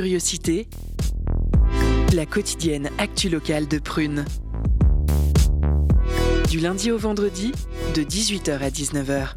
Curiosité, 0.00 0.66
la 2.14 2.24
quotidienne 2.24 2.88
actu 2.96 3.28
locale 3.28 3.68
de 3.68 3.78
Prune. 3.78 4.24
Du 6.48 6.58
lundi 6.58 6.90
au 6.90 6.96
vendredi, 6.96 7.52
de 7.94 8.00
18h 8.00 8.60
à 8.60 8.70
19h. 8.70 9.34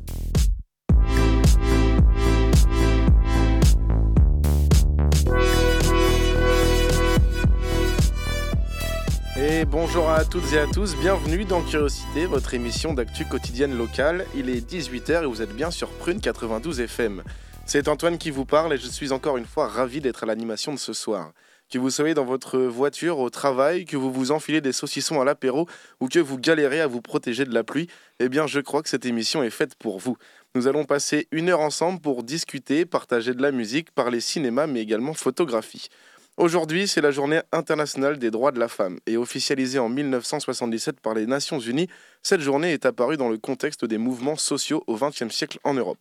Et 9.35 9.65
bonjour 9.65 10.09
à 10.09 10.23
toutes 10.23 10.53
et 10.53 10.59
à 10.59 10.67
tous, 10.67 10.95
bienvenue 10.95 11.43
dans 11.43 11.61
Curiosité, 11.61 12.25
votre 12.25 12.53
émission 12.53 12.93
d'actu 12.93 13.25
quotidienne 13.25 13.77
locale. 13.77 14.25
Il 14.33 14.49
est 14.49 14.65
18h 14.65 15.23
et 15.23 15.25
vous 15.25 15.41
êtes 15.41 15.53
bien 15.53 15.71
sur 15.71 15.89
Prune 15.89 16.21
92 16.21 16.79
FM. 16.79 17.21
C'est 17.65 17.87
Antoine 17.87 18.17
qui 18.17 18.29
vous 18.29 18.45
parle 18.45 18.73
et 18.73 18.77
je 18.77 18.87
suis 18.87 19.13
encore 19.13 19.37
une 19.37 19.45
fois 19.45 19.67
ravi 19.67 20.01
d'être 20.01 20.23
à 20.23 20.25
l'animation 20.25 20.73
de 20.73 20.79
ce 20.79 20.91
soir. 20.91 21.31
Que 21.71 21.79
vous 21.79 21.89
soyez 21.89 22.13
dans 22.13 22.25
votre 22.25 22.59
voiture, 22.59 23.19
au 23.19 23.29
travail, 23.29 23.85
que 23.85 23.95
vous 23.95 24.11
vous 24.11 24.31
enfilez 24.31 24.59
des 24.59 24.73
saucissons 24.73 25.21
à 25.21 25.25
l'apéro 25.25 25.67
ou 26.01 26.09
que 26.09 26.19
vous 26.19 26.37
galérez 26.37 26.81
à 26.81 26.87
vous 26.87 27.01
protéger 27.01 27.45
de 27.45 27.53
la 27.53 27.63
pluie, 27.63 27.87
eh 28.19 28.27
bien 28.27 28.47
je 28.47 28.59
crois 28.59 28.83
que 28.83 28.89
cette 28.89 29.05
émission 29.05 29.43
est 29.43 29.49
faite 29.49 29.75
pour 29.75 29.97
vous. 29.97 30.17
Nous 30.55 30.67
allons 30.67 30.83
passer 30.83 31.27
une 31.31 31.49
heure 31.49 31.61
ensemble 31.61 32.01
pour 32.01 32.23
discuter, 32.23 32.85
partager 32.85 33.33
de 33.33 33.41
la 33.41 33.51
musique, 33.51 33.91
parler 33.91 34.19
cinéma 34.19 34.67
mais 34.67 34.81
également 34.81 35.13
photographie. 35.13 35.87
Aujourd'hui, 36.35 36.87
c'est 36.87 37.01
la 37.01 37.11
journée 37.11 37.41
internationale 37.51 38.19
des 38.19 38.29
droits 38.29 38.51
de 38.51 38.59
la 38.59 38.67
femme 38.67 38.99
et 39.07 39.17
officialisée 39.17 39.79
en 39.79 39.87
1977 39.87 40.99
par 40.99 41.13
les 41.13 41.27
Nations 41.27 41.59
Unies, 41.59 41.87
cette 42.23 42.41
journée 42.41 42.73
est 42.73 42.85
apparue 42.85 43.17
dans 43.17 43.29
le 43.29 43.37
contexte 43.37 43.85
des 43.85 43.97
mouvements 43.97 44.35
sociaux 44.35 44.83
au 44.87 44.97
XXe 44.97 45.29
siècle 45.29 45.59
en 45.63 45.75
Europe. 45.75 45.99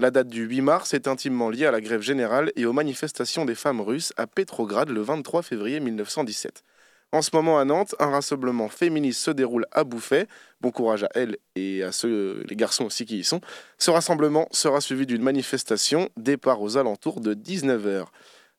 La 0.00 0.12
date 0.12 0.28
du 0.28 0.44
8 0.44 0.60
mars 0.60 0.94
est 0.94 1.08
intimement 1.08 1.50
liée 1.50 1.66
à 1.66 1.72
la 1.72 1.80
grève 1.80 2.02
générale 2.02 2.52
et 2.54 2.66
aux 2.66 2.72
manifestations 2.72 3.44
des 3.44 3.56
femmes 3.56 3.80
russes 3.80 4.12
à 4.16 4.28
Petrograd 4.28 4.88
le 4.88 5.00
23 5.00 5.42
février 5.42 5.80
1917. 5.80 6.62
En 7.10 7.20
ce 7.20 7.30
moment 7.32 7.58
à 7.58 7.64
Nantes, 7.64 7.96
un 7.98 8.10
rassemblement 8.10 8.68
féministe 8.68 9.20
se 9.20 9.32
déroule 9.32 9.66
à 9.72 9.82
Bouffay. 9.82 10.28
Bon 10.60 10.70
courage 10.70 11.02
à 11.02 11.08
elles 11.16 11.36
et 11.56 11.82
à 11.82 11.90
ceux, 11.90 12.44
les 12.48 12.54
garçons 12.54 12.84
aussi 12.84 13.06
qui 13.06 13.18
y 13.18 13.24
sont. 13.24 13.40
Ce 13.76 13.90
rassemblement 13.90 14.46
sera 14.52 14.80
suivi 14.80 15.04
d'une 15.04 15.22
manifestation, 15.22 16.10
départ 16.16 16.62
aux 16.62 16.76
alentours 16.76 17.20
de 17.20 17.34
19h. 17.34 18.04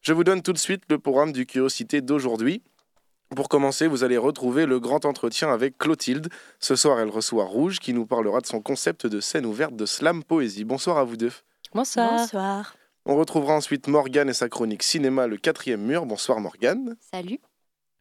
Je 0.02 0.12
vous 0.12 0.26
donne 0.26 0.42
tout 0.42 0.52
de 0.52 0.58
suite 0.58 0.84
le 0.90 1.00
programme 1.00 1.32
du 1.32 1.46
Curiosité 1.46 2.02
d'aujourd'hui. 2.02 2.62
Pour 3.36 3.48
commencer, 3.48 3.86
vous 3.86 4.04
allez 4.04 4.18
retrouver 4.18 4.66
le 4.66 4.80
grand 4.80 5.06
entretien 5.06 5.54
avec 5.54 5.78
Clotilde. 5.78 6.30
Ce 6.60 6.76
soir, 6.76 7.00
elle 7.00 7.10
reçoit 7.10 7.46
Rouge 7.46 7.80
qui 7.80 7.94
nous 7.94 8.08
parlera 8.08 8.42
de 8.42 8.48
son 8.48 8.60
concept 8.60 9.06
de 9.06 9.20
scène 9.20 9.46
ouverte 9.46 9.76
de 9.76 9.86
slam 9.86 10.24
poésie. 10.24 10.64
Bonsoir 10.64 10.98
à 10.98 11.04
vous 11.04 11.16
deux. 11.16 11.32
Bonsoir. 11.74 12.12
Bonsoir. 12.12 12.76
On 13.06 13.16
retrouvera 13.16 13.54
ensuite 13.54 13.88
Morgane 13.88 14.30
et 14.30 14.34
sa 14.34 14.50
chronique 14.50 14.82
cinéma 14.82 15.28
Le 15.28 15.38
quatrième 15.38 15.82
mur. 15.82 16.08
Bonsoir 16.08 16.40
Morgane. 16.40 16.96
Salut. 17.14 17.40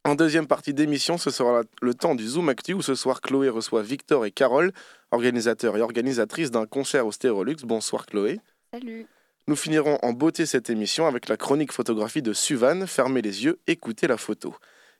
En 0.05 0.15
deuxième 0.15 0.47
partie 0.47 0.73
d'émission, 0.73 1.19
ce 1.19 1.31
sera 1.31 1.61
le 1.83 1.93
temps 1.93 2.15
du 2.15 2.27
Zoom 2.27 2.49
Actu 2.49 2.73
où 2.73 2.81
ce 2.81 2.95
soir 2.95 3.21
Chloé 3.21 3.51
reçoit 3.51 3.83
Victor 3.83 4.25
et 4.25 4.31
Carole, 4.31 4.73
organisateurs 5.11 5.77
et 5.77 5.83
organisatrices 5.83 6.51
d'un 6.51 6.65
concert 6.65 7.07
au 7.07 7.13
Stérolux. 7.13 7.57
Bonsoir 7.65 8.07
Chloé. 8.07 8.41
Salut. 8.73 9.07
Nous 9.47 9.57
finirons 9.57 9.99
en 10.03 10.15
beauté 10.15 10.47
cette 10.47 10.71
émission 10.71 11.07
avec 11.07 11.29
la 11.29 11.37
chronique 11.37 11.73
photographie 11.73 12.23
de 12.23 12.33
Suvan, 12.33 12.87
Fermez 12.87 13.21
les 13.21 13.45
yeux, 13.45 13.59
écoutez 13.67 14.07
la 14.07 14.17
photo. 14.17 14.55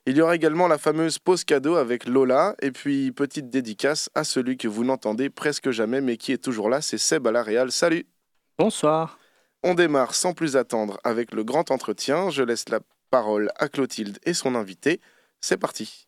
Il 0.05 0.17
y 0.17 0.21
aura 0.21 0.35
également 0.35 0.67
la 0.67 0.77
fameuse 0.77 1.19
pause 1.19 1.43
cadeau 1.43 1.75
avec 1.75 2.07
Lola, 2.07 2.55
et 2.61 2.71
puis 2.71 3.11
petite 3.11 3.49
dédicace 3.49 4.09
à 4.15 4.23
celui 4.23 4.57
que 4.57 4.67
vous 4.67 4.83
n'entendez 4.83 5.29
presque 5.29 5.71
jamais 5.71 6.01
mais 6.01 6.17
qui 6.17 6.31
est 6.31 6.43
toujours 6.43 6.69
là, 6.69 6.81
c'est 6.81 6.97
Seb 6.97 7.27
à 7.27 7.31
la 7.31 7.43
Réal. 7.43 7.71
Salut 7.71 8.05
Bonsoir. 8.57 9.19
On 9.61 9.73
démarre 9.73 10.15
sans 10.15 10.33
plus 10.33 10.55
attendre 10.55 10.99
avec 11.03 11.33
le 11.33 11.43
grand 11.43 11.69
entretien. 11.69 12.29
Je 12.29 12.43
laisse 12.43 12.69
la 12.69 12.79
parole 13.11 13.51
à 13.57 13.67
Clotilde 13.67 14.17
et 14.23 14.33
son 14.33 14.55
invité. 14.55 15.01
C'est 15.41 15.57
parti. 15.57 16.07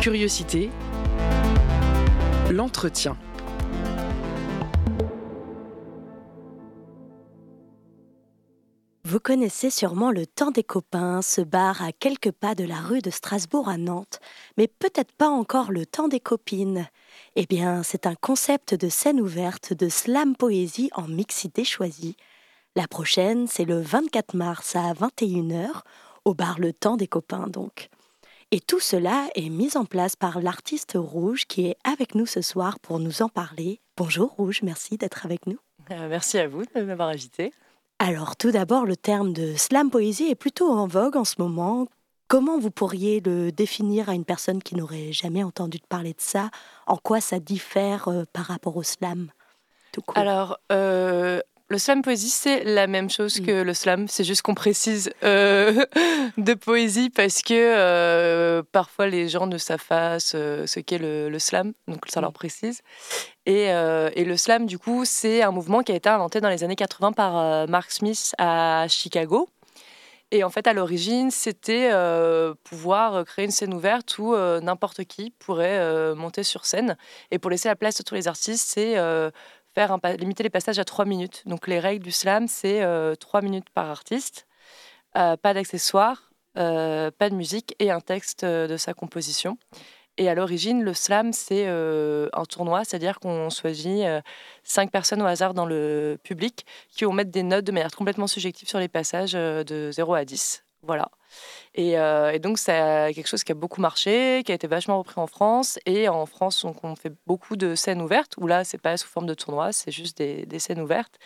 Curiosité, 0.00 0.70
l'entretien. 2.50 3.16
Vous 9.08 9.20
connaissez 9.20 9.70
sûrement 9.70 10.10
le 10.10 10.26
temps 10.26 10.50
des 10.50 10.64
copains, 10.64 11.22
ce 11.22 11.40
bar 11.40 11.80
à 11.80 11.92
quelques 11.92 12.32
pas 12.32 12.56
de 12.56 12.64
la 12.64 12.80
rue 12.80 13.02
de 13.02 13.10
Strasbourg 13.10 13.68
à 13.68 13.78
Nantes, 13.78 14.18
mais 14.58 14.66
peut-être 14.66 15.12
pas 15.12 15.28
encore 15.28 15.70
le 15.70 15.86
temps 15.86 16.08
des 16.08 16.18
copines. 16.18 16.88
Eh 17.36 17.46
bien, 17.46 17.84
c'est 17.84 18.08
un 18.08 18.16
concept 18.16 18.74
de 18.74 18.88
scène 18.88 19.20
ouverte 19.20 19.72
de 19.72 19.88
slam 19.88 20.34
poésie 20.34 20.90
en 20.92 21.06
mixité 21.06 21.62
choisie. 21.62 22.16
La 22.74 22.88
prochaine, 22.88 23.46
c'est 23.46 23.64
le 23.64 23.80
24 23.80 24.34
mars 24.34 24.74
à 24.74 24.92
21h, 24.92 25.68
au 26.24 26.34
bar 26.34 26.58
Le 26.58 26.72
Temps 26.72 26.96
des 26.96 27.06
copains 27.06 27.46
donc. 27.46 27.90
Et 28.50 28.58
tout 28.58 28.80
cela 28.80 29.28
est 29.36 29.50
mis 29.50 29.76
en 29.76 29.84
place 29.84 30.16
par 30.16 30.40
l'artiste 30.40 30.94
Rouge 30.96 31.44
qui 31.46 31.66
est 31.66 31.76
avec 31.84 32.16
nous 32.16 32.26
ce 32.26 32.42
soir 32.42 32.80
pour 32.80 32.98
nous 32.98 33.22
en 33.22 33.28
parler. 33.28 33.78
Bonjour 33.96 34.30
Rouge, 34.30 34.62
merci 34.64 34.96
d'être 34.96 35.24
avec 35.24 35.46
nous. 35.46 35.60
Euh, 35.92 36.08
merci 36.08 36.38
à 36.38 36.48
vous 36.48 36.64
de 36.74 36.82
m'avoir 36.82 37.10
invité. 37.10 37.52
Alors 37.98 38.36
tout 38.36 38.50
d'abord, 38.50 38.84
le 38.84 38.96
terme 38.96 39.32
de 39.32 39.54
slam 39.56 39.90
poésie 39.90 40.28
est 40.28 40.34
plutôt 40.34 40.70
en 40.70 40.86
vogue 40.86 41.16
en 41.16 41.24
ce 41.24 41.36
moment. 41.38 41.86
Comment 42.28 42.58
vous 42.58 42.70
pourriez 42.70 43.20
le 43.20 43.52
définir 43.52 44.08
à 44.08 44.14
une 44.14 44.24
personne 44.24 44.62
qui 44.62 44.74
n'aurait 44.74 45.12
jamais 45.12 45.42
entendu 45.42 45.78
parler 45.88 46.12
de 46.12 46.20
ça? 46.20 46.50
En 46.86 46.96
quoi 46.96 47.20
ça 47.20 47.38
diffère 47.38 48.08
euh, 48.08 48.24
par 48.32 48.46
rapport 48.46 48.76
au 48.76 48.82
slam 48.82 49.30
Alors, 50.14 50.58
euh, 50.72 51.40
le 51.68 51.78
slam 51.78 52.02
poésie, 52.02 52.28
c'est 52.28 52.62
la 52.62 52.86
même 52.86 53.10
chose 53.10 53.40
que 53.40 53.62
le 53.62 53.74
slam. 53.74 54.06
C'est 54.08 54.22
juste 54.22 54.42
qu'on 54.42 54.54
précise 54.54 55.10
euh, 55.24 55.84
de 56.38 56.54
poésie 56.54 57.10
parce 57.10 57.42
que 57.42 57.54
euh, 57.54 58.62
parfois 58.70 59.08
les 59.08 59.28
gens 59.28 59.48
ne 59.48 59.58
savent 59.58 59.84
pas 59.84 60.20
ce, 60.20 60.64
ce 60.66 60.78
qu'est 60.78 60.98
le, 60.98 61.28
le 61.28 61.38
slam, 61.40 61.72
donc 61.88 62.04
ça 62.08 62.20
leur 62.20 62.32
précise. 62.32 62.82
Et, 63.46 63.72
euh, 63.72 64.10
et 64.14 64.24
le 64.24 64.36
slam, 64.36 64.66
du 64.66 64.78
coup, 64.78 65.04
c'est 65.04 65.42
un 65.42 65.50
mouvement 65.50 65.82
qui 65.82 65.90
a 65.90 65.96
été 65.96 66.08
inventé 66.08 66.40
dans 66.40 66.50
les 66.50 66.62
années 66.62 66.76
80 66.76 67.12
par 67.12 67.68
Mark 67.68 67.90
Smith 67.90 68.32
à 68.38 68.86
Chicago. 68.88 69.48
Et 70.32 70.42
en 70.42 70.50
fait, 70.50 70.66
à 70.66 70.72
l'origine, 70.72 71.30
c'était 71.30 71.90
euh, 71.92 72.52
pouvoir 72.64 73.24
créer 73.24 73.44
une 73.44 73.52
scène 73.52 73.72
ouverte 73.72 74.18
où 74.18 74.34
euh, 74.34 74.60
n'importe 74.60 75.04
qui 75.04 75.30
pourrait 75.30 75.78
euh, 75.78 76.16
monter 76.16 76.42
sur 76.42 76.66
scène. 76.66 76.96
Et 77.30 77.38
pour 77.38 77.48
laisser 77.48 77.68
la 77.68 77.76
place 77.76 78.00
à 78.00 78.02
tous 78.02 78.16
les 78.16 78.26
artistes, 78.26 78.68
c'est 78.68 78.96
limiter 80.18 80.42
les 80.42 80.50
passages 80.50 80.78
à 80.78 80.84
trois 80.84 81.04
minutes. 81.04 81.42
Donc 81.46 81.66
les 81.66 81.78
règles 81.78 82.04
du 82.04 82.12
slam, 82.12 82.48
c'est 82.48 82.82
euh, 82.82 83.14
trois 83.14 83.42
minutes 83.42 83.70
par 83.70 83.90
artiste, 83.90 84.46
euh, 85.16 85.36
pas 85.36 85.54
d'accessoires, 85.54 86.30
euh, 86.58 87.10
pas 87.10 87.30
de 87.30 87.34
musique 87.34 87.74
et 87.78 87.90
un 87.90 88.00
texte 88.00 88.44
euh, 88.44 88.66
de 88.66 88.76
sa 88.76 88.94
composition. 88.94 89.58
Et 90.18 90.28
à 90.28 90.34
l'origine, 90.34 90.82
le 90.82 90.94
slam, 90.94 91.34
c'est 91.34 91.66
un 91.66 92.44
tournoi, 92.48 92.84
c'est-à-dire 92.84 93.20
qu'on 93.20 93.50
choisit 93.50 94.02
cinq 94.64 94.90
personnes 94.90 95.20
au 95.20 95.26
hasard 95.26 95.52
dans 95.52 95.66
le 95.66 96.16
public 96.22 96.64
qui 96.88 97.04
vont 97.04 97.12
mettre 97.12 97.30
des 97.30 97.42
notes 97.42 97.66
de 97.66 97.72
manière 97.72 97.90
complètement 97.90 98.26
subjective 98.26 98.66
sur 98.66 98.78
les 98.78 98.88
passages 98.88 99.32
de 99.32 99.90
0 99.92 100.14
à 100.14 100.24
10. 100.24 100.65
Voilà. 100.86 101.10
Et, 101.74 101.98
euh, 101.98 102.32
et 102.32 102.38
donc, 102.38 102.58
c'est 102.58 103.12
quelque 103.14 103.26
chose 103.26 103.44
qui 103.44 103.52
a 103.52 103.54
beaucoup 103.54 103.80
marché, 103.80 104.42
qui 104.44 104.52
a 104.52 104.54
été 104.54 104.66
vachement 104.66 104.98
repris 104.98 105.20
en 105.20 105.26
France. 105.26 105.78
Et 105.86 106.08
en 106.08 106.26
France, 106.26 106.64
on 106.64 106.96
fait 106.96 107.12
beaucoup 107.26 107.56
de 107.56 107.74
scènes 107.74 108.00
ouvertes, 108.00 108.34
où 108.38 108.46
là, 108.46 108.64
c'est 108.64 108.78
pas 108.78 108.96
sous 108.96 109.08
forme 109.08 109.26
de 109.26 109.34
tournoi, 109.34 109.72
c'est 109.72 109.90
juste 109.90 110.18
des, 110.18 110.58
scènes 110.58 110.80
ouvertes. 110.80 111.18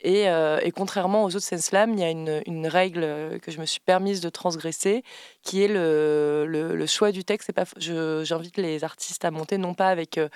Et, 0.00 0.28
euh, 0.28 0.60
et 0.62 0.72
contrairement 0.72 1.24
aux 1.24 1.28
autres 1.28 1.44
scènes 1.44 1.60
slam, 1.60 1.94
il 1.94 2.00
y 2.00 2.04
a 2.04 2.10
une, 2.10 2.66
règle 2.66 3.38
que 3.40 3.50
je 3.50 3.60
me 3.60 3.66
suis 3.66 3.80
permise 3.80 4.20
de 4.20 4.28
transgresser, 4.28 5.02
qui 5.42 5.62
est 5.62 5.68
le, 5.68 6.84
choix 6.86 7.12
du 7.12 7.24
texte. 7.24 7.52
Pas, 7.52 7.64
J'invite 7.78 8.56
les 8.58 8.84
artistes 8.84 9.24
à 9.24 9.30
monter 9.30 9.58
non 9.58 9.74
pas 9.74 9.88
avec 9.88 10.18
euh, 10.18 10.28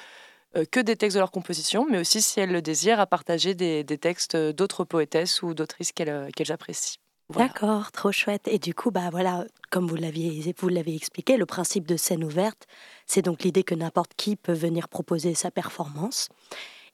euh, 0.57 0.65
que 0.65 0.81
des 0.81 0.97
textes 0.97 1.15
de 1.15 1.21
leur 1.21 1.31
composition, 1.31 1.87
mais 1.89 1.99
aussi, 1.99 2.21
si 2.23 2.41
elles 2.41 2.51
le 2.51 2.63
désirent, 2.63 2.99
à 2.99 3.07
partager 3.07 3.55
des, 3.55 3.85
textes 3.85 4.37
d'autres 4.37 4.85
poétesses 4.85 5.43
ou 5.43 5.55
d'autrices 5.55 5.93
euh, 6.01 6.29
qu'elles 6.35 6.53
apprécient. 6.53 7.01
Voilà. 7.33 7.49
D'accord, 7.49 7.93
trop 7.93 8.13
chouette. 8.13 8.49
Et 8.49 8.59
du 8.59 8.75
coup, 8.75 8.91
bah 8.91 9.09
voilà, 9.11 9.45
comme 9.71 9.87
vous 9.87 9.97
l'aviez 9.97 10.55
vous 10.59 10.69
l'avez 10.69 10.95
expliqué, 10.95 11.37
le 11.37 11.47
principe 11.47 11.87
de 11.87 11.97
scène 11.97 12.25
ouverte, 12.25 12.67
c'est 13.07 13.23
donc 13.23 13.43
l'idée 13.43 13.63
que 13.63 13.75
n'importe 13.75 14.13
qui 14.17 14.37
peut 14.37 14.53
venir 14.53 14.89
proposer 14.89 15.35
sa 15.35 15.51
performance. 15.51 16.29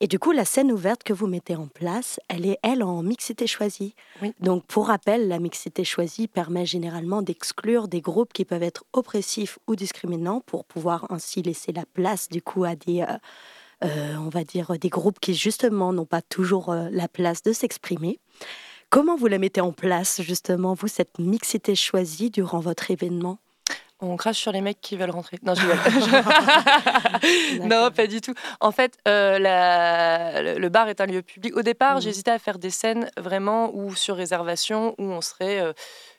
Et 0.00 0.08
du 0.08 0.18
coup, 0.18 0.32
la 0.32 0.44
scène 0.44 0.70
ouverte 0.72 1.02
que 1.04 1.14
vous 1.14 1.26
mettez 1.26 1.56
en 1.56 1.68
place, 1.68 2.20
elle 2.28 2.44
est, 2.44 2.58
elle, 2.62 2.82
en 2.82 3.02
mixité 3.02 3.46
choisie. 3.46 3.94
Oui. 4.20 4.34
Donc, 4.40 4.66
pour 4.66 4.88
rappel, 4.88 5.26
la 5.28 5.38
mixité 5.38 5.84
choisie 5.84 6.28
permet 6.28 6.66
généralement 6.66 7.22
d'exclure 7.22 7.88
des 7.88 8.02
groupes 8.02 8.34
qui 8.34 8.44
peuvent 8.44 8.62
être 8.62 8.84
oppressifs 8.92 9.58
ou 9.66 9.74
discriminants 9.74 10.42
pour 10.44 10.66
pouvoir 10.66 11.06
ainsi 11.10 11.40
laisser 11.40 11.72
la 11.72 11.86
place, 11.86 12.28
du 12.28 12.42
coup, 12.42 12.64
à 12.64 12.76
des, 12.76 13.00
euh, 13.00 13.16
euh, 13.84 14.16
on 14.16 14.28
va 14.28 14.44
dire, 14.44 14.78
des 14.78 14.90
groupes 14.90 15.18
qui, 15.18 15.34
justement, 15.34 15.94
n'ont 15.94 16.04
pas 16.04 16.22
toujours 16.22 16.70
euh, 16.70 16.88
la 16.90 17.08
place 17.08 17.42
de 17.42 17.54
s'exprimer. 17.54 18.20
Comment 18.90 19.16
vous 19.16 19.26
la 19.26 19.38
mettez 19.38 19.60
en 19.60 19.72
place, 19.72 20.22
justement, 20.22 20.74
vous, 20.74 20.88
cette 20.88 21.18
mixité 21.18 21.74
choisie 21.74 22.30
durant 22.30 22.60
votre 22.60 22.90
événement? 22.90 23.38
On 24.00 24.16
crache 24.16 24.36
sur 24.36 24.52
les 24.52 24.60
mecs 24.60 24.80
qui 24.82 24.96
veulent 24.96 25.10
rentrer. 25.10 25.38
Non, 25.42 25.54
je 25.54 25.62
non, 27.66 27.90
pas 27.90 28.06
du 28.06 28.20
tout. 28.20 28.34
En 28.60 28.70
fait, 28.70 28.98
euh, 29.08 30.58
le 30.58 30.68
bar 30.68 30.88
est 30.88 31.00
un 31.00 31.06
lieu 31.06 31.22
public. 31.22 31.56
Au 31.56 31.62
départ, 31.62 31.96
mmh. 31.96 32.02
j'hésitais 32.02 32.30
à 32.30 32.38
faire 32.38 32.58
des 32.58 32.70
scènes 32.70 33.10
vraiment 33.16 33.74
ou 33.74 33.94
sur 33.94 34.16
réservation, 34.16 34.94
où 34.98 35.04
on 35.04 35.22
serait 35.22 35.60
euh, 35.60 35.72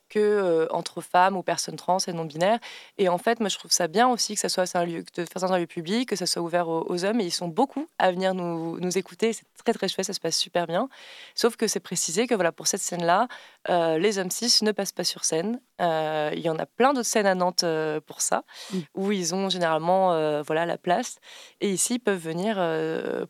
que 0.09 0.19
euh, 0.19 0.67
entre 0.71 1.01
femmes 1.01 1.37
ou 1.37 1.43
personnes 1.43 1.75
trans 1.75 1.97
et 2.07 2.13
non 2.13 2.25
binaires. 2.25 2.59
Et 2.97 3.09
en 3.09 3.17
fait, 3.17 3.39
moi, 3.39 3.49
je 3.49 3.57
trouve 3.57 3.71
ça 3.71 3.87
bien 3.87 4.07
aussi 4.07 4.35
que 4.35 4.39
ça 4.39 4.49
soit 4.49 4.75
un 4.75 4.85
lieu, 4.85 5.03
de 5.15 5.25
faire 5.25 5.51
un 5.51 5.57
lieu 5.57 5.67
public, 5.67 6.09
que 6.09 6.15
ça 6.15 6.25
soit 6.25 6.41
ouvert 6.41 6.67
aux, 6.67 7.05
hommes. 7.05 7.19
Et 7.19 7.25
ils 7.25 7.31
sont 7.31 7.47
beaucoup 7.47 7.87
à 7.99 8.11
venir 8.11 8.33
nous, 8.33 8.79
nous 8.79 8.97
écouter. 8.97 9.33
C'est 9.33 9.45
très 9.63 9.73
très 9.73 9.87
chouette, 9.87 10.05
ça 10.05 10.13
se 10.13 10.19
passe 10.19 10.37
super 10.37 10.67
bien. 10.67 10.89
Sauf 11.35 11.55
que 11.55 11.67
c'est 11.67 11.79
précisé 11.79 12.27
que 12.27 12.35
voilà, 12.35 12.51
pour 12.51 12.67
cette 12.67 12.81
scène-là, 12.81 13.27
euh, 13.69 13.97
les 13.97 14.17
hommes 14.17 14.31
cis 14.31 14.63
ne 14.63 14.71
passent 14.71 14.91
pas 14.91 15.03
sur 15.03 15.25
scène. 15.25 15.59
Euh, 15.81 16.31
il 16.33 16.39
y 16.39 16.49
en 16.49 16.57
a 16.57 16.65
plein 16.65 16.93
d'autres 16.93 17.07
scènes 17.07 17.27
à 17.27 17.35
Nantes 17.35 17.65
pour 18.05 18.21
ça, 18.21 18.43
mm. 18.71 18.79
où 18.95 19.11
ils 19.11 19.35
ont 19.35 19.49
généralement 19.49 20.41
voilà 20.41 20.65
la 20.65 20.77
place. 20.77 21.17
Et 21.61 21.71
ici, 21.71 21.95
ils 21.95 21.99
peuvent 21.99 22.17
venir 22.17 22.55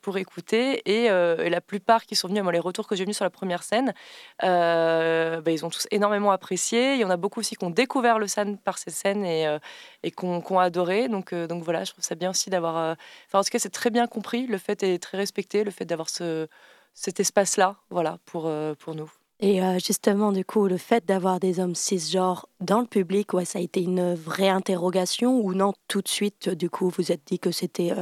pour 0.02 0.18
écouter. 0.18 0.82
Et, 0.86 1.10
la 1.48 1.62
plupart 1.62 2.06
qui 2.06 2.16
sont 2.16 2.28
venus, 2.28 2.44
moi, 2.44 2.52
les 2.52 2.60
retours 2.60 2.88
que 2.88 2.96
j'ai 2.96 3.04
venus 3.04 3.16
sur 3.16 3.26
la 3.26 3.30
première 3.30 3.64
scène, 3.64 3.94
bah, 4.42 5.42
ils 5.52 5.66
ont 5.66 5.70
tous 5.70 5.88
énormément 5.92 6.32
apprécié 6.32 6.67
il 6.76 7.00
y 7.00 7.06
en 7.06 7.10
a 7.10 7.18
beaucoup 7.18 7.40
aussi 7.40 7.56
qui 7.56 7.64
ont 7.66 7.70
découvert 7.70 8.20
le 8.20 8.28
SAN 8.28 8.56
par 8.56 8.78
ces 8.78 8.92
scènes 8.92 9.26
et, 9.26 9.48
euh, 9.48 9.60
et 10.04 10.12
qui 10.12 10.26
ont, 10.26 10.60
adoré. 10.60 11.08
Donc, 11.08 11.34
euh, 11.34 11.48
donc 11.48 11.64
voilà, 11.64 11.84
je 11.84 11.92
trouve 11.92 12.04
ça 12.04 12.16
bien 12.16 12.30
aussi 12.32 12.50
d'avoir. 12.50 12.78
Euh, 12.78 12.96
enfin, 13.28 13.40
en 13.40 13.44
tout 13.44 13.50
cas, 13.50 13.60
c'est 13.60 13.70
très 13.70 13.90
bien 13.90 14.08
compris. 14.08 14.48
Le 14.48 14.58
fait 14.58 14.84
est 14.84 15.00
très 15.00 15.18
respecté, 15.18 15.64
le 15.64 15.72
fait 15.72 15.86
d'avoir 15.86 16.10
ce, 16.10 16.48
cet 16.94 17.20
espace-là, 17.20 17.78
voilà, 17.90 18.18
pour, 18.26 18.52
pour 18.80 18.96
nous. 18.96 19.12
Et 19.40 19.62
justement, 19.80 20.32
du 20.32 20.44
coup, 20.44 20.68
le 20.68 20.78
fait 20.78 21.06
d'avoir 21.06 21.40
des 21.40 21.60
hommes 21.60 21.76
cisgenres 21.76 22.50
dans 22.60 22.80
le 22.80 22.88
public, 22.88 23.34
ouais, 23.34 23.46
ça 23.46 23.60
a 23.60 23.62
été 23.62 23.84
une 23.84 24.16
vraie 24.16 24.50
interrogation 24.50 25.40
ou 25.40 25.54
non 25.54 25.74
Tout 25.88 26.02
de 26.02 26.08
suite, 26.08 26.50
du 26.50 26.72
coup, 26.72 26.90
vous 26.90 27.12
êtes 27.12 27.22
dit 27.28 27.38
que 27.38 27.52
c'était 27.52 27.94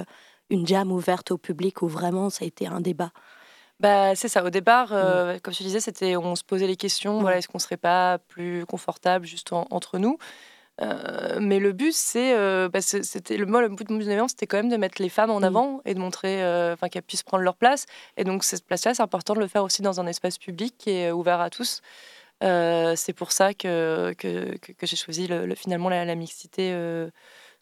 une 0.50 0.66
jam 0.66 0.94
ouverte 0.94 1.32
au 1.32 1.38
public 1.38 1.82
ou 1.82 1.90
vraiment 1.90 2.30
ça 2.30 2.46
a 2.46 2.48
été 2.48 2.68
un 2.68 2.80
débat? 2.80 3.12
Bah, 3.80 4.16
c'est 4.16 4.30
ça. 4.30 4.44
Au 4.44 4.50
départ, 4.50 4.90
mmh. 4.90 4.96
euh, 4.96 5.40
comme 5.40 5.54
je 5.54 5.64
disais, 5.64 5.80
c'était 5.80 6.16
on 6.16 6.36
se 6.36 6.44
posait 6.44 6.68
les 6.68 6.78
questions. 6.78 7.20
Voilà, 7.20 7.36
mmh. 7.36 7.40
est-ce 7.40 7.48
qu'on 7.50 7.60
serait 7.60 7.78
pas 7.78 8.20
plus 8.20 8.66
confortable 8.66 9.26
juste 9.26 9.52
entre 9.52 9.98
nous? 9.98 10.18
Euh, 10.82 11.40
mais 11.40 11.60
le 11.60 11.72
but, 11.72 11.94
c'est, 11.94 12.36
euh, 12.36 12.70
bah, 12.70 12.82
c'était 12.82 13.38
le, 13.38 13.46
le 13.46 13.70
but 13.70 13.88
de 13.88 13.94
mon 13.94 14.00
événement, 14.00 14.28
c'était 14.28 14.48
quand 14.48 14.58
même 14.58 14.70
de 14.70 14.78
mettre 14.78 15.02
les 15.02 15.10
femmes 15.10 15.32
en 15.32 15.40
mmh. 15.40 15.46
avant 15.46 15.82
et 15.86 15.94
de 15.94 16.00
montrer, 16.00 16.42
enfin, 16.74 16.90
qu'elles 16.90 17.04
puissent 17.04 17.24
prendre 17.24 17.44
leur 17.44 17.56
place. 17.56 17.86
Et 18.18 18.24
donc 18.24 18.44
cette 18.44 18.66
place-là, 18.66 18.94
c'est 18.94 19.04
important 19.04 19.34
de 19.34 19.40
le 19.40 19.48
faire 19.48 19.64
aussi 19.64 19.82
dans 19.82 20.00
un 20.00 20.08
espace 20.08 20.38
public 20.38 20.76
qui 20.78 20.92
est 20.92 21.12
ouvert 21.12 21.42
à 21.42 21.50
tous. 21.50 21.82
c'est 22.42 23.14
pour 23.16 23.32
ça 23.32 23.54
que, 23.54 24.14
que, 24.18 24.58
que, 24.58 24.86
j'ai 24.86 24.98
choisi 24.98 25.28
le, 25.28 25.54
finalement 25.56 25.90
la, 25.90 26.06
la 26.06 26.16
mixité 26.16 26.74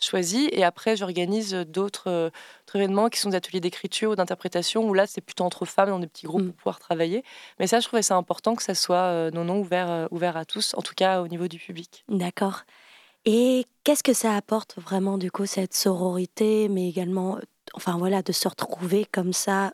choisi. 0.03 0.49
Et 0.51 0.63
après, 0.63 0.95
j'organise 0.95 1.53
d'autres 1.53 2.09
euh, 2.09 2.29
événements 2.73 3.09
qui 3.09 3.19
sont 3.19 3.29
des 3.29 3.35
ateliers 3.35 3.59
d'écriture 3.59 4.11
ou 4.11 4.15
d'interprétation, 4.15 4.87
où 4.87 4.93
là, 4.93 5.07
c'est 5.07 5.21
plutôt 5.21 5.43
entre 5.43 5.65
femmes 5.65 5.89
dans 5.89 5.99
des 5.99 6.07
petits 6.07 6.25
groupes 6.25 6.43
mm. 6.43 6.47
pour 6.47 6.55
pouvoir 6.55 6.79
travailler. 6.79 7.23
Mais 7.59 7.67
ça, 7.67 7.79
je 7.79 7.87
trouvais 7.87 8.01
ça 8.01 8.15
important 8.15 8.55
que 8.55 8.63
ça 8.63 8.75
soit 8.75 8.95
euh, 8.97 9.31
non, 9.31 9.45
non, 9.45 9.59
ouvert, 9.59 9.89
euh, 9.89 10.07
ouvert 10.11 10.37
à 10.37 10.45
tous, 10.45 10.73
en 10.75 10.81
tout 10.81 10.93
cas 10.95 11.21
au 11.21 11.27
niveau 11.27 11.47
du 11.47 11.59
public. 11.59 12.03
D'accord. 12.09 12.61
Et 13.25 13.65
qu'est-ce 13.83 14.03
que 14.03 14.13
ça 14.13 14.35
apporte 14.35 14.77
vraiment, 14.77 15.17
du 15.17 15.31
coup, 15.31 15.45
cette 15.45 15.73
sororité, 15.73 16.67
mais 16.67 16.89
également, 16.89 17.39
enfin 17.73 17.97
voilà, 17.97 18.21
de 18.21 18.31
se 18.33 18.47
retrouver 18.47 19.05
comme 19.05 19.31
ça 19.31 19.71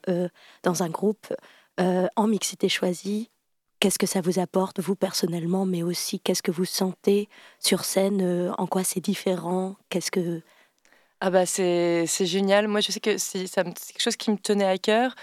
dans 0.61 0.83
un 0.83 0.89
groupe 0.89 1.33
en 1.79 2.27
mixité 2.27 2.69
choisie? 2.69 3.31
Qu'est-ce 3.79 3.97
que 3.97 4.07
ça 4.07 4.19
vous 4.19 4.39
apporte, 4.39 4.81
vous 4.81 4.95
personnellement, 4.95 5.65
mais 5.65 5.83
aussi 5.83 6.19
qu'est-ce 6.19 6.43
que 6.43 6.51
vous 6.51 6.65
sentez 6.65 7.29
sur 7.59 7.85
scène 7.85 8.21
euh, 8.21 8.51
En 8.57 8.67
quoi 8.67 8.83
c'est 8.83 8.99
différent 8.99 9.75
Qu'est-ce 9.89 10.11
que. 10.11 10.41
Ah 11.21 11.29
bah 11.29 11.45
c'est 11.45 12.05
génial. 12.05 12.67
Moi, 12.67 12.81
je 12.81 12.91
sais 12.91 12.99
que 12.99 13.17
c'est 13.17 13.45
quelque 13.45 14.01
chose 14.01 14.17
qui 14.17 14.31
me 14.31 14.37
tenait 14.37 14.65
à 14.65 14.77
cœur. 14.77 15.15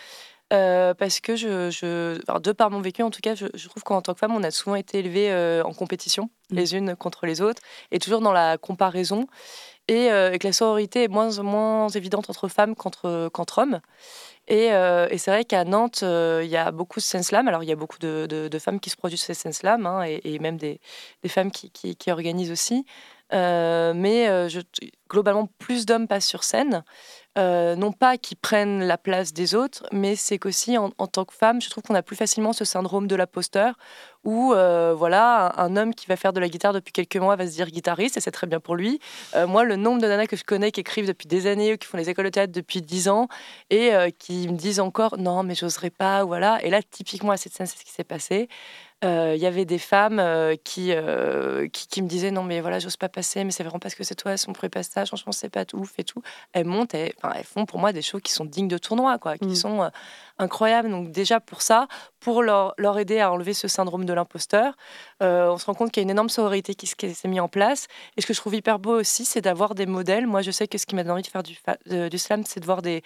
Euh, 0.53 0.95
parce 0.95 1.19
que 1.19 1.35
je, 1.35 1.71
je 1.71 2.21
de 2.39 2.53
par 2.53 2.71
mon 2.71 2.81
vécu 2.81 3.03
en 3.03 3.11
tout 3.11 3.21
cas, 3.21 3.35
je, 3.35 3.47
trouve 3.69 3.83
qu'en 3.83 4.01
tant 4.01 4.15
que 4.15 4.21
femme, 4.21 4.33
on 4.33 4.45
a 4.45 4.53
souvent 4.53 4.77
été 4.77 5.01
élevées 5.01 5.33
euh, 5.33 5.65
en 5.65 5.75
compétition, 5.75 6.31
mmh. 6.51 6.55
les 6.55 6.75
unes 6.77 6.95
contre 6.95 7.27
les 7.27 7.41
autres, 7.41 7.61
et 7.91 7.99
toujours 7.99 8.21
dans 8.21 8.31
la 8.31 8.57
comparaison, 8.57 9.27
et, 9.89 10.07
et 10.07 10.39
que 10.39 10.47
la 10.47 10.53
sororité 10.53 11.03
est 11.03 11.09
moins, 11.09 11.43
moins 11.43 11.89
évidente 11.89 12.31
entre 12.31 12.47
femmes 12.47 12.77
qu'entre 12.77 13.29
qu'entre 13.33 13.59
hommes. 13.59 13.81
Euh, 14.51 15.09
et, 15.11 15.19
c'est 15.19 15.31
vrai 15.31 15.45
qu'à 15.45 15.65
Nantes, 15.65 16.01
euh, 16.03 16.43
il 16.45 16.51
y 16.51 16.57
a 16.57 16.71
beaucoup 16.71 17.01
de 17.01 17.05
scènes 17.05 17.23
slam. 17.23 17.49
Alors, 17.49 17.63
il 17.63 17.69
y 17.69 17.73
a 17.73 17.77
beaucoup 17.77 17.99
de, 17.99 18.59
femmes 18.61 18.81
qui 18.81 18.91
se 18.91 18.97
produisent 18.97 19.23
ces 19.23 19.35
scènes 19.35 19.53
slam 19.53 19.87
hein, 19.87 20.03
et, 20.05 20.39
même 20.39 20.57
des, 20.57 20.81
femmes 21.27 21.51
qui, 21.51 22.11
organisent 22.11 22.53
aussi. 22.53 22.87
Euh, 23.33 23.93
mais 23.95 24.49
je, 24.49 24.61
globalement, 25.09 25.49
plus 25.59 25.87
d'hommes 25.87 26.09
passent 26.09 26.27
sur 26.27 26.45
scène. 26.45 26.85
Euh, 27.39 27.77
non 27.77 27.93
pas 27.93 28.17
qu'ils 28.17 28.39
prennent 28.39 28.83
la 28.83 28.97
place 28.97 29.35
des 29.35 29.55
autres, 29.55 29.87
mais 29.93 30.17
c'est 30.17 30.39
qu'aussi 30.39 30.79
en, 30.79 30.91
tant 30.91 31.27
que 31.27 31.35
femme, 31.35 31.61
je 31.61 31.69
trouve 31.69 31.83
qu'on 31.83 31.95
a 31.95 32.03
plus 32.03 32.17
facilement 32.17 32.55
ce 32.55 32.65
syndrome 32.65 33.07
de 33.07 33.15
l'imposteur, 33.15 33.75
où 34.25 34.55
euh, 34.55 34.95
voilà, 34.97 35.53
un, 35.59 35.77
homme 35.77 35.95
qui 35.95 36.07
va 36.07 36.17
faire 36.17 36.33
de 36.33 36.41
la 36.41 36.49
guitare 36.49 36.73
depuis 36.73 36.93
quelques 36.93 37.17
mois 37.17 37.37
va 37.37 37.47
se 37.47 37.53
dire 37.53 37.67
guitariste, 37.67 38.17
et 38.17 38.21
c'est 38.21 38.31
très 38.31 38.47
bien 38.47 38.59
pour 38.59 38.75
lui. 38.75 39.01
Euh, 39.35 39.47
moi, 39.47 39.65
le 39.65 39.77
nombre 39.77 40.01
de 40.01 40.07
nanas 40.07 40.27
que 40.29 40.37
je 40.37 40.45
connais 40.45 40.73
qui 40.73 40.81
écrivent 40.81 41.07
depuis 41.07 41.27
des 41.27 41.47
années, 41.47 41.77
qui 41.77 41.87
font 41.87 41.99
les 41.99 42.09
écoles 42.09 42.25
de 42.25 42.31
théâtre 42.31 42.55
depuis 42.55 42.81
dix 42.81 43.09
ans, 43.09 43.29
et 43.69 43.93
qui 44.19 44.49
me 44.49 44.57
disent 44.57 44.81
encore 44.81 45.19
non, 45.19 45.43
mais 45.43 45.55
j'oserais 45.55 45.91
pas, 45.91 46.25
voilà. 46.25 46.65
Et 46.65 46.71
là, 46.71 46.81
typiquement 46.83 47.33
à 47.33 47.37
cette 47.37 47.53
scène, 47.53 47.67
c'est 47.67 47.79
ce 47.79 47.85
qui 47.85 47.93
s'est 47.93 48.05
passé. 48.05 48.49
Euh, 49.05 49.35
il 49.37 49.43
y 49.43 49.45
avait 49.45 49.67
des 49.67 49.79
femmes 49.79 50.19
euh, 50.19 50.55
euh, 50.79 51.69
qui, 51.69 51.87
qui, 51.89 52.03
me 52.03 52.09
disaient 52.09 52.31
non 52.31 52.43
mais 52.43 52.63
voilà 52.63 52.79
j'ose 52.79 52.97
pas 52.97 53.11
passer 53.11 53.45
mais 53.45 53.51
c'est 53.51 53.63
vraiment 53.63 53.79
parce 53.79 53.95
que 53.95 54.05
c'est 54.05 54.15
toi 54.15 54.39
son 54.39 54.55
premier 54.55 54.71
passage 54.71 55.09
franchement 55.09 55.33
c'est 55.33 55.51
pas 55.51 55.67
tout 55.67 55.85
fait 55.85 56.03
tout 56.03 56.23
elles 56.55 56.65
montent 56.65 56.95
elles, 56.95 57.13
elles, 57.35 57.45
font 57.45 57.67
pour 57.67 57.79
moi 57.79 57.93
des 57.93 58.01
shows 58.01 58.21
qui 58.21 58.33
sont 58.33 58.47
dignes 58.47 58.69
de 58.69 58.79
tournoi 58.79 59.19
quoi 59.19 59.37
qui 59.37 59.49
mmh. 59.49 59.55
sont 59.55 59.91
incroyables 60.39 60.91
donc 60.91 61.11
déjà 61.11 61.41
pour 61.41 61.63
ça 61.63 61.89
pour 62.21 62.43
leur, 62.43 62.75
aider 62.99 63.21
à 63.21 63.31
enlever 63.31 63.55
ce 63.55 63.69
syndrome 63.69 64.05
de 64.05 64.13
l'imposteur 64.13 64.77
on 65.21 65.59
se 65.59 65.67
rend 65.67 65.75
compte 65.75 65.91
qu'il 65.91 66.01
y 66.01 66.05
a 66.05 66.07
une 66.07 66.11
énorme 66.11 66.29
sororité 66.29 66.75
qui, 66.75 66.87
s'est 66.87 67.29
mise 67.29 67.41
en 67.41 67.49
place. 67.49 67.89
Et 68.17 68.21
ce 68.21 68.27
que 68.27 68.35
je 68.35 68.41
trouve 68.41 68.55
hyper 68.55 68.79
beau 68.79 69.01
aussi 69.01 69.25
c'est 69.25 69.41
d'avoir 69.41 69.75
des 69.75 69.87
modèles. 69.87 70.27
Moi 70.27 70.43
je 70.43 70.51
sais 70.51 70.69
que 70.69 70.77
ce 70.79 70.87
qui 70.87 70.95
m'a 70.95 71.03
donné 71.03 71.13
envie 71.13 71.23
de 71.23 71.29
faire 71.29 71.43
du, 71.43 71.57
du 72.11 72.19
slam 72.19 72.43
c'est 72.45 72.61
de 72.61 72.67
voir 72.67 72.83
des, 72.83 73.03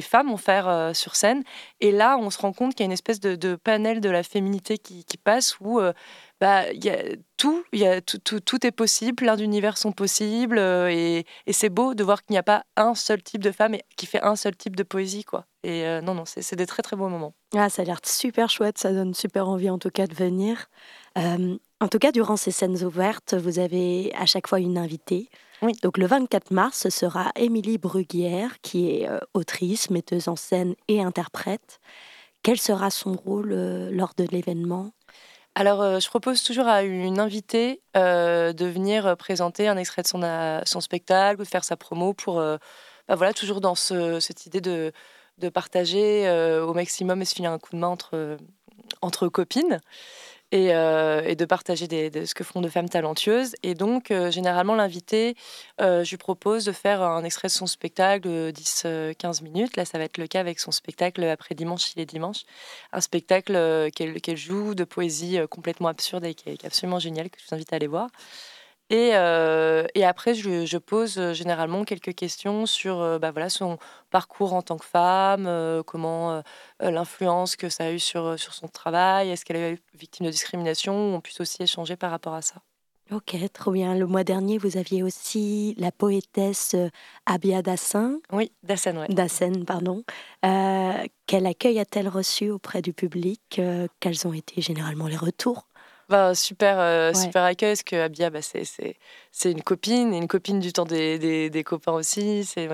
femmes 0.00 0.30
en 0.30 0.36
faire 0.36 0.90
sur 0.94 1.14
scène. 1.14 1.44
Et 1.80 1.92
là 1.92 2.18
on 2.18 2.30
se 2.30 2.38
rend 2.38 2.52
compte 2.52 2.74
qu'il 2.74 2.80
y 2.80 2.84
a 2.84 2.86
une 2.86 2.92
espèce 2.92 3.20
de, 3.20 3.36
de 3.36 3.54
panel 3.56 4.00
de 4.00 4.10
la 4.10 4.22
féminité 4.22 4.78
qui 4.78 5.04
passe 5.22 5.56
où 5.60 5.80
euh, 5.80 5.92
bah, 6.40 6.70
y 6.72 6.90
a 6.90 6.98
tout, 7.38 7.64
y 7.72 7.84
a 7.86 8.02
tout, 8.02 8.18
tout, 8.18 8.66
est 8.66 8.70
possible, 8.70 9.14
plein 9.16 9.36
d'univers 9.36 9.78
sont 9.78 9.92
possibles, 9.92 10.58
euh, 10.58 10.90
et, 10.90 11.24
et 11.46 11.52
c'est 11.52 11.70
beau 11.70 11.94
de 11.94 12.04
voir 12.04 12.24
qu'il 12.24 12.34
n'y 12.34 12.38
a 12.38 12.42
pas 12.42 12.64
un 12.76 12.94
seul 12.94 13.22
type 13.22 13.42
de 13.42 13.50
femme 13.52 13.76
qui 13.96 14.06
fait 14.06 14.22
un 14.22 14.36
seul 14.36 14.54
type 14.54 14.76
de 14.76 14.82
poésie. 14.82 15.24
quoi. 15.24 15.46
Et 15.62 15.86
euh, 15.86 16.02
non, 16.02 16.14
non, 16.14 16.24
c'est 16.26 16.56
des 16.56 16.66
très 16.66 16.82
très 16.82 16.96
beaux 16.96 17.08
moments. 17.08 17.34
Ah, 17.54 17.70
ça 17.70 17.82
a 17.82 17.84
l'air 17.86 18.00
super 18.04 18.50
chouette, 18.50 18.76
ça 18.76 18.92
donne 18.92 19.14
super 19.14 19.48
envie 19.48 19.70
en 19.70 19.78
tout 19.78 19.90
cas 19.90 20.06
de 20.06 20.14
venir. 20.14 20.66
en 21.16 21.88
tout 21.90 21.98
cas, 21.98 22.12
durant 22.12 22.36
ces 22.36 22.50
scènes 22.50 22.84
ouvertes, 22.84 23.34
vous 23.34 23.58
avez 23.58 24.12
à 24.14 24.26
chaque 24.26 24.46
fois 24.46 24.60
une 24.60 24.76
invitée. 24.76 25.30
Oui. 25.62 25.72
Donc 25.82 25.96
le 25.96 26.06
24 26.06 26.50
mars, 26.50 26.80
ce 26.80 26.90
sera 26.90 27.32
Émilie 27.34 27.78
Bruguière, 27.78 28.60
qui 28.60 28.90
est 28.90 29.08
autrice, 29.32 29.88
metteuse 29.88 30.28
en 30.28 30.36
scène 30.36 30.74
et 30.88 31.00
interprète. 31.00 31.80
Quel 32.42 32.58
sera 32.58 32.90
son 32.90 33.14
rôle 33.14 33.54
lors 33.90 34.12
de 34.16 34.26
l'événement? 34.30 34.92
Alors, 35.58 35.80
euh, 35.80 36.00
je 36.00 36.08
propose 36.10 36.42
toujours 36.42 36.68
à 36.68 36.82
une 36.82 37.18
invitée 37.18 37.80
euh, 37.96 38.52
de 38.52 38.66
venir 38.66 39.16
présenter 39.16 39.68
un 39.68 39.78
extrait 39.78 40.02
de 40.02 40.06
son, 40.06 40.22
euh, 40.22 40.60
spectacle 40.80 41.40
ou 41.40 41.44
de 41.44 41.48
faire 41.48 41.64
sa 41.64 41.78
promo 41.78 42.12
pour, 42.12 42.36
bah 42.36 43.14
voilà, 43.14 43.32
toujours 43.32 43.62
dans 43.62 43.74
cette 43.74 44.44
idée 44.44 44.60
de, 44.60 44.92
de 45.38 45.48
partager 45.48 46.28
au 46.60 46.74
maximum 46.74 47.22
et 47.22 47.24
se 47.24 47.34
filer 47.34 47.48
un 47.48 47.58
coup 47.58 47.70
de 47.72 47.78
main 47.78 47.88
entre, 47.88 48.36
entre 49.00 49.28
copines. 49.28 49.80
Euh, 50.54 51.22
et, 51.24 51.34
de 51.34 51.44
partager 51.44 51.88
des, 51.88 52.24
ce 52.24 52.32
que 52.34 52.44
font 52.44 52.60
de 52.60 52.68
femmes 52.68 52.88
talentueuses. 52.88 53.56
Et 53.64 53.74
donc, 53.74 54.12
euh, 54.12 54.30
généralement, 54.30 54.76
l'invité, 54.76 55.34
euh, 55.80 56.04
je 56.04 56.10
lui 56.10 56.18
propose 56.18 56.64
de 56.64 56.70
faire 56.70 57.02
un 57.02 57.24
extrait 57.24 57.48
de 57.48 57.52
son 57.52 57.66
spectacle 57.66 58.28
de 58.28 58.52
10-15 58.52 59.42
minutes. 59.42 59.76
Là, 59.76 59.84
ça 59.84 59.98
va 59.98 60.04
être 60.04 60.18
le 60.18 60.28
cas 60.28 60.38
avec 60.38 60.60
son 60.60 60.70
spectacle 60.70 61.24
après 61.24 61.56
dimanche, 61.56 61.92
il 61.96 62.00
est 62.00 62.06
dimanche. 62.06 62.44
Un 62.92 63.00
spectacle 63.00 63.90
qu'elle 63.92 64.36
joue 64.36 64.76
de 64.76 64.84
poésie 64.84 65.38
complètement 65.50 65.88
absurde 65.88 66.24
et 66.24 66.34
qui 66.34 66.50
est, 66.50 66.64
absolument 66.64 67.00
génial, 67.00 67.28
que 67.28 67.38
je 67.40 67.48
vous 67.48 67.54
invite 67.54 67.72
à 67.72 67.76
aller 67.76 67.88
voir. 67.88 68.08
Et, 68.90 69.10
et, 69.94 70.04
après, 70.04 70.34
je, 70.34 70.64
je, 70.64 70.78
pose 70.78 71.32
généralement 71.32 71.84
quelques 71.84 72.14
questions 72.14 72.66
sur 72.66 73.18
bah 73.18 73.32
voilà, 73.32 73.48
son 73.48 73.78
parcours 74.10 74.52
en 74.52 74.62
tant 74.62 74.76
que 74.76 74.84
femme, 74.84 75.82
comment 75.86 76.42
l'influence 76.80 77.56
que 77.56 77.68
ça 77.68 77.86
a 77.86 77.90
eu 77.90 77.98
sur, 77.98 78.38
sur 78.38 78.54
son 78.54 78.68
travail, 78.68 79.30
est-ce 79.30 79.44
qu'elle 79.44 79.56
a 79.56 79.68
été 79.70 79.82
victime 79.94 80.26
de 80.26 80.30
discrimination, 80.30 80.94
on 80.94 81.20
puisse 81.20 81.40
aussi 81.40 81.62
échanger 81.62 81.96
par 81.96 82.10
rapport 82.10 82.34
à 82.34 82.42
ça. 82.42 82.62
Ok, 83.12 83.36
trop 83.52 83.70
bien. 83.70 83.94
Le 83.94 84.04
mois 84.04 84.24
dernier, 84.24 84.58
vous 84.58 84.76
aviez 84.76 85.04
aussi 85.04 85.76
la 85.78 85.92
poétesse 85.92 86.74
Abia 87.24 87.62
Dassin. 87.62 88.18
Oui, 88.32 88.50
Dassen, 88.64 88.98
oui. 88.98 89.14
Dassen, 89.14 89.64
pardon. 89.64 90.02
quel 90.42 91.46
accueil 91.46 91.78
a-t-elle 91.78 92.08
reçu 92.08 92.50
auprès 92.50 92.82
du 92.82 92.92
public 92.92 93.60
Quels 94.00 94.26
ont 94.26 94.32
été 94.32 94.60
généralement 94.60 95.06
les 95.06 95.16
retours? 95.16 95.68
Bah, 96.08 96.34
super, 96.34 96.78
euh, 96.78 97.12
super 97.12 97.42
accueil, 97.42 97.72
parce 97.72 97.82
que 97.82 97.96
Abia, 97.96 98.30
bah, 98.30 98.40
c'est 98.42 99.50
une 99.50 99.62
copine, 99.62 100.14
et 100.14 100.18
une 100.18 100.28
copine 100.28 100.60
du 100.60 100.72
temps 100.72 100.84
des, 100.84 101.18
des, 101.18 101.50
des 101.50 101.64
copains 101.64 101.92
aussi. 101.92 102.44
C'est 102.44 102.68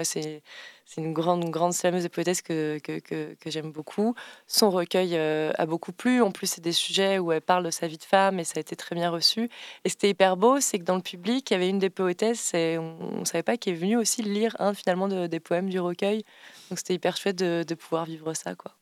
c'est 0.84 1.00
une 1.00 1.14
grande, 1.14 1.48
grande 1.48 1.72
slameuse 1.72 2.04
et 2.04 2.10
poétesse 2.10 2.42
que, 2.42 2.78
que, 2.78 2.98
que, 2.98 3.50
j'aime 3.50 3.72
beaucoup. 3.72 4.14
Son 4.46 4.70
recueil 4.70 5.16
euh, 5.16 5.50
a 5.56 5.64
beaucoup 5.64 5.92
plu. 5.92 6.20
En 6.20 6.30
plus, 6.30 6.46
c'est 6.46 6.60
des 6.60 6.72
sujets 6.72 7.18
où 7.18 7.32
elle 7.32 7.40
parle 7.40 7.64
de 7.64 7.70
sa 7.70 7.86
vie 7.86 7.96
de 7.96 8.04
femme 8.04 8.38
et 8.38 8.44
ça 8.44 8.54
a 8.56 8.60
été 8.60 8.76
très 8.76 8.94
bien 8.94 9.08
reçu. 9.08 9.48
Et 9.84 9.88
c'était 9.88 10.10
hyper 10.10 10.36
beau, 10.36 10.60
c'est 10.60 10.78
que 10.78 10.84
dans 10.84 10.96
le 10.96 11.02
public, 11.02 11.50
il 11.50 11.54
y 11.54 11.56
avait 11.56 11.70
une 11.70 11.78
des 11.78 11.88
poétesses 11.88 12.52
et 12.52 12.76
on 12.76 13.20
ne 13.20 13.24
savait 13.24 13.42
pas 13.42 13.56
qui 13.56 13.70
est 13.70 13.74
venue 13.74 13.96
aussi 13.96 14.22
lire 14.22 14.54
un 14.58 14.74
finalement 14.74 15.08
des 15.08 15.40
poèmes 15.40 15.70
du 15.70 15.80
recueil. 15.80 16.24
Donc 16.68 16.78
c'était 16.78 16.94
hyper 16.94 17.16
chouette 17.16 17.36
de, 17.36 17.64
de 17.66 17.74
pouvoir 17.74 18.04
vivre 18.04 18.34
ça. 18.34 18.54
quoi. 18.54 18.72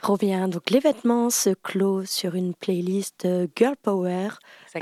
Trop 0.00 0.16
bien. 0.16 0.48
Donc 0.48 0.70
les 0.70 0.80
vêtements 0.80 1.30
se 1.30 1.50
clôt 1.50 2.04
sur 2.04 2.34
une 2.34 2.54
playlist 2.54 3.24
euh, 3.24 3.46
Girl 3.56 3.74
Power. 3.82 4.28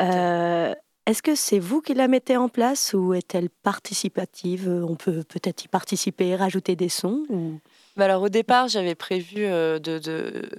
Euh, 0.00 0.75
est-ce 1.07 1.23
que 1.23 1.35
c'est 1.35 1.59
vous 1.59 1.81
qui 1.81 1.95
la 1.95 2.09
mettez 2.09 2.37
en 2.37 2.49
place 2.49 2.95
ou 2.95 3.14
est-elle 3.14 3.50
participative? 3.50 4.69
On 4.69 4.95
peut 4.95 5.23
peut-être 5.25 5.64
y 5.64 5.69
participer, 5.69 6.37
rajouter 6.37 6.76
des 6.76 6.88
sons 6.88 7.25
ou... 7.28 7.59
Bah 7.97 8.07
alors 8.07 8.23
au 8.23 8.31
départ, 8.31 8.69
j'avais 8.69 8.95
prévu 8.95 9.45
euh, 9.45 9.78
de, 9.78 10.00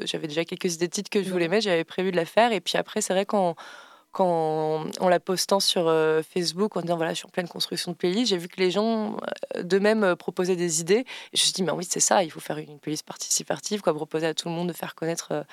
j'avais 0.06 0.28
déjà 0.28 0.46
quelques 0.46 0.76
idées 0.76 0.88
de 0.88 0.92
titres 0.92 1.10
que 1.10 1.24
je 1.24 1.32
voulais 1.32 1.48
mettre, 1.48 1.64
j'avais 1.64 1.84
prévu 1.84 2.12
de 2.12 2.16
la 2.16 2.26
faire. 2.26 2.52
Et 2.52 2.62
puis 2.62 2.78
après 2.78 3.02
c'est 3.02 3.14
vrai 3.14 3.26
qu'on 3.26 3.56
quand 4.14 4.86
en 5.00 5.10
la 5.10 5.20
postant 5.20 5.60
sur 5.60 5.88
euh, 5.88 6.22
Facebook 6.24 6.78
en 6.78 6.82
disant 6.82 6.96
voilà 6.96 7.12
je 7.12 7.18
suis 7.18 7.26
en 7.26 7.30
pleine 7.30 7.48
construction 7.48 7.92
de 7.92 7.98
playlist, 7.98 8.30
j'ai 8.30 8.38
vu 8.38 8.48
que 8.48 8.62
les 8.62 8.72
gens 8.72 9.18
euh, 9.58 9.64
d'eux-mêmes 9.64 10.04
euh, 10.04 10.16
proposaient 10.16 10.56
des 10.56 10.80
idées. 10.80 11.04
Et 11.34 11.38
je 11.38 11.42
me 11.42 11.46
suis 11.46 11.52
dit 11.52 11.64
mais 11.64 11.72
oui 11.74 11.86
c'est 11.90 12.00
ça, 12.00 12.24
il 12.24 12.32
faut 12.32 12.40
faire 12.40 12.60
une 12.60 12.80
playlist 12.80 13.06
participative, 13.06 13.82
quoi, 13.82 13.94
proposer 13.94 14.28
à 14.28 14.34
tout 14.34 14.48
le 14.48 14.54
monde 14.54 14.70
de 14.70 14.74
faire 14.74 14.96
connaître 14.96 15.46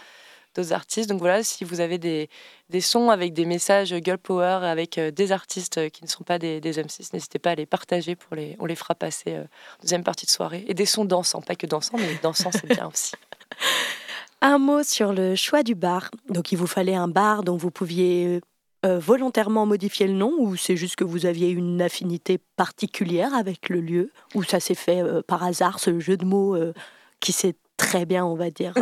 d'autres 0.54 0.72
artistes. 0.72 1.08
Donc 1.08 1.20
voilà, 1.20 1.42
si 1.42 1.64
vous 1.64 1.80
avez 1.80 1.98
des, 1.98 2.28
des, 2.68 2.80
sons 2.80 3.10
avec 3.10 3.32
des 3.32 3.46
messages 3.46 3.94
girl 4.04 4.18
power 4.18 4.60
avec 4.62 5.00
des 5.00 5.32
artistes 5.32 5.90
qui 5.90 6.04
ne 6.04 6.08
sont 6.08 6.24
pas 6.24 6.38
des, 6.38 6.60
des 6.60 6.82
M6, 6.82 7.10
n'hésitez 7.14 7.38
pas 7.38 7.52
à 7.52 7.54
les 7.54 7.66
partager 7.66 8.14
pour 8.14 8.36
les, 8.36 8.56
on 8.60 8.66
les 8.66 8.76
fera 8.76 8.94
passer 8.94 9.38
en 9.38 9.82
deuxième 9.82 10.04
partie 10.04 10.26
de 10.26 10.30
soirée. 10.30 10.64
Et 10.68 10.74
des 10.74 10.86
sons 10.86 11.04
dansants, 11.04 11.40
pas 11.40 11.56
que 11.56 11.66
dansants, 11.66 11.96
mais 11.98 12.18
dansants 12.22 12.52
c'est 12.52 12.66
bien 12.66 12.86
aussi. 12.86 13.12
Un 14.42 14.58
mot 14.58 14.82
sur 14.82 15.12
le 15.12 15.34
choix 15.34 15.62
du 15.62 15.74
bar. 15.74 16.10
Donc 16.28 16.52
il 16.52 16.56
vous 16.56 16.66
fallait 16.66 16.94
un 16.94 17.08
bar 17.08 17.42
dont 17.42 17.56
vous 17.56 17.70
pouviez 17.70 18.40
euh, 18.86 18.98
volontairement 18.98 19.66
modifier 19.66 20.06
le 20.06 20.14
nom 20.14 20.32
ou 20.38 20.56
c'est 20.56 20.74
juste 20.74 20.96
que 20.96 21.04
vous 21.04 21.26
aviez 21.26 21.50
une 21.50 21.82
affinité 21.82 22.38
particulière 22.56 23.34
avec 23.34 23.68
le 23.68 23.78
lieu 23.82 24.10
ou 24.34 24.42
ça 24.42 24.58
s'est 24.58 24.74
fait 24.74 25.02
euh, 25.02 25.20
par 25.20 25.42
hasard 25.42 25.78
ce 25.78 26.00
jeu 26.00 26.16
de 26.16 26.24
mots 26.24 26.56
euh, 26.56 26.72
qui 27.20 27.32
s'est 27.32 27.56
très 27.76 28.06
bien 28.06 28.24
on 28.24 28.36
va 28.36 28.48
dire 28.48 28.72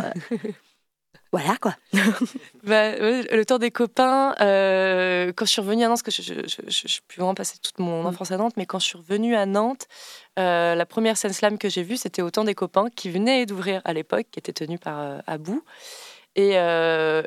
voilà 1.33 1.57
quoi 1.59 1.75
bah, 2.63 2.95
le 2.95 3.43
temps 3.43 3.57
des 3.57 3.71
copains 3.71 4.35
quand 4.37 5.45
je 5.45 5.51
suis 5.51 5.59
revenue 5.59 5.83
à 5.83 5.89
Nantes 5.89 6.01
parce 6.01 6.15
que 6.15 6.23
je, 6.23 6.47
je, 6.47 6.87
je, 6.87 6.99
pu 7.05 7.19
vraiment 7.19 7.35
passer 7.35 7.57
toute 7.61 7.79
mon 7.79 8.03
mm. 8.03 8.05
enfance 8.05 8.31
à 8.31 8.37
Nantes 8.37 8.53
mais 8.55 8.65
quand 8.65 8.79
je 8.79 8.85
suis 8.85 8.97
revenue 8.97 9.35
à 9.35 9.45
Nantes 9.45 9.87
la 10.37 10.85
première 10.85 11.17
scène 11.17 11.33
slam 11.33 11.57
que 11.57 11.67
j'ai 11.67 11.83
vue 11.83 11.97
c'était 11.97 12.21
au 12.21 12.31
temps 12.31 12.45
des 12.45 12.55
copains 12.55 12.89
qui 12.95 13.09
venait 13.09 13.45
d'ouvrir 13.45 13.81
à 13.83 13.91
l'époque 13.91 14.27
qui 14.31 14.39
était 14.39 14.53
tenu 14.53 14.79
par 14.79 15.21
Abou 15.27 15.61
euh, 16.37 17.23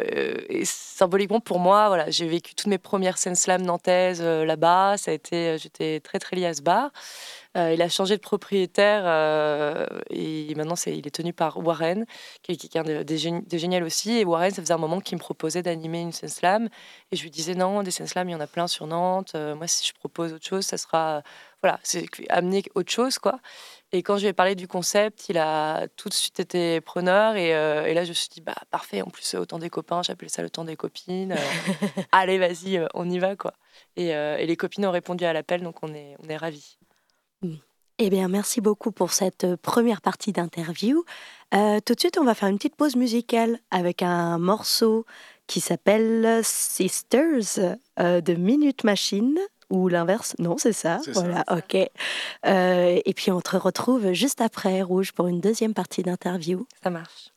et, 0.48 0.64
symboliquement 0.64 1.40
pour 1.40 1.58
moi, 1.58 1.88
voilà, 1.88 2.10
j'ai 2.10 2.26
vécu 2.26 2.54
toutes 2.54 2.68
mes 2.68 2.78
premières 2.78 3.18
scènes 3.18 3.34
slam 3.34 3.62
nantaises 3.62 4.20
euh, 4.22 4.44
là-bas. 4.44 4.96
Ça 4.96 5.10
a 5.10 5.14
été, 5.14 5.48
euh, 5.48 5.58
j'étais 5.58 6.00
très 6.00 6.18
très 6.18 6.36
liée 6.36 6.46
à 6.46 6.54
ce 6.54 6.62
bar. 6.62 6.90
il 7.54 7.82
a 7.82 7.88
changé 7.88 8.16
de 8.16 8.22
propriétaire 8.22 9.04
et 10.10 10.54
maintenant 10.54 10.76
c'est, 10.76 10.96
il 10.96 11.06
est 11.06 11.10
tenu 11.10 11.32
par 11.34 11.58
Warren, 11.58 12.06
qui 12.42 12.52
est 12.52 12.56
quelqu'un 12.56 12.82
de, 12.82 13.02
de, 13.02 13.58
génial 13.58 13.82
aussi. 13.84 14.18
Et 14.18 14.24
Warren, 14.24 14.50
ça 14.50 14.62
faisait 14.62 14.74
un 14.74 14.78
moment 14.78 15.00
qu'il 15.00 15.18
me 15.18 15.20
proposait 15.20 15.62
d'animer 15.62 16.00
une 16.00 16.12
scène 16.12 16.30
slam. 16.30 16.68
Et 17.10 17.16
je 17.16 17.22
lui 17.22 17.30
disais 17.30 17.54
non, 17.54 17.82
des 17.82 17.90
scènes 17.90 18.06
slam, 18.06 18.28
il 18.28 18.32
y 18.32 18.34
en 18.34 18.40
a 18.40 18.46
plein 18.46 18.66
sur 18.68 18.86
Nantes. 18.86 19.34
moi, 19.34 19.66
si 19.66 19.86
je 19.86 19.92
propose 19.92 20.32
autre 20.32 20.46
chose, 20.46 20.64
ça 20.64 20.78
sera 20.78 21.22
voilà, 21.62 21.78
c'est 21.82 22.06
amener 22.28 22.64
autre 22.74 22.90
chose 22.90 23.18
quoi. 23.18 23.38
Et 23.94 24.02
quand 24.02 24.16
je 24.16 24.22
lui 24.22 24.28
ai 24.28 24.32
parlé 24.32 24.54
du 24.54 24.66
concept, 24.66 25.28
il 25.28 25.36
a 25.36 25.86
tout 25.96 26.08
de 26.08 26.14
suite 26.14 26.40
été 26.40 26.80
preneur. 26.80 27.36
Et, 27.36 27.54
euh, 27.54 27.84
et 27.84 27.92
là, 27.92 28.04
je 28.04 28.08
me 28.08 28.14
suis 28.14 28.30
dit, 28.30 28.40
bah, 28.40 28.54
parfait, 28.70 29.02
en 29.02 29.10
plus, 29.10 29.34
autant 29.34 29.58
des 29.58 29.68
copains, 29.68 30.02
j'appelais 30.02 30.30
ça 30.30 30.40
le 30.40 30.48
temps 30.48 30.64
des 30.64 30.76
copines. 30.76 31.32
Euh, 31.32 31.36
allez, 32.12 32.38
vas-y, 32.38 32.78
euh, 32.78 32.86
on 32.94 33.08
y 33.08 33.18
va. 33.18 33.36
quoi. 33.36 33.52
Et, 33.96 34.08
et, 34.08 34.46
les 34.46 34.56
copines 34.56 34.86
ont 34.86 34.90
répondu 34.90 35.24
à 35.24 35.34
l'appel, 35.34 35.62
donc 35.62 35.82
on 35.82 35.92
est, 35.92 36.16
on 36.24 36.28
est 36.28 36.36
ravis. 36.36 36.78
Eh 37.98 38.08
bien, 38.08 38.28
merci 38.28 38.62
beaucoup 38.62 38.92
pour 38.92 39.12
cette 39.12 39.56
première 39.56 40.00
partie 40.00 40.32
d'interview. 40.32 41.04
tout 41.52 41.94
de 41.94 42.00
suite, 42.00 42.16
on 42.18 42.24
va 42.24 42.34
faire 42.34 42.48
une 42.48 42.56
petite 42.56 42.76
pause 42.76 42.96
musicale 42.96 43.58
avec 43.70 44.02
un 44.02 44.38
morceau 44.38 45.04
qui 45.46 45.60
s'appelle 45.60 46.40
Sisters 46.42 47.76
de 47.98 48.34
Minute 48.34 48.84
Machine 48.84 49.38
ou 49.72 49.88
l'inverse 49.88 50.36
Non, 50.38 50.56
c'est 50.58 50.74
ça. 50.74 51.00
Voilà, 51.14 51.44
ok. 51.50 51.76
Euh, 52.46 53.00
et 53.04 53.14
puis 53.14 53.32
on 53.32 53.40
te 53.40 53.56
retrouve 53.56 54.12
juste 54.12 54.40
après 54.42 54.82
Rouge 54.82 55.12
pour 55.12 55.26
une 55.26 55.40
deuxième 55.40 55.72
partie 55.72 56.02
d'interview. 56.02 56.66
Ça 56.82 56.90
marche. 56.90 57.32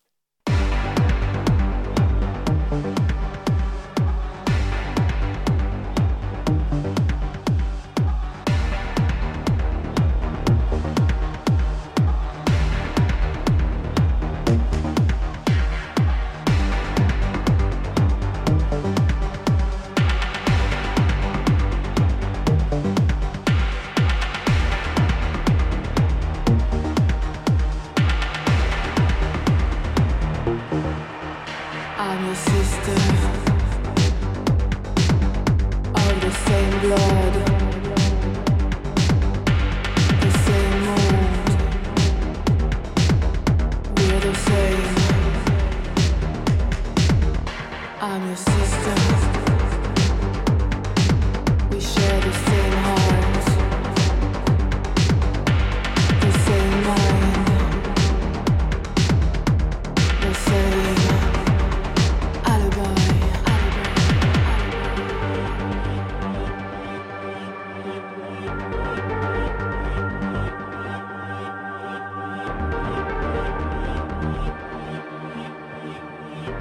I'm 48.01 48.27
your 48.27 48.35
son. 48.35 48.64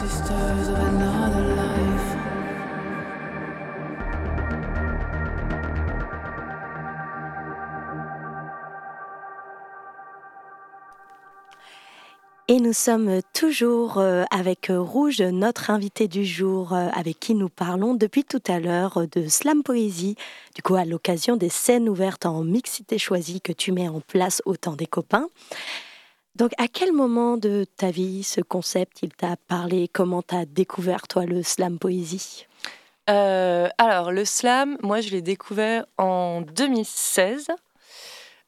Et 0.00 0.04
nous 12.60 12.72
sommes 12.72 13.20
toujours 13.34 13.98
euh, 13.98 14.22
avec 14.30 14.70
Rouge, 14.70 15.20
notre 15.20 15.70
invité 15.70 16.06
du 16.06 16.24
jour, 16.24 16.72
euh, 16.72 16.88
avec 16.94 17.18
qui 17.18 17.34
nous 17.34 17.48
parlons 17.48 17.94
depuis 17.94 18.22
tout 18.22 18.42
à 18.46 18.60
l'heure 18.60 19.02
de 19.10 19.26
slam 19.26 19.64
poésie, 19.64 20.14
du 20.54 20.62
coup 20.62 20.76
à 20.76 20.84
l'occasion 20.84 21.36
des 21.36 21.48
scènes 21.48 21.88
ouvertes 21.88 22.24
en 22.24 22.44
mixité 22.44 22.98
choisie 22.98 23.40
que 23.40 23.52
tu 23.52 23.72
mets 23.72 23.88
en 23.88 24.00
place 24.00 24.42
au 24.46 24.56
temps 24.56 24.76
des 24.76 24.86
copains. 24.86 25.26
Donc 26.38 26.52
à 26.56 26.68
quel 26.68 26.92
moment 26.92 27.36
de 27.36 27.66
ta 27.76 27.90
vie 27.90 28.22
ce 28.22 28.40
concept 28.40 29.02
il 29.02 29.08
t'a 29.08 29.36
parlé? 29.48 29.88
Comment 29.88 30.22
t'as 30.22 30.44
découvert 30.44 31.08
toi 31.08 31.26
le 31.26 31.42
slam 31.42 31.80
poésie? 31.80 32.46
Euh, 33.10 33.68
Alors 33.76 34.12
le 34.12 34.24
slam, 34.24 34.78
moi 34.84 35.00
je 35.00 35.10
l'ai 35.10 35.20
découvert 35.20 35.84
en 35.98 36.42
2016 36.42 37.48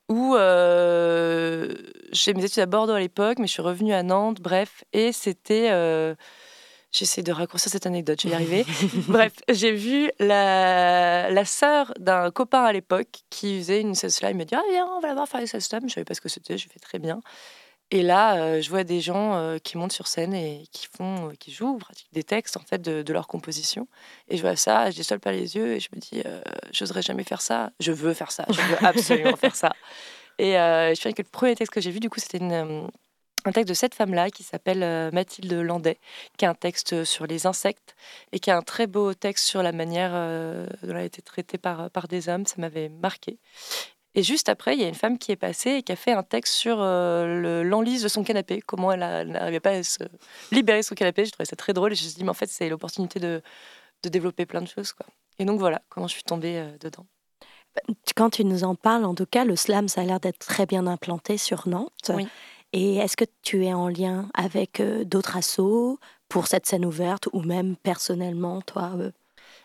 où 0.09 0.37
euh, 0.37 1.75
j'ai 2.13 2.33
mes 2.33 2.45
études 2.45 2.63
à 2.63 2.67
Bordeaux 2.67 2.93
à 2.93 3.01
l'époque, 3.01 3.39
mais 3.41 3.49
je 3.49 3.53
suis 3.53 3.63
revenue 3.63 3.93
à 3.93 4.05
Nantes, 4.05 4.41
bref, 4.41 4.85
et 4.93 5.13
c'était... 5.13 5.71
Euh, 5.71 6.15
j'essaie 6.93 7.23
de 7.23 7.33
raccourcir 7.33 7.71
cette 7.73 7.87
anecdote, 7.87 8.21
je 8.21 8.29
vais 8.29 8.33
y 8.33 8.37
arriver. 8.37 8.67
bref, 9.09 9.33
j'ai 9.49 9.73
vu 9.73 10.11
la, 10.21 11.31
la 11.31 11.45
sœur 11.45 11.93
d'un 11.99 12.31
copain 12.31 12.63
à 12.63 12.73
l'époque 12.73 13.21
qui 13.31 13.59
faisait 13.59 13.81
une 13.81 13.95
slam. 13.95 14.33
Il 14.33 14.37
m'a 14.37 14.45
dit 14.45 14.55
Ah, 14.55 14.63
viens, 14.71 14.87
on 14.97 15.01
va 15.01 15.09
la 15.09 15.15
voir 15.15 15.29
faire 15.29 15.41
une 15.41 15.47
slam. 15.47 15.89
Je 15.89 15.95
savais 15.95 16.05
pas 16.05 16.15
ce 16.15 16.21
que 16.21 16.29
c'était, 16.29 16.59
je 16.59 16.69
fais 16.69 16.81
très 16.81 16.99
bien. 16.99 17.21
Et 17.93 18.03
là, 18.03 18.37
euh, 18.37 18.63
je 18.63 18.71
vois 18.71 18.85
des 18.85 19.01
gens 19.01 19.35
euh, 19.35 19.59
qui 19.59 19.77
montent 19.77 19.93
sur 19.93 20.07
scène 20.07 20.33
et 20.33 20.65
qui 20.71 20.87
font, 20.87 21.31
euh, 21.31 21.33
qui 21.39 21.51
jouent, 21.51 21.77
pratiquent 21.79 22.13
des 22.13 22.23
textes 22.23 22.57
en 22.57 22.61
fait 22.61 22.81
de, 22.81 23.13
leur 23.13 23.27
composition. 23.27 23.89
Et 24.29 24.37
je 24.37 24.43
vois 24.43 24.55
ça, 24.55 24.91
je 24.91 24.97
déçois 24.97 25.19
pas 25.19 25.33
les 25.33 25.57
yeux 25.57 25.73
et 25.75 25.81
je 25.81 25.89
me 25.93 26.01
dis, 26.01 26.23
j'oserais 26.73 27.03
jamais 27.03 27.25
faire 27.25 27.43
ça. 27.43 27.73
Je 27.81 27.91
veux 27.91 28.15
faire 28.15 28.31
ça, 28.31 28.47
je 28.49 28.61
veux 28.61 28.77
absolument 28.87 29.37
faire 29.37 29.57
ça. 29.57 29.73
Et 30.39 30.53
je 30.53 31.09
me 31.09 31.13
que 31.13 31.23
le 31.23 31.29
premier 31.29 31.57
texte 31.57 31.75
que 31.75 31.81
j'ai 31.81 31.91
vu, 31.91 31.99
du 31.99 32.09
coup, 32.09 32.21
c'était 32.21 32.41
un 32.41 33.53
texte 33.53 33.69
de 33.69 33.75
cette 33.75 33.97
femme-là 33.97 34.31
qui 34.31 34.45
s'appelle 34.45 35.11
Mathilde 35.13 35.53
Landais, 35.53 35.99
qui 36.37 36.45
est 36.45 36.49
un 36.49 36.55
texte 36.55 37.03
sur 37.03 37.27
les 37.27 37.47
insectes 37.47 37.97
et 38.31 38.39
qui 38.39 38.53
a 38.53 38.57
un 38.57 38.63
très 38.63 38.87
beau 38.87 39.13
texte 39.15 39.47
sur 39.47 39.65
la 39.65 39.73
manière 39.73 40.13
dont 40.13 40.91
elle 40.91 40.97
a 40.97 41.05
été 41.05 41.23
traitée 41.23 41.59
par, 41.59 41.91
par 41.91 42.07
des 42.07 42.29
hommes. 42.29 42.47
Ça 42.47 42.55
m'avait 42.59 42.89
marqué. 42.89 43.39
Et 44.15 44.23
juste 44.23 44.49
après, 44.49 44.75
il 44.75 44.81
y 44.81 44.85
a 44.85 44.89
une 44.89 44.95
femme 44.95 45.19
qui 45.19 45.31
est 45.31 45.37
passée 45.37 45.71
et 45.71 45.83
qui 45.83 45.93
a 45.93 45.97
fait 45.97 46.13
un 46.13 46.25
texte 46.25 46.55
sur 46.55 46.79
euh, 46.81 47.63
l'enlise 47.63 48.03
de 48.03 48.09
son 48.09 48.25
canapé, 48.25 48.61
comment 48.61 48.91
elle 48.91 49.29
n'arrivait 49.29 49.61
pas 49.61 49.71
à 49.71 49.83
se 49.83 50.03
libérer 50.51 50.81
de 50.81 50.85
son 50.85 50.97
canapé. 50.97 51.25
Je 51.25 51.31
trouvais 51.31 51.45
ça 51.45 51.57
très 51.57 51.73
drôle 51.73 51.93
et 51.93 51.95
je 51.95 52.03
me 52.03 52.09
suis 52.09 52.19
dit, 52.19 52.25
mais 52.25 52.31
en 52.31 52.35
fait, 52.35 52.49
c'est 52.49 52.69
l'opportunité 52.69 53.21
de, 53.21 53.41
de, 54.03 54.09
développer 54.09 54.47
plein 54.47 54.63
de 54.63 54.69
choses. 54.69 54.93
Quoi. 54.93 55.07
Et 55.39 55.45
donc 55.45 55.61
voilà 55.61 55.81
comment 55.89 56.09
je 56.09 56.15
suis 56.15 56.25
tombée 56.25 56.59
euh, 56.59 56.77
dedans. 56.81 57.07
Bah, 57.77 57.95
quand 58.17 58.31
tu 58.31 58.45
nous 58.45 58.65
en 58.65 58.75
parles, 58.75 59.05
en 59.05 59.15
tout 59.15 59.27
cas, 59.27 59.45
le 59.45 59.55
slam, 59.55 59.87
ça 59.87 60.01
a 60.01 60.05
l'air 60.05 60.19
d'être 60.19 60.39
très 60.39 60.67
bien 60.67 60.89
implanté 60.89 61.39
sur 61.39 61.69
Nantes. 61.69 62.11
Oui. 62.13 62.27
Et 62.73 62.97
est-ce 62.97 63.17
que 63.17 63.25
tu 63.43 63.65
es 63.65 63.73
en 63.73 63.89
lien 63.89 64.29
avec 64.35 64.81
euh, 64.81 65.05
d'autres 65.05 65.37
assos 65.37 66.01
pour 66.29 66.49
cette 66.49 66.67
scène 66.67 66.85
ouverte 66.85 67.29
ou 67.33 67.43
même 67.43 67.77
personnellement, 67.77 68.61
toi 68.63 68.93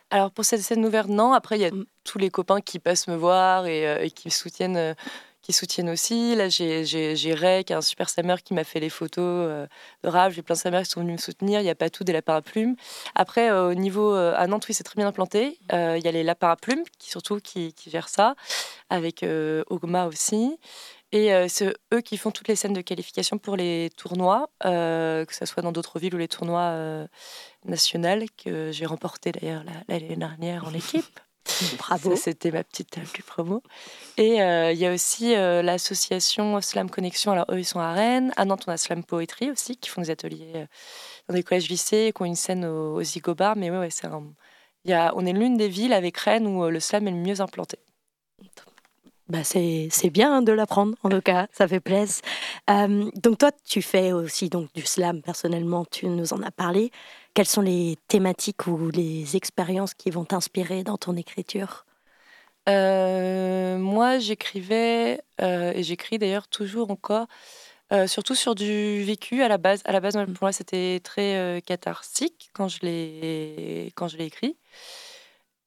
alors 0.09 0.31
pour 0.31 0.45
cette 0.45 0.61
scène 0.61 0.85
ouverte, 0.85 1.09
non. 1.09 1.33
Après, 1.33 1.57
il 1.57 1.61
y 1.61 1.65
a 1.65 1.71
mm. 1.71 1.85
tous 2.03 2.17
les 2.17 2.29
copains 2.29 2.61
qui 2.61 2.79
passent 2.79 3.07
me 3.07 3.15
voir 3.15 3.65
et, 3.67 3.87
euh, 3.87 4.07
qui 4.09 4.27
me 4.27 4.31
soutiennent. 4.31 4.77
Euh, 4.77 4.93
qui 5.41 5.53
soutiennent 5.53 5.91
aussi. 5.91 6.33
Là, 6.33 6.49
j'ai 6.49 7.33
Ray, 7.35 7.63
qui 7.63 7.71
est 7.71 7.75
un 7.75 7.81
super 7.81 8.09
sameur, 8.09 8.41
qui 8.41 8.55
m'a 8.55 8.63
fait 8.63 8.79
les 8.79 8.89
photos 8.89 9.19
euh, 9.23 9.67
de 10.03 10.09
rap. 10.09 10.31
J'ai 10.31 10.41
plein 10.41 10.55
de 10.55 10.59
sameurs 10.59 10.81
qui 10.81 10.89
sont 10.89 11.01
venus 11.01 11.17
me 11.17 11.21
soutenir. 11.21 11.59
Il 11.59 11.67
y 11.67 11.69
a 11.69 11.75
pas 11.75 11.91
tout 11.91 12.03
des 12.03 12.13
lapins 12.13 12.37
à 12.37 12.41
plumes. 12.41 12.75
Après, 13.13 13.51
au 13.51 13.75
niveau 13.75 14.11
à 14.15 14.47
Nantes, 14.47 14.65
oui, 14.67 14.73
c'est 14.73 14.83
très 14.83 14.95
bien 14.95 15.05
implanté. 15.05 15.59
Il 15.71 16.01
y 16.03 16.07
a 16.07 16.11
les 16.11 16.23
lapins 16.23 16.49
à 16.49 16.55
plumes, 16.55 16.83
qui 16.97 17.11
surtout 17.11 17.37
qui, 17.37 17.73
qui 17.73 17.91
gèrent 17.91 18.09
ça, 18.09 18.33
avec 18.89 19.23
Ogma 19.69 20.07
aussi. 20.07 20.57
Et 21.15 21.47
c'est 21.47 21.73
eux 21.93 22.01
qui 22.01 22.17
font 22.17 22.29
toutes 22.29 22.49
les 22.49 22.57
scènes 22.57 22.73
de 22.73 22.81
qualification 22.81 23.37
pour 23.37 23.55
les 23.55 23.89
tournois, 23.95 24.49
que 24.61 25.25
ce 25.31 25.45
soit 25.45 25.63
dans 25.63 25.71
d'autres 25.71 25.97
villes 25.97 26.13
ou 26.13 26.17
les 26.17 26.27
tournois 26.27 27.07
nationaux, 27.63 28.25
que 28.35 28.73
j'ai 28.73 28.85
remporté 28.85 29.31
d'ailleurs 29.31 29.63
l'année 29.87 30.17
dernière 30.17 30.65
en 30.65 30.73
équipe. 30.73 31.19
Bravo. 31.77 32.17
C'était 32.17 32.51
ma 32.51 32.65
petite 32.65 32.99
plus 33.13 33.23
promo. 33.23 33.63
Et 34.17 34.39
il 34.39 34.77
y 34.77 34.85
a 34.85 34.93
aussi 34.93 35.33
l'association 35.35 36.59
Slam 36.59 36.89
Connexion. 36.89 37.31
Alors, 37.31 37.45
eux, 37.49 37.59
ils 37.59 37.65
sont 37.65 37.79
à 37.79 37.93
Rennes. 37.93 38.33
À 38.35 38.43
Nantes, 38.43 38.65
on 38.67 38.71
a 38.73 38.77
Slam 38.77 39.01
Poetry 39.05 39.51
aussi, 39.51 39.77
qui 39.77 39.89
font 39.89 40.01
des 40.01 40.09
ateliers 40.09 40.67
dans 41.29 41.35
des 41.35 41.43
collèges 41.43 41.69
lycées, 41.69 42.11
qui 42.13 42.21
ont 42.23 42.25
une 42.25 42.35
scène 42.35 42.65
au, 42.65 43.01
Zigobar. 43.01 43.55
Mais 43.55 43.69
ouais, 43.69 43.89
c'est 43.89 44.07
un... 44.07 44.21
y 44.83 44.91
a... 44.91 45.13
on 45.15 45.25
est 45.25 45.31
l'une 45.31 45.55
des 45.55 45.69
villes 45.69 45.93
avec 45.93 46.17
Rennes 46.17 46.45
où 46.45 46.69
le 46.69 46.79
slam 46.81 47.07
est 47.07 47.11
le 47.11 47.17
mieux 47.17 47.39
implanté. 47.39 47.79
Bah 49.27 49.43
c'est 49.43 49.89
bien 50.11 50.43
de 50.43 50.51
l'apprendre, 50.51 50.95
en 51.01 51.09
tout 51.09 51.21
cas, 51.21 51.47
ça 51.51 51.67
fait 51.67 51.79
plaisir. 51.79 52.21
Euh, 52.69 53.09
donc 53.15 53.39
toi, 53.39 53.51
tu 53.65 53.81
fais 53.81 54.11
aussi 54.11 54.49
donc 54.49 54.71
du 54.75 54.83
slam 54.83 55.23
personnellement, 55.23 55.83
tu 55.85 56.05
nous 56.07 56.33
en 56.33 56.43
as 56.43 56.51
parlé. 56.51 56.91
Quelles 57.33 57.47
sont 57.47 57.61
les 57.61 57.97
thématiques 58.07 58.67
ou 58.67 58.89
les 58.91 59.35
expériences 59.35 59.95
qui 59.95 60.11
vont 60.11 60.25
t'inspirer 60.25 60.83
dans 60.83 60.97
ton 60.97 61.15
écriture? 61.15 61.85
Euh, 62.69 63.77
Moi, 63.79 64.19
j'écrivais, 64.19 65.21
euh, 65.41 65.71
et 65.73 65.83
j'écris 65.83 66.19
d'ailleurs 66.19 66.47
toujours 66.47 66.91
encore, 66.91 67.27
surtout 68.07 68.35
sur 68.35 68.55
du 68.55 69.03
vécu 69.03 69.41
à 69.41 69.47
la 69.47 69.57
base. 69.57 69.81
À 69.85 69.91
la 69.91 70.01
base, 70.01 70.13
pour 70.15 70.27
moi, 70.41 70.51
c'était 70.51 70.99
très 71.03 71.61
catharsique 71.65 72.49
quand 72.53 72.67
je 72.67 72.79
l'ai 72.83 73.93
écrit. 74.19 74.57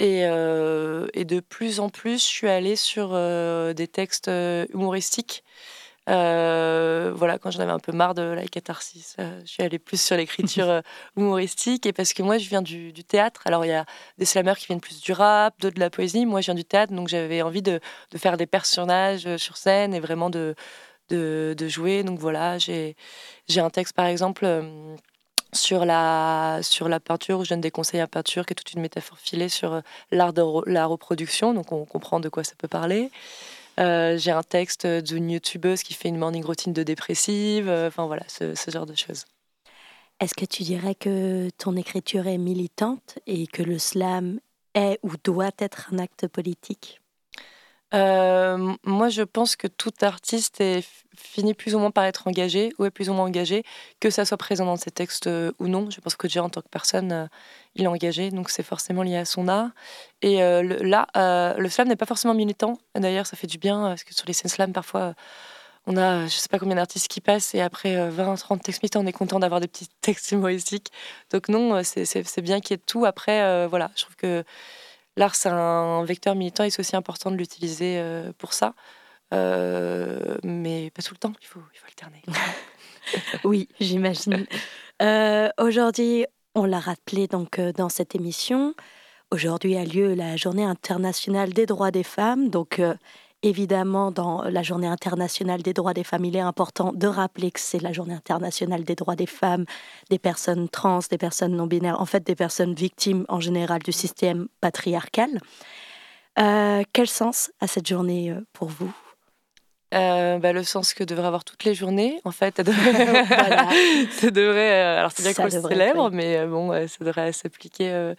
Euh, 0.00 1.08
et, 1.14 1.24
de 1.24 1.40
plus 1.40 1.80
en 1.80 1.88
plus, 1.88 2.22
je 2.22 2.26
suis 2.26 2.48
allée 2.48 2.76
sur 2.76 3.10
euh, 3.12 3.72
des 3.72 3.88
textes 3.88 4.28
euh, 4.28 4.66
humoristiques. 4.72 5.42
voilà, 6.06 7.38
quand 7.40 7.50
j'en 7.50 7.60
avais 7.60 7.72
un 7.72 7.78
peu 7.80 7.92
marre 7.92 8.14
de 8.14 8.22
la 8.22 8.46
catharsis, 8.46 9.16
je 9.18 9.46
suis 9.46 9.62
allée 9.62 9.78
plus 9.78 10.00
sur 10.00 10.16
l'écriture 10.16 10.82
humoristique. 11.16 11.86
Et 11.86 11.92
parce 11.92 12.12
que 12.12 12.22
moi, 12.22 12.38
je 12.38 12.48
viens 12.48 12.62
du, 12.62 12.92
théâtre. 13.04 13.42
Alors, 13.46 13.64
il 13.64 13.68
y 13.68 13.72
a 13.72 13.84
des 14.18 14.24
slameurs 14.24 14.56
qui 14.58 14.66
viennent 14.66 14.80
plus 14.80 15.00
du 15.00 15.12
rap, 15.12 15.60
d'autres 15.60 15.74
de 15.76 15.80
la 15.80 15.90
poésie. 15.90 16.26
Moi, 16.26 16.40
je 16.40 16.46
viens 16.46 16.54
du 16.54 16.64
théâtre, 16.64 16.92
donc 16.92 17.08
j'avais 17.08 17.42
envie 17.42 17.62
de, 17.62 17.80
de, 18.12 18.18
faire 18.18 18.36
des 18.36 18.46
personnages 18.46 19.36
sur 19.36 19.56
scène 19.56 19.94
et 19.94 20.00
vraiment 20.00 20.30
de, 20.30 20.54
de, 21.10 21.54
de 21.58 21.68
jouer. 21.68 22.04
Donc 22.04 22.18
voilà, 22.20 22.58
j'ai 22.58 22.94
un 23.56 23.70
texte, 23.70 23.94
par 23.94 24.06
exemple 24.06 24.46
sur 25.52 25.84
la, 25.84 26.60
sur 26.62 26.88
la 26.88 27.00
peinture, 27.00 27.38
où 27.38 27.44
je 27.44 27.50
donne 27.50 27.60
des 27.60 27.70
conseils 27.70 28.00
à 28.00 28.06
peinture, 28.06 28.46
qui 28.46 28.52
est 28.52 28.54
toute 28.54 28.72
une 28.72 28.80
métaphore 28.80 29.18
filée 29.18 29.48
sur 29.48 29.72
euh, 29.72 29.80
l'art 30.10 30.32
de 30.32 30.42
la 30.66 30.86
reproduction, 30.86 31.54
donc 31.54 31.72
on 31.72 31.84
comprend 31.84 32.20
de 32.20 32.28
quoi 32.28 32.44
ça 32.44 32.54
peut 32.56 32.68
parler. 32.68 33.10
Euh, 33.78 34.18
j'ai 34.18 34.32
un 34.32 34.42
texte 34.42 34.86
d'une 34.86 35.30
youtubeuse 35.30 35.82
qui 35.82 35.94
fait 35.94 36.08
une 36.08 36.18
morning 36.18 36.44
routine 36.44 36.72
de 36.72 36.82
dépressive, 36.82 37.68
euh, 37.68 37.88
enfin 37.88 38.06
voilà, 38.06 38.24
ce, 38.26 38.54
ce, 38.54 38.70
genre 38.70 38.86
de 38.86 38.94
choses. 38.94 39.24
Est-ce 40.20 40.34
que 40.34 40.44
tu 40.44 40.64
dirais 40.64 40.96
que 40.96 41.48
ton 41.58 41.76
écriture 41.76 42.26
est 42.26 42.38
militante 42.38 43.18
et 43.26 43.46
que 43.46 43.62
le 43.62 43.78
slam 43.78 44.40
est 44.74 44.98
ou 45.04 45.12
doit 45.22 45.52
être 45.58 45.90
un 45.92 45.98
acte 45.98 46.26
politique? 46.26 47.00
Euh, 47.94 48.74
moi, 48.84 49.08
je 49.08 49.22
pense 49.22 49.56
que 49.56 49.66
tout 49.66 49.92
artiste 50.02 50.62
finit 51.16 51.54
plus 51.54 51.74
ou 51.74 51.78
moins 51.78 51.90
par 51.90 52.04
être 52.04 52.28
engagé 52.28 52.72
ou 52.78 52.84
est 52.84 52.90
plus 52.90 53.08
ou 53.08 53.14
moins 53.14 53.24
engagé, 53.24 53.64
que 54.00 54.10
ça 54.10 54.24
soit 54.24 54.36
présent 54.36 54.66
dans 54.66 54.76
ses 54.76 54.90
textes 54.90 55.26
euh, 55.26 55.52
ou 55.58 55.68
non. 55.68 55.90
Je 55.90 56.00
pense 56.00 56.16
que 56.16 56.26
déjà 56.26 56.42
en 56.42 56.50
tant 56.50 56.60
que 56.60 56.68
personne, 56.68 57.12
euh, 57.12 57.26
il 57.74 57.84
est 57.84 57.88
engagé, 57.88 58.30
donc 58.30 58.50
c'est 58.50 58.62
forcément 58.62 59.02
lié 59.02 59.16
à 59.16 59.24
son 59.24 59.48
art. 59.48 59.70
Et 60.22 60.38
là, 60.38 61.06
le 61.58 61.68
slam 61.68 61.88
n'est 61.88 61.96
pas 61.96 62.06
forcément 62.06 62.34
militant. 62.34 62.78
D'ailleurs, 62.94 63.26
ça 63.26 63.36
fait 63.36 63.46
du 63.46 63.58
bien 63.58 63.82
parce 63.82 64.04
que 64.04 64.14
sur 64.14 64.26
les 64.26 64.32
scènes 64.32 64.50
slam, 64.50 64.72
parfois, 64.72 65.14
on 65.86 65.96
a 65.96 66.26
je 66.26 66.36
sais 66.36 66.48
pas 66.48 66.58
combien 66.58 66.74
d'artistes 66.74 67.08
qui 67.08 67.20
passent 67.20 67.54
et 67.54 67.60
après 67.60 68.10
20, 68.10 68.34
30 68.34 68.62
textes 68.62 68.82
militants, 68.82 69.00
on 69.02 69.06
est 69.06 69.12
content 69.12 69.38
d'avoir 69.38 69.60
des 69.60 69.68
petits 69.68 69.88
textes 70.00 70.32
humoristiques. 70.32 70.90
Donc 71.30 71.48
non, 71.48 71.82
c'est 71.84 72.42
bien 72.42 72.60
qu'il 72.60 72.74
y 72.74 72.78
ait 72.78 72.82
tout. 72.84 73.04
Après, 73.04 73.66
voilà, 73.68 73.90
je 73.94 74.02
trouve 74.02 74.16
que 74.16 74.44
l'art, 75.18 75.34
c'est 75.34 75.48
un 75.48 76.04
vecteur 76.04 76.34
militant 76.34 76.64
et 76.64 76.70
c'est 76.70 76.80
aussi 76.80 76.96
important 76.96 77.30
de 77.30 77.36
l'utiliser 77.36 78.02
pour 78.38 78.52
ça. 78.52 78.74
mais 79.32 80.90
pas 80.94 81.02
tout 81.02 81.14
le 81.14 81.18
temps, 81.18 81.32
il 81.40 81.46
faut, 81.46 81.60
il 81.74 81.78
faut 81.78 81.86
alterner. 81.86 82.22
oui, 83.44 83.68
j'imagine. 83.80 84.46
Aujourd'hui, 85.58 86.26
on 86.54 86.64
l'a 86.64 86.80
rappelé 86.80 87.26
donc 87.26 87.60
dans 87.60 87.88
cette 87.88 88.14
émission. 88.14 88.74
Aujourd'hui 89.30 89.76
a 89.76 89.84
lieu 89.84 90.14
la 90.14 90.36
Journée 90.36 90.64
internationale 90.64 91.52
des 91.52 91.66
droits 91.66 91.90
des 91.90 92.02
femmes. 92.02 92.48
Donc, 92.48 92.80
Évidemment, 93.44 94.10
dans 94.10 94.42
la 94.42 94.64
journée 94.64 94.88
internationale 94.88 95.62
des 95.62 95.72
droits 95.72 95.94
des 95.94 96.02
femmes, 96.02 96.24
il 96.24 96.34
est 96.34 96.40
important 96.40 96.92
de 96.92 97.06
rappeler 97.06 97.52
que 97.52 97.60
c'est 97.60 97.80
la 97.80 97.92
journée 97.92 98.14
internationale 98.14 98.82
des 98.82 98.96
droits 98.96 99.14
des 99.14 99.26
femmes, 99.26 99.64
des 100.10 100.18
personnes 100.18 100.68
trans, 100.68 100.98
des 101.08 101.18
personnes 101.18 101.54
non 101.54 101.68
binaires, 101.68 102.00
en 102.00 102.04
fait 102.04 102.26
des 102.26 102.34
personnes 102.34 102.74
victimes 102.74 103.24
en 103.28 103.38
général 103.38 103.80
du 103.80 103.92
système 103.92 104.48
patriarcal. 104.60 105.40
Euh, 106.40 106.82
quel 106.92 107.06
sens 107.06 107.52
a 107.60 107.68
cette 107.68 107.86
journée 107.86 108.30
euh, 108.30 108.44
pour 108.52 108.68
vous? 108.68 108.92
Euh, 109.94 110.38
bah, 110.38 110.52
le 110.52 110.64
sens 110.64 110.92
que 110.92 111.04
devraient 111.04 111.28
avoir 111.28 111.44
toutes 111.44 111.62
les 111.62 111.74
journées, 111.74 112.20
en 112.24 112.32
fait, 112.32 112.60
devrait, 112.60 113.24
ça 114.10 114.30
devrait 114.32 114.80
alors 114.98 115.12
c'est 115.12 115.22
bien 115.22 115.32
qu'on 115.32 115.44
le 115.44 115.50
célèbre, 115.50 116.10
mais 116.10 116.44
bon, 116.44 116.72
ça 116.88 117.04
devrait 117.04 117.32
s'appliquer 117.32 118.14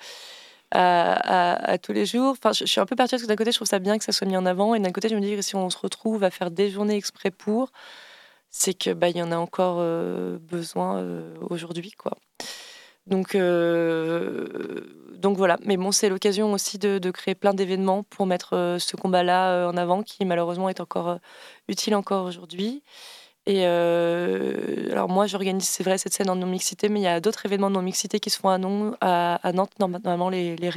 à, 0.72 1.78
tous 1.82 1.94
les 1.94 2.06
jours. 2.06 2.32
Enfin, 2.32 2.52
je, 2.54 2.66
suis 2.66 2.80
un 2.80 2.86
peu 2.86 2.96
partie 2.96 3.12
parce 3.12 3.24
que 3.24 3.28
d'un 3.28 3.36
côté, 3.36 3.52
je 3.52 3.58
trouve 3.58 3.68
ça 3.68 3.80
bien 3.80 3.98
que 3.98 4.04
ça 4.04 4.12
soit 4.12 4.28
mis 4.28 4.38
en 4.38 4.46
avant, 4.46 4.76
et 4.76 4.80
d'un 4.80 4.92
côté, 4.92 5.10
je 5.10 5.16
me 5.16 5.22
dis 5.22 5.36
que 5.36 5.42
si 5.42 5.56
on 5.56 5.70
se 5.70 5.78
retrouve 5.78 6.24
à 6.24 6.32
faire 6.32 6.52
des 6.52 6.70
journées 6.70 6.96
exprès 6.96 7.32
pour, 7.32 7.72
c'est 8.50 8.74
que 8.74 8.92
bah, 8.92 9.10
y 9.10 9.22
en 9.22 9.32
a 9.32 9.38
encore 9.38 9.78
euh, 9.80 10.38
besoin 10.40 10.98
euh, 10.98 11.36
aujourd'hui, 11.50 11.92
quoi. 11.92 12.18
Donc, 13.08 13.34
euh, 13.34 14.82
donc 15.16 15.38
voilà. 15.38 15.58
Mais 15.66 15.78
bon, 15.78 15.92
c'est 15.92 16.10
l'occasion 16.10 16.54
aussi 16.54 16.78
de, 16.78 17.00
de, 17.00 17.12
créer 17.12 17.34
plein 17.36 17.54
d'événements 17.54 18.04
pour 18.04 18.28
mettre 18.28 18.78
ce 18.80 18.96
combat-là 18.96 19.68
en 19.68 19.78
avant, 19.78 20.04
qui 20.04 20.26
malheureusement 20.26 20.70
est 20.70 20.80
encore 20.80 21.18
utile 21.68 21.96
encore 21.96 22.26
aujourd'hui. 22.26 22.84
Et 23.50 23.62
euh, 23.66 24.92
alors 24.92 25.10
moi, 25.10 25.26
j'organise, 25.26 25.68
c'est 25.68 25.84
vrai, 25.84 25.98
cette 25.98 26.14
scène 26.14 26.30
en 26.30 26.36
non-mixité, 26.36 26.88
mais 26.88 27.00
il 27.00 27.04
y 27.04 27.08
a 27.08 27.20
d'autres 27.20 27.48
événements 27.48 27.72
de 27.72 27.76
non-mixité 27.76 28.20
qui 28.20 28.30
se 28.30 28.38
font 28.38 28.50
à, 29.02 29.52
Nantes, 29.54 29.72
normalement 29.80 30.30
les, 30.30 30.56
les 30.56 30.70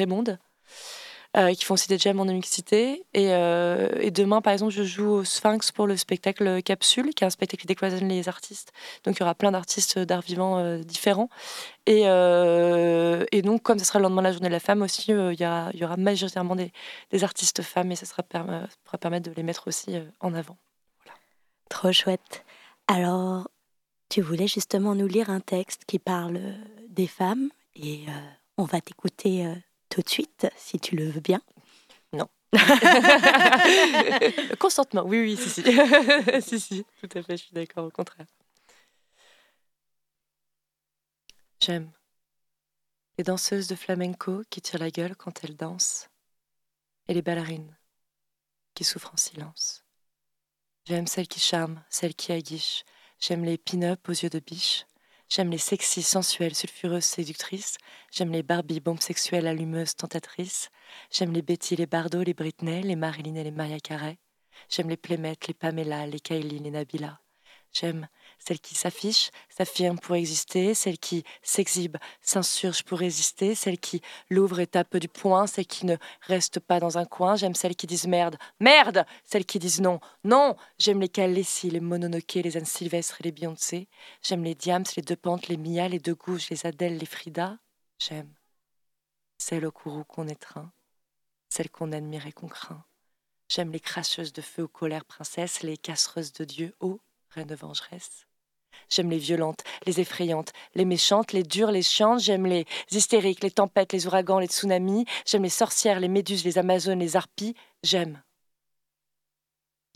euh, 1.37 1.53
qui 1.53 1.67
font 1.67 1.75
aussi 1.75 1.89
des 1.89 1.99
jams 1.99 2.19
en 2.19 2.25
non-mixité. 2.25 3.05
Et, 3.13 3.35
euh, 3.35 3.91
et, 4.01 4.11
demain, 4.11 4.41
par 4.41 4.55
exemple, 4.55 4.73
je 4.73 4.85
joue 4.85 5.11
au 5.11 5.23
Sphinx 5.23 5.71
pour 5.71 5.87
le 5.87 5.99
spectacle 5.99 6.63
Capsule, 6.63 7.11
qui 7.15 7.25
est 7.25 7.27
un 7.27 7.31
spectacle 7.31 7.61
qui 7.61 7.67
décloisonne 7.67 8.09
les 8.09 8.27
artistes. 8.31 8.73
Donc 9.05 9.17
il 9.17 9.21
y 9.21 9.23
aura 9.23 9.35
plein 9.35 9.53
d'artistes 9.53 9.99
d'art 9.99 10.23
vivant 10.23 10.79
différents. 10.79 11.29
Et, 11.85 12.05
donc, 13.43 13.63
comme 13.63 13.81
ce 13.81 13.85
sera 13.85 13.99
le 13.99 14.05
lendemain 14.05 14.23
de 14.23 14.29
la 14.29 14.33
journée 14.33 14.49
de 14.49 14.55
la 14.55 14.61
femme 14.61 14.81
aussi, 14.81 15.11
il 15.11 15.39
y, 15.39 15.85
aura 15.85 15.97
majoritairement 15.99 16.57
des, 16.57 16.73
artistes 17.23 17.61
femmes 17.61 17.93
et 17.93 17.97
ça 17.97 18.07
sera, 18.07 18.23
pourra 18.23 18.99
permettre 18.99 19.29
de 19.29 19.35
les 19.37 19.43
mettre 19.43 19.69
aussi 19.69 19.99
en 20.21 20.33
avant. 20.33 20.57
Trop 21.69 21.93
chouette. 21.93 22.45
Alors, 22.87 23.49
tu 24.09 24.21
voulais 24.21 24.49
justement 24.49 24.95
nous 24.95 25.07
lire 25.07 25.31
un 25.31 25.41
texte 25.41 25.85
qui 25.87 25.99
parle 25.99 26.37
euh, 26.37 26.65
des 26.89 27.07
femmes 27.07 27.51
et 27.75 28.05
euh, 28.09 28.13
on 28.59 28.65
va 28.65 28.81
t'écouter 28.81 29.47
euh, 29.47 29.55
tout 29.89 30.03
de 30.03 30.09
suite, 30.09 30.47
si 30.57 30.79
tu 30.79 30.97
le 30.97 31.09
veux 31.09 31.21
bien. 31.21 31.41
Non. 32.13 32.29
Consentement, 34.59 35.05
oui, 35.07 35.21
oui, 35.21 35.37
si, 35.37 35.49
si. 35.49 35.63
si, 36.43 36.61
si, 36.61 36.85
tout 37.01 37.19
à 37.19 37.23
fait, 37.23 37.37
je 37.37 37.45
suis 37.45 37.55
d'accord, 37.55 37.87
au 37.87 37.91
contraire. 37.91 38.27
J'aime 41.61 41.91
les 43.19 43.25
danseuses 43.25 43.69
de 43.69 43.75
flamenco 43.75 44.43
qui 44.51 44.61
tirent 44.61 44.81
la 44.81 44.91
gueule 44.91 45.17
quand 45.17 45.45
elles 45.45 45.57
dansent 45.57 46.09
et 47.09 47.15
les 47.15 47.23
ballerines 47.23 47.77
qui 48.75 48.85
souffrent 48.85 49.13
en 49.13 49.17
silence. 49.17 49.82
J'aime 50.85 51.07
celles 51.07 51.29
qui 51.29 51.39
charment, 51.39 51.81
celles 51.91 52.15
qui 52.15 52.33
aguichent. 52.33 52.85
J'aime 53.21 53.45
les 53.45 53.57
pin-up 53.57 54.09
aux 54.09 54.13
yeux 54.13 54.31
de 54.31 54.41
biche. 54.41 54.85
J'aime 55.29 55.51
les 55.51 55.59
sexy, 55.59 56.03
sensuelles, 56.03 56.57
sulfureuses, 56.57 57.05
séductrices. 57.05 57.79
J'aime 58.11 58.33
les 58.33 58.43
Barbie, 58.43 58.81
bombes 58.81 59.01
sexuelles, 59.01 59.47
allumeuses, 59.47 59.95
tentatrices. 59.95 60.71
J'aime 61.11 61.33
les 61.33 61.41
Betty, 61.41 61.77
les 61.77 61.87
Bardot, 61.87 62.25
les 62.25 62.35
Britney, 62.35 62.83
les 62.83 62.97
Marilyn 62.97 63.37
et 63.37 63.45
les 63.45 63.53
Maria 63.53 63.79
Carey. 63.79 64.19
J'aime 64.69 64.89
les 64.89 64.97
Plémettes, 64.97 65.47
les 65.47 65.55
Pamela, 65.55 66.07
les 66.07 66.21
Kylie, 66.21 66.59
les 66.59 66.71
Nabila. 66.71 67.21
J'aime 67.73 68.09
celle 68.47 68.61
qui 68.61 68.75
s'affiche, 68.75 69.31
s'affirme 69.49 69.99
pour 69.99 70.17
exister, 70.17 70.75
celle 70.75 70.99
qui 70.99 71.25
s'exhibe, 71.43 71.97
s'insurge 72.21 72.83
pour 72.83 72.99
résister, 72.99 73.55
celle 73.55 73.79
qui 73.79 74.03
l'ouvre 74.31 74.61
et 74.61 74.67
tape 74.67 74.97
du 74.97 75.09
poing, 75.09 75.47
celle 75.47 75.67
qui 75.67 75.87
ne 75.87 75.97
reste 76.23 76.61
pas 76.61 76.81
dans 76.81 76.99
un 76.99 77.05
coin. 77.05 77.37
J'aime 77.37 77.55
celles 77.55 77.77
qui 77.77 77.87
disent 77.87 78.07
merde, 78.07 78.37
merde 78.61 79.05
Celles 79.25 79.47
qui 79.47 79.59
disent 79.59 79.81
non, 79.81 80.01
non 80.25 80.57
J'aime 80.79 81.01
les 81.01 81.09
Calessi, 81.09 81.71
les 81.71 81.81
Mononoke, 81.81 82.35
les 82.35 82.57
Anne 82.57 82.65
Sylvestre 82.65 83.21
et 83.21 83.25
les 83.25 83.33
Beyoncé. 83.33 83.89
J'aime 84.23 84.45
les 84.45 84.55
Diams, 84.55 84.85
les 84.97 85.03
Deux 85.03 85.17
Pentes, 85.17 85.49
les 85.49 85.57
Mia, 85.57 85.89
les 85.89 86.01
Deux 86.01 86.15
Gouges, 86.15 86.51
les 86.51 86.67
Adèle, 86.67 86.99
les 86.99 87.07
Frida. 87.07 87.59
J'aime 87.99 88.33
celles 89.39 89.67
au 89.67 89.73
courroux 89.73 90.05
qu'on 90.05 90.29
étreint, 90.29 90.73
celles 91.49 91.71
qu'on 91.71 91.93
admire 91.93 92.27
et 92.27 92.33
qu'on 92.33 92.49
craint. 92.49 92.85
J'aime 93.49 93.71
les 93.71 93.81
cracheuses 93.81 94.33
de 94.33 94.41
feu 94.41 94.63
aux 94.63 94.69
colères 94.69 95.05
princesses, 95.05 95.63
les 95.63 95.77
cassereuses 95.77 96.33
de 96.33 96.45
Dieu, 96.45 96.75
ô 96.81 97.01
reine 97.31 97.55
vengeresse. 97.55 98.27
J'aime 98.89 99.11
les 99.11 99.19
violentes, 99.19 99.63
les 99.87 100.01
effrayantes, 100.01 100.53
les 100.75 100.85
méchantes, 100.85 101.33
les 101.33 101.43
dures, 101.43 101.71
les 101.71 101.83
chiantes. 101.83 102.21
J'aime 102.21 102.47
les 102.47 102.67
hystériques, 102.91 103.43
les 103.43 103.51
tempêtes, 103.51 103.93
les 103.93 104.07
ouragans, 104.07 104.39
les 104.39 104.47
tsunamis. 104.47 105.07
J'aime 105.27 105.43
les 105.43 105.49
sorcières, 105.49 106.01
les 106.01 106.09
méduses, 106.09 106.45
les 106.45 106.59
amazones, 106.59 107.01
les 107.01 107.17
harpies. 107.17 107.55
J'aime 107.83 108.23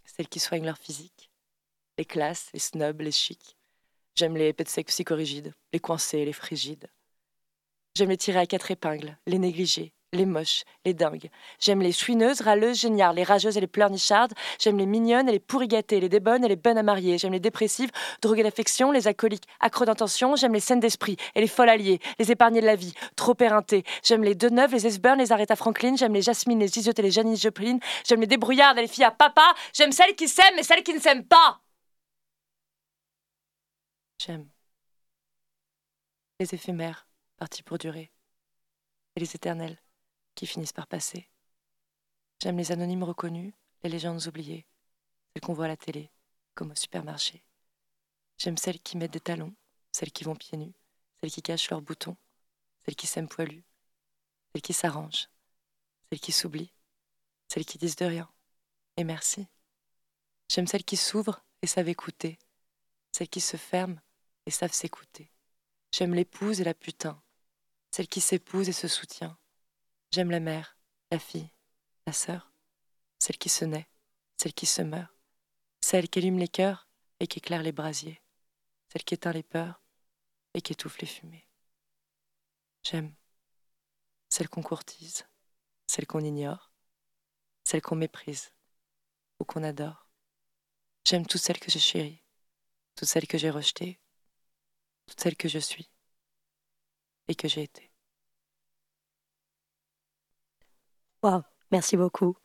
celles 0.05 0.29
qui 0.29 0.41
soignent 0.41 0.65
leur 0.65 0.79
physique, 0.79 1.31
les 1.99 2.05
classes, 2.05 2.49
les 2.55 2.61
snobs, 2.61 3.01
les 3.01 3.13
chics. 3.13 3.57
J'aime 4.15 4.37
les 4.37 4.55
sexe 4.65 4.95
psychorigides, 4.95 5.53
les 5.73 5.79
coincés, 5.79 6.25
les 6.25 6.33
frigides. 6.33 6.89
J'aime 7.95 8.09
les 8.09 8.17
tirer 8.17 8.39
à 8.39 8.47
quatre 8.47 8.71
épingles, 8.71 9.19
les 9.27 9.39
négliger, 9.39 9.93
les 10.17 10.27
moches, 10.27 10.65
les 10.85 10.95
dingues. 10.95 11.31
J'aime 11.61 11.81
les 11.81 11.93
chouineuses, 11.93 12.41
râleuses, 12.41 12.81
géniales, 12.81 13.17
les 13.17 13.23
rageuses 13.23 13.57
et 13.57 13.61
les 13.61 13.67
pleurnichardes. 13.67 14.33
J'aime 14.59 14.79
les 14.79 14.87
mignonnes 14.87 15.29
et 15.29 15.33
les 15.33 15.39
pourrigatées, 15.39 16.01
les 16.01 16.09
débonnes 16.09 16.45
et 16.45 16.49
les 16.49 16.57
bonnes 16.57 16.79
à 16.79 16.83
marier. 16.83 17.19
J'aime 17.19 17.33
les 17.33 17.41
dépressives, 17.41 17.91
droguées 18.23 18.43
d'affection, 18.43 18.91
les 18.91 19.07
alcooliques, 19.07 19.47
accros 19.61 19.85
d'intention. 19.85 20.37
J'aime 20.37 20.55
les 20.55 20.61
scènes 20.61 20.81
d'esprit 20.81 21.17
et 21.35 21.41
les 21.41 21.49
folles 21.49 21.69
alliées, 21.69 22.01
les 22.19 22.33
épargnés 22.33 22.61
de 22.61 22.67
la 22.67 22.77
vie, 22.77 22.95
trop 23.15 23.37
éreintées. 23.39 23.85
J'aime 24.03 24.23
les 24.25 24.35
deux 24.35 24.51
neuves, 24.51 24.73
les 24.73 24.87
Esburn, 24.87 25.19
les 25.19 25.33
Aretha 25.33 25.57
Franklin. 25.57 25.97
J'aime 25.97 26.15
les 26.15 26.23
Jasmine, 26.23 26.61
les 26.61 26.69
Gisotte 26.69 26.99
et 26.99 27.03
les 27.03 27.11
Janis 27.11 27.37
Joplin. 27.37 27.79
J'aime 28.05 28.21
les 28.21 28.27
débrouillardes 28.27 28.79
et 28.79 28.83
les 28.83 28.89
filles 28.89 29.05
à 29.05 29.11
papa. 29.11 29.55
J'aime 29.73 29.93
celles 29.93 30.15
qui 30.15 30.29
s'aiment 30.29 30.59
et 30.59 30.63
celles 30.63 30.83
qui 30.83 30.95
ne 30.95 31.01
s'aiment 31.01 31.25
pas. 31.25 31.61
J'aime 34.19 34.49
les 36.41 36.55
éphémères, 36.55 37.07
partis 37.37 37.63
pour 37.63 37.79
durer, 37.79 38.11
et 39.15 39.21
les 39.21 39.35
éternels 39.35 39.79
qui 40.37 40.47
finissent 40.47 40.73
par 40.73 40.87
passer. 40.87 41.29
J'aime 42.41 42.59
les 42.59 42.71
anonymes 42.71 43.03
reconnus, 43.03 43.55
les 43.83 43.91
légendes 43.91 44.25
oubliées, 44.27 44.67
celles 45.33 45.41
qu'on 45.41 45.55
voit 45.55 45.65
à 45.65 45.69
la 45.69 45.77
télé, 45.77 46.13
comme 46.55 46.71
au 46.71 46.75
supermarché. 46.77 47.43
J'aime 48.39 48.59
celles 48.59 48.81
qui 48.81 48.97
mettent 48.97 49.13
des 49.13 49.21
talons, 49.21 49.55
celles 49.91 50.13
qui 50.13 50.25
vont 50.25 50.37
pieds 50.37 50.59
nus, 50.59 50.75
celles 51.21 51.31
qui 51.31 51.43
cachent 51.43 51.71
leurs 51.71 51.81
boutons, 51.81 52.17
celles 52.85 52.95
qui 52.95 53.07
s'aiment 53.07 53.29
poilus, 53.29 53.65
celles 54.53 54.63
qui 54.63 54.75
s'arrangent, 54.75 55.29
celles 56.09 56.21
qui 56.21 56.33
s'oublient, 56.33 56.73
celles 57.49 57.65
qui 57.65 57.79
disent 57.79 57.97
de 57.97 58.05
rien. 58.05 58.31
Et 58.99 59.05
merci. 59.05 59.49
J'aime 60.49 60.67
celles 60.67 60.85
qui 60.85 60.97
s'ouvrent 60.97 61.43
et 61.63 61.67
savent 61.67 61.89
écouter, 61.89 62.39
celles 63.11 63.29
qui 63.29 63.41
se 63.41 63.57
ferment 63.57 64.01
et 64.45 64.51
savent 64.51 64.73
s'écouter. 64.73 65.33
J'aime 65.93 66.15
l'épouse 66.15 66.61
et 66.61 66.65
la 66.65 66.75
putain, 66.75 67.21
celle 67.91 68.09
qui 68.09 68.21
s'épouse 68.21 68.69
et 68.69 68.73
se 68.73 68.89
soutient, 68.89 69.39
J'aime 70.17 70.31
la 70.31 70.41
mère, 70.41 70.79
la 71.11 71.19
fille, 71.19 71.51
la 72.07 72.15
sœur, 72.15 72.51
celle 73.19 73.37
qui 73.37 73.51
se 73.51 73.67
naît, 73.67 73.87
celle 74.39 74.55
qui 74.55 74.65
se 74.65 74.81
meurt, 74.81 75.15
celle 75.83 76.09
qui 76.09 76.21
allume 76.21 76.39
les 76.39 76.49
cœurs 76.49 76.89
et 77.21 77.27
qui 77.27 77.41
éclaire 77.41 77.63
les 77.63 77.71
brasiers, 77.71 78.23
celle 78.89 79.05
qui 79.05 79.13
éteint 79.13 79.35
les 79.35 79.43
peurs 79.43 79.83
et 80.55 80.63
qui 80.63 80.73
étouffe 80.73 80.97
les 81.01 81.07
fumées. 81.07 81.47
J'aime 82.83 83.15
celle 84.31 84.49
qu'on 84.49 84.63
courtise, 84.63 85.27
celle 85.87 86.07
qu'on 86.07 86.25
ignore, 86.25 86.73
celle 87.65 87.83
qu'on 87.83 87.97
méprise 87.97 88.55
ou 89.39 89.45
qu'on 89.45 89.65
adore. 89.65 90.09
J'aime 91.05 91.27
toutes 91.27 91.43
celles 91.43 91.61
que 91.61 91.71
j'ai 91.71 91.79
chéries, 91.79 92.25
toutes 92.95 93.09
celles 93.09 93.29
que 93.29 93.37
j'ai 93.37 93.51
rejetées, 93.51 94.01
toutes 95.07 95.21
celles 95.21 95.37
que 95.37 95.49
je 95.49 95.59
suis 95.59 95.91
et 97.29 97.35
que 97.35 97.49
j'ai 97.49 97.65
été. 97.65 97.86
Merci 101.71 101.97
beaucoup. 101.97 102.37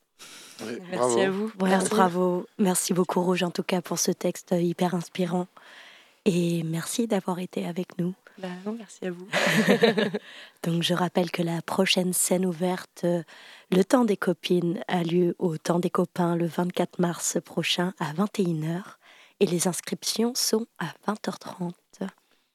merci 0.92 1.22
à 1.22 1.32
vous. 1.32 1.52
bravo. 1.58 2.46
Merci 2.58 2.94
beaucoup 2.94 3.22
Rouge 3.22 3.44
en 3.44 3.52
tout 3.52 3.64
cas 3.64 3.82
pour 3.82 4.00
ce 4.00 4.12
texte 4.12 4.54
hyper 4.58 4.96
inspirant. 4.96 5.48
Et 6.26 6.64
merci 6.64 7.08
d'avoir 7.08 7.40
été 7.40 7.66
avec 7.66 7.98
nous. 7.98 8.14
Bah 8.38 8.48
non, 8.66 8.76
merci 8.78 9.06
à 9.06 9.12
vous. 9.12 9.28
Donc 10.64 10.84
je 10.84 10.94
rappelle 10.94 11.32
que 11.32 11.42
la 11.42 11.62
prochaine 11.62 12.14
scène 12.14 12.46
ouverte, 12.46 13.02
euh, 13.04 13.24
Le 13.72 13.84
temps 13.84 14.06
des 14.06 14.18
copines, 14.18 14.84
a 14.88 15.04
lieu 15.04 15.36
au 15.40 15.58
temps 15.58 15.80
des 15.80 15.90
copains 15.90 16.36
le 16.36 16.46
24 16.46 17.00
mars 17.00 17.38
prochain 17.44 17.94
à 18.00 18.14
21h 18.14 18.82
et 19.40 19.46
les 19.46 19.68
inscriptions 19.68 20.34
sont 20.36 20.68
à 20.80 20.88
20h30. 21.12 21.72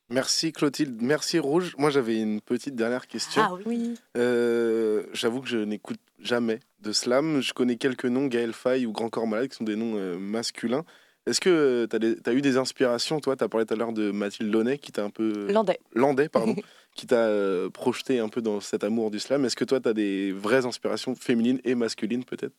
Merci 0.09 0.53
Clotilde, 0.53 1.03
merci 1.03 1.39
Rouge. 1.39 1.75
Moi 1.79 1.91
j'avais 1.91 2.21
une 2.21 2.41
petite 2.41 2.77
dernière 2.77 3.07
question. 3.07 3.43
Ah 3.45 3.55
oui. 3.67 3.95
Euh, 4.17 5.05
J'avoue 5.13 5.41
que 5.41 5.49
je 5.49 5.59
n'écoute 5.59 5.99
jamais 6.21 6.61
de 6.81 6.93
slam. 6.93 7.41
Je 7.41 7.53
connais 7.53 7.77
quelques 7.77 8.05
noms, 8.05 8.27
Gaël 8.27 8.53
Faye 8.53 8.87
ou 8.87 8.93
Grand 8.93 9.09
Corps 9.09 9.27
Malade, 9.27 9.49
qui 9.49 9.57
sont 9.57 9.65
des 9.65 9.77
noms 9.77 9.97
euh, 9.97 10.17
masculins. 10.17 10.85
Est-ce 11.27 11.41
que 11.41 11.89
tu 11.91 12.31
as, 12.31 12.33
eu 12.33 12.41
des 12.41 12.57
inspirations 12.57 13.19
Toi, 13.19 13.37
tu 13.37 13.43
as 13.43 13.49
parlé 13.49 13.67
tout 13.67 13.75
à 13.75 13.77
l'heure 13.77 13.93
de 13.93 14.13
Mathilde 14.13 14.53
Launay, 14.53 14.79
qui 14.79 14.93
t'a 14.93 15.03
un 15.03 15.11
peu. 15.11 15.51
Landais. 15.51 15.81
Landais, 15.93 16.29
pardon. 16.29 16.55
qui 16.95 17.07
t'a 17.07 17.27
euh, 17.27 17.69
projeté 17.69 18.21
un 18.21 18.29
peu 18.29 18.41
dans 18.41 18.61
cet 18.61 18.85
amour 18.85 19.11
du 19.11 19.19
slam. 19.19 19.45
Est-ce 19.45 19.57
que 19.57 19.65
toi, 19.65 19.81
tu 19.81 19.89
as 19.89 19.93
des 19.93 20.31
vraies 20.31 20.67
inspirations 20.67 21.17
féminines 21.17 21.61
et 21.65 21.75
masculines, 21.75 22.25
peut-être? 22.25 22.55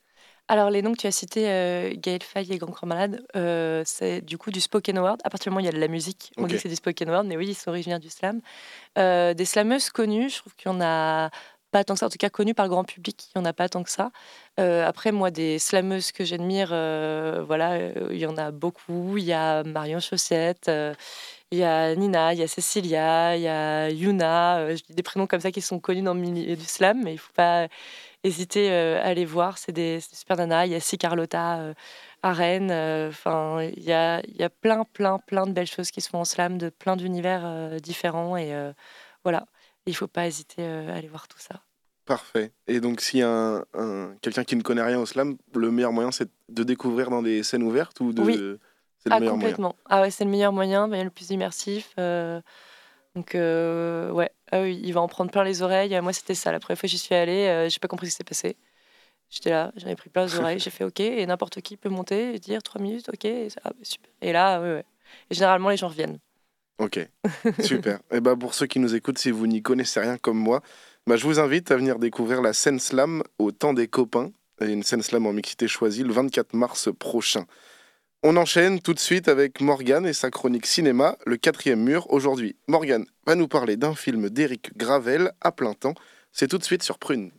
Alors, 0.50 0.70
les 0.70 0.82
noms 0.82 0.94
que 0.94 1.00
tu 1.00 1.08
as 1.08 1.12
cités, 1.12 1.50
euh, 1.50 1.94
Gaël 1.98 2.24
Faye 2.24 2.54
et 2.54 2.58
Grand 2.58 2.72
Corps 2.72 2.88
Malade, 2.88 3.22
euh, 3.36 3.84
c'est 3.86 4.22
du 4.22 4.38
coup 4.38 4.50
du 4.50 4.62
spoken 4.62 4.98
word. 4.98 5.18
À 5.26 5.30
partir 5.30 5.50
du 5.50 5.50
moment 5.50 5.58
où 5.58 5.64
il 5.64 5.66
y 5.66 5.70
a 5.70 5.74
de 5.74 5.80
la 5.80 5.90
musique, 5.90 6.32
on 6.38 6.48
dit 6.48 6.56
que 6.56 6.62
c'est 6.62 6.70
du 6.70 6.76
spoken 6.76 7.10
word, 7.10 7.26
mais 7.26 7.36
oui, 7.36 7.48
ils 7.50 7.54
sont 7.54 7.70
originaires 7.70 8.00
du 8.00 8.10
slam. 8.10 8.40
Euh, 8.98 9.34
des 9.34 9.44
slameuses 9.44 9.90
connues, 9.90 10.30
je 10.30 10.38
trouve 10.38 10.56
qu'il 10.56 10.72
y 10.72 10.74
en 10.74 10.80
a 10.80 11.32
pas 11.72 11.84
tant 11.84 11.96
que 11.96 12.00
ça, 12.00 12.06
en 12.06 12.10
tout 12.10 12.18
cas 12.18 12.30
connues 12.30 12.54
par 12.54 12.66
le 12.66 12.70
grand 12.70 12.86
public, 12.86 13.26
il 13.36 13.40
n'y 13.40 13.46
en 13.46 13.50
a 13.50 13.52
pas 13.52 13.68
tant 13.68 13.84
que 13.84 13.90
ça. 13.90 14.12
après, 14.58 15.12
moi, 15.12 15.32
des 15.32 15.60
slameuses 15.60 16.14
que 16.14 16.24
j'admire, 16.24 16.70
voilà, 16.70 17.78
il 18.10 18.18
y 18.18 18.26
en 18.26 18.38
a 18.38 18.52
beaucoup. 18.52 19.18
Il 19.18 19.26
y 19.26 19.34
a 19.34 19.64
Marion 19.64 20.00
Chaussette, 20.00 20.72
il 21.52 21.58
y 21.58 21.64
a 21.64 21.94
Nina, 21.94 22.34
il 22.34 22.40
y 22.40 22.44
a 22.44 22.48
Cecilia, 22.48 23.36
il 23.36 23.42
y 23.42 23.50
a 23.50 23.90
Yuna, 23.90 24.76
je 24.76 24.82
dis 24.82 24.94
des 24.96 25.04
prénoms 25.04 25.28
comme 25.28 25.42
ça 25.42 25.52
qui 25.52 25.60
sont 25.60 25.82
connus 25.82 26.04
dans 26.04 26.14
le 26.14 26.22
milieu 26.22 26.56
du 26.56 26.66
slam, 26.66 27.02
mais 27.04 27.12
il 27.12 27.16
ne 27.16 27.20
faut 27.20 27.34
pas 27.34 27.68
hésitez 28.28 28.72
euh, 28.72 29.00
à 29.00 29.06
aller 29.06 29.26
voir. 29.26 29.58
C'est 29.58 29.72
des, 29.72 30.00
super 30.00 30.38
nanas. 30.38 30.66
Il 30.66 30.72
y 30.72 30.76
a 30.76 30.80
Si 30.80 30.98
Carlotta 30.98 31.60
euh, 31.60 31.74
à 32.22 32.34
Rennes. 32.34 32.72
Euh, 32.72 33.10
enfin, 33.10 33.62
il 33.62 33.84
y 33.84 33.94
a, 33.94 34.22
y 34.28 34.44
a 34.44 34.50
plein, 34.50 34.84
plein, 34.84 35.20
plein 35.20 35.48
de 35.48 35.52
belles 35.52 35.68
choses 35.68 35.92
qui 35.92 36.02
se 36.02 36.10
font 36.10 36.20
en 36.20 36.26
slam, 36.26 36.58
de 36.58 36.70
plein 36.70 36.96
d'univers 36.96 37.80
différents. 37.82 38.38
Et 38.38 38.54
voilà, 39.24 39.46
il 39.86 39.92
ne 39.92 39.96
faut 39.96 40.08
pas 40.08 40.28
hésiter 40.28 40.63
à 40.66 40.96
aller 40.96 41.08
voir 41.08 41.28
tout 41.28 41.40
ça. 41.40 41.62
Parfait. 42.06 42.52
Et 42.68 42.80
donc, 42.80 43.02
a 43.16 43.63
un, 43.74 44.16
quelqu'un 44.22 44.44
qui 44.44 44.56
ne 44.56 44.62
connaît 44.62 44.84
rien 44.84 45.00
au 45.00 45.06
slam, 45.06 45.38
le 45.54 45.72
meilleur 45.72 45.92
moyen, 45.92 46.12
c'est 46.12 46.30
de 46.50 46.63
découvrir 46.63 47.10
dans 47.10 47.22
des 47.22 47.44
scènes 47.44 47.63
ouvertes 47.63 48.00
ou 48.00 48.13
de... 48.13 48.22
Oui. 48.22 48.36
C'est 49.00 49.10
le 49.10 49.16
ah, 49.16 49.20
meilleur 49.20 49.34
complètement. 49.34 49.76
Moyen. 49.76 49.76
Ah 49.90 50.02
ouais, 50.02 50.10
c'est 50.10 50.24
le 50.24 50.32
meilleur 50.32 50.54
moyen, 50.54 50.88
le 50.88 51.10
plus 51.10 51.30
immersif. 51.30 51.94
Donc, 53.18 53.34
euh, 53.34 54.12
ouais, 54.12 54.30
ah 54.52 54.62
oui, 54.62 54.80
il 54.84 54.94
va 54.94 55.02
en 55.02 55.08
prendre 55.08 55.32
plein 55.32 55.44
les 55.44 55.62
oreilles. 55.62 56.00
Moi, 56.02 56.14
c'était 56.14 56.36
ça. 56.36 56.52
La 56.52 56.60
première 56.60 56.78
fois 56.78 56.88
que 56.88 56.92
j'y 56.92 56.98
suis 56.98 57.16
allée, 57.16 57.48
euh, 57.48 57.70
j'ai 57.70 57.80
pas 57.80 57.88
compris 57.88 58.08
ce 58.08 58.12
qui 58.12 58.18
s'est 58.18 58.24
passé. 58.24 58.56
J'étais 59.30 59.50
là, 59.50 59.74
j'en 59.76 59.88
ai 59.88 59.96
pris 59.96 60.10
plein 60.10 60.26
les 60.26 60.36
oreilles, 60.40 60.60
j'ai 60.60 60.70
fait 60.70 60.86
OK, 60.86 61.02
et 61.02 61.26
n'importe 61.26 61.62
qui 61.62 61.76
peut 61.76 61.90
monter 61.90 62.36
et 62.36 62.40
dire 62.40 62.64
3 62.64 62.82
minutes, 62.82 63.10
OK, 63.10 63.26
et, 63.26 63.50
ça, 63.50 63.60
ah, 63.66 63.72
bah, 63.72 63.84
super. 63.84 64.10
et 64.22 64.32
là, 64.32 64.62
ouais, 64.62 64.74
ouais. 64.76 64.86
Et 65.30 65.36
généralement, 65.36 65.70
les 65.70 65.78
gens 65.78 65.90
reviennent. 65.90 66.20
Ok, 66.80 67.00
super. 67.64 68.00
et 68.12 68.22
bah 68.22 68.36
pour 68.36 68.54
ceux 68.54 68.68
qui 68.68 68.80
nous 68.80 68.94
écoutent, 68.94 69.18
si 69.18 69.32
vous 69.32 69.48
n'y 69.48 69.64
connaissez 69.64 70.00
rien 70.00 70.18
comme 70.18 70.38
moi, 70.38 70.62
bah 71.08 71.18
je 71.18 71.26
vous 71.26 71.40
invite 71.40 71.72
à 71.72 71.76
venir 71.76 71.98
découvrir 71.98 72.42
la 72.42 72.54
scène 72.54 72.80
slam 72.80 73.24
au 73.40 73.52
temps 73.52 73.74
des 73.74 73.88
copains, 73.88 74.32
une 74.62 74.84
scène 74.84 75.02
slam 75.02 75.26
en 75.26 75.34
mixité 75.34 75.68
choisie 75.68 76.04
le 76.04 76.14
24 76.14 76.54
mars 76.54 76.90
prochain. 76.98 77.46
On 78.24 78.36
enchaîne 78.36 78.82
tout 78.82 78.96
de 78.96 79.00
suite 79.00 79.28
avec 79.28 79.62
Morgane 79.62 80.08
et 80.08 80.14
sa 80.14 80.32
chronique 80.32 80.66
cinéma, 80.66 81.18
le 81.28 81.38
quatrième 81.38 81.84
mur. 81.84 82.10
Aujourd'hui, 82.10 82.56
Morgane 82.68 83.06
va 83.28 83.36
nous 83.36 83.48
parler 83.48 83.78
d'un 83.78 83.94
film 83.94 84.32
d'Éric 84.32 84.76
Gravel 84.76 85.32
à 85.40 85.52
plein 85.52 85.74
temps. 85.74 85.94
C'est 86.32 86.48
tout 86.48 86.58
de 86.58 86.64
suite 86.64 86.82
sur 86.82 86.98
Prune. 86.98 87.32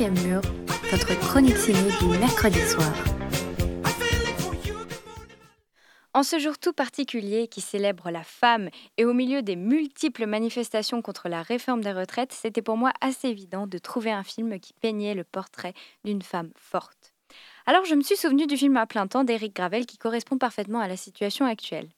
Mur, 0.00 0.40
votre 0.90 1.16
chronique 1.20 1.56
ciné 1.56 1.78
du 2.00 2.18
mercredi 2.18 2.58
soir. 2.58 2.92
En 6.12 6.24
ce 6.24 6.40
jour 6.40 6.58
tout 6.58 6.72
particulier 6.72 7.46
qui 7.46 7.60
célèbre 7.60 8.10
la 8.10 8.24
femme 8.24 8.70
et 8.96 9.04
au 9.04 9.12
milieu 9.14 9.42
des 9.42 9.54
multiples 9.54 10.26
manifestations 10.26 11.00
contre 11.00 11.28
la 11.28 11.42
réforme 11.42 11.80
des 11.80 11.92
retraites, 11.92 12.32
c'était 12.32 12.60
pour 12.60 12.76
moi 12.76 12.90
assez 13.00 13.28
évident 13.28 13.68
de 13.68 13.78
trouver 13.78 14.10
un 14.10 14.24
film 14.24 14.58
qui 14.58 14.72
peignait 14.72 15.14
le 15.14 15.22
portrait 15.22 15.74
d'une 16.04 16.22
femme 16.22 16.50
forte. 16.56 17.14
Alors 17.64 17.84
je 17.84 17.94
me 17.94 18.02
suis 18.02 18.16
souvenu 18.16 18.48
du 18.48 18.56
film 18.56 18.76
à 18.76 18.86
plein 18.86 19.06
temps 19.06 19.22
d'Éric 19.22 19.54
Gravel 19.54 19.86
qui 19.86 19.96
correspond 19.96 20.38
parfaitement 20.38 20.80
à 20.80 20.88
la 20.88 20.96
situation 20.96 21.46
actuelle. 21.46 21.88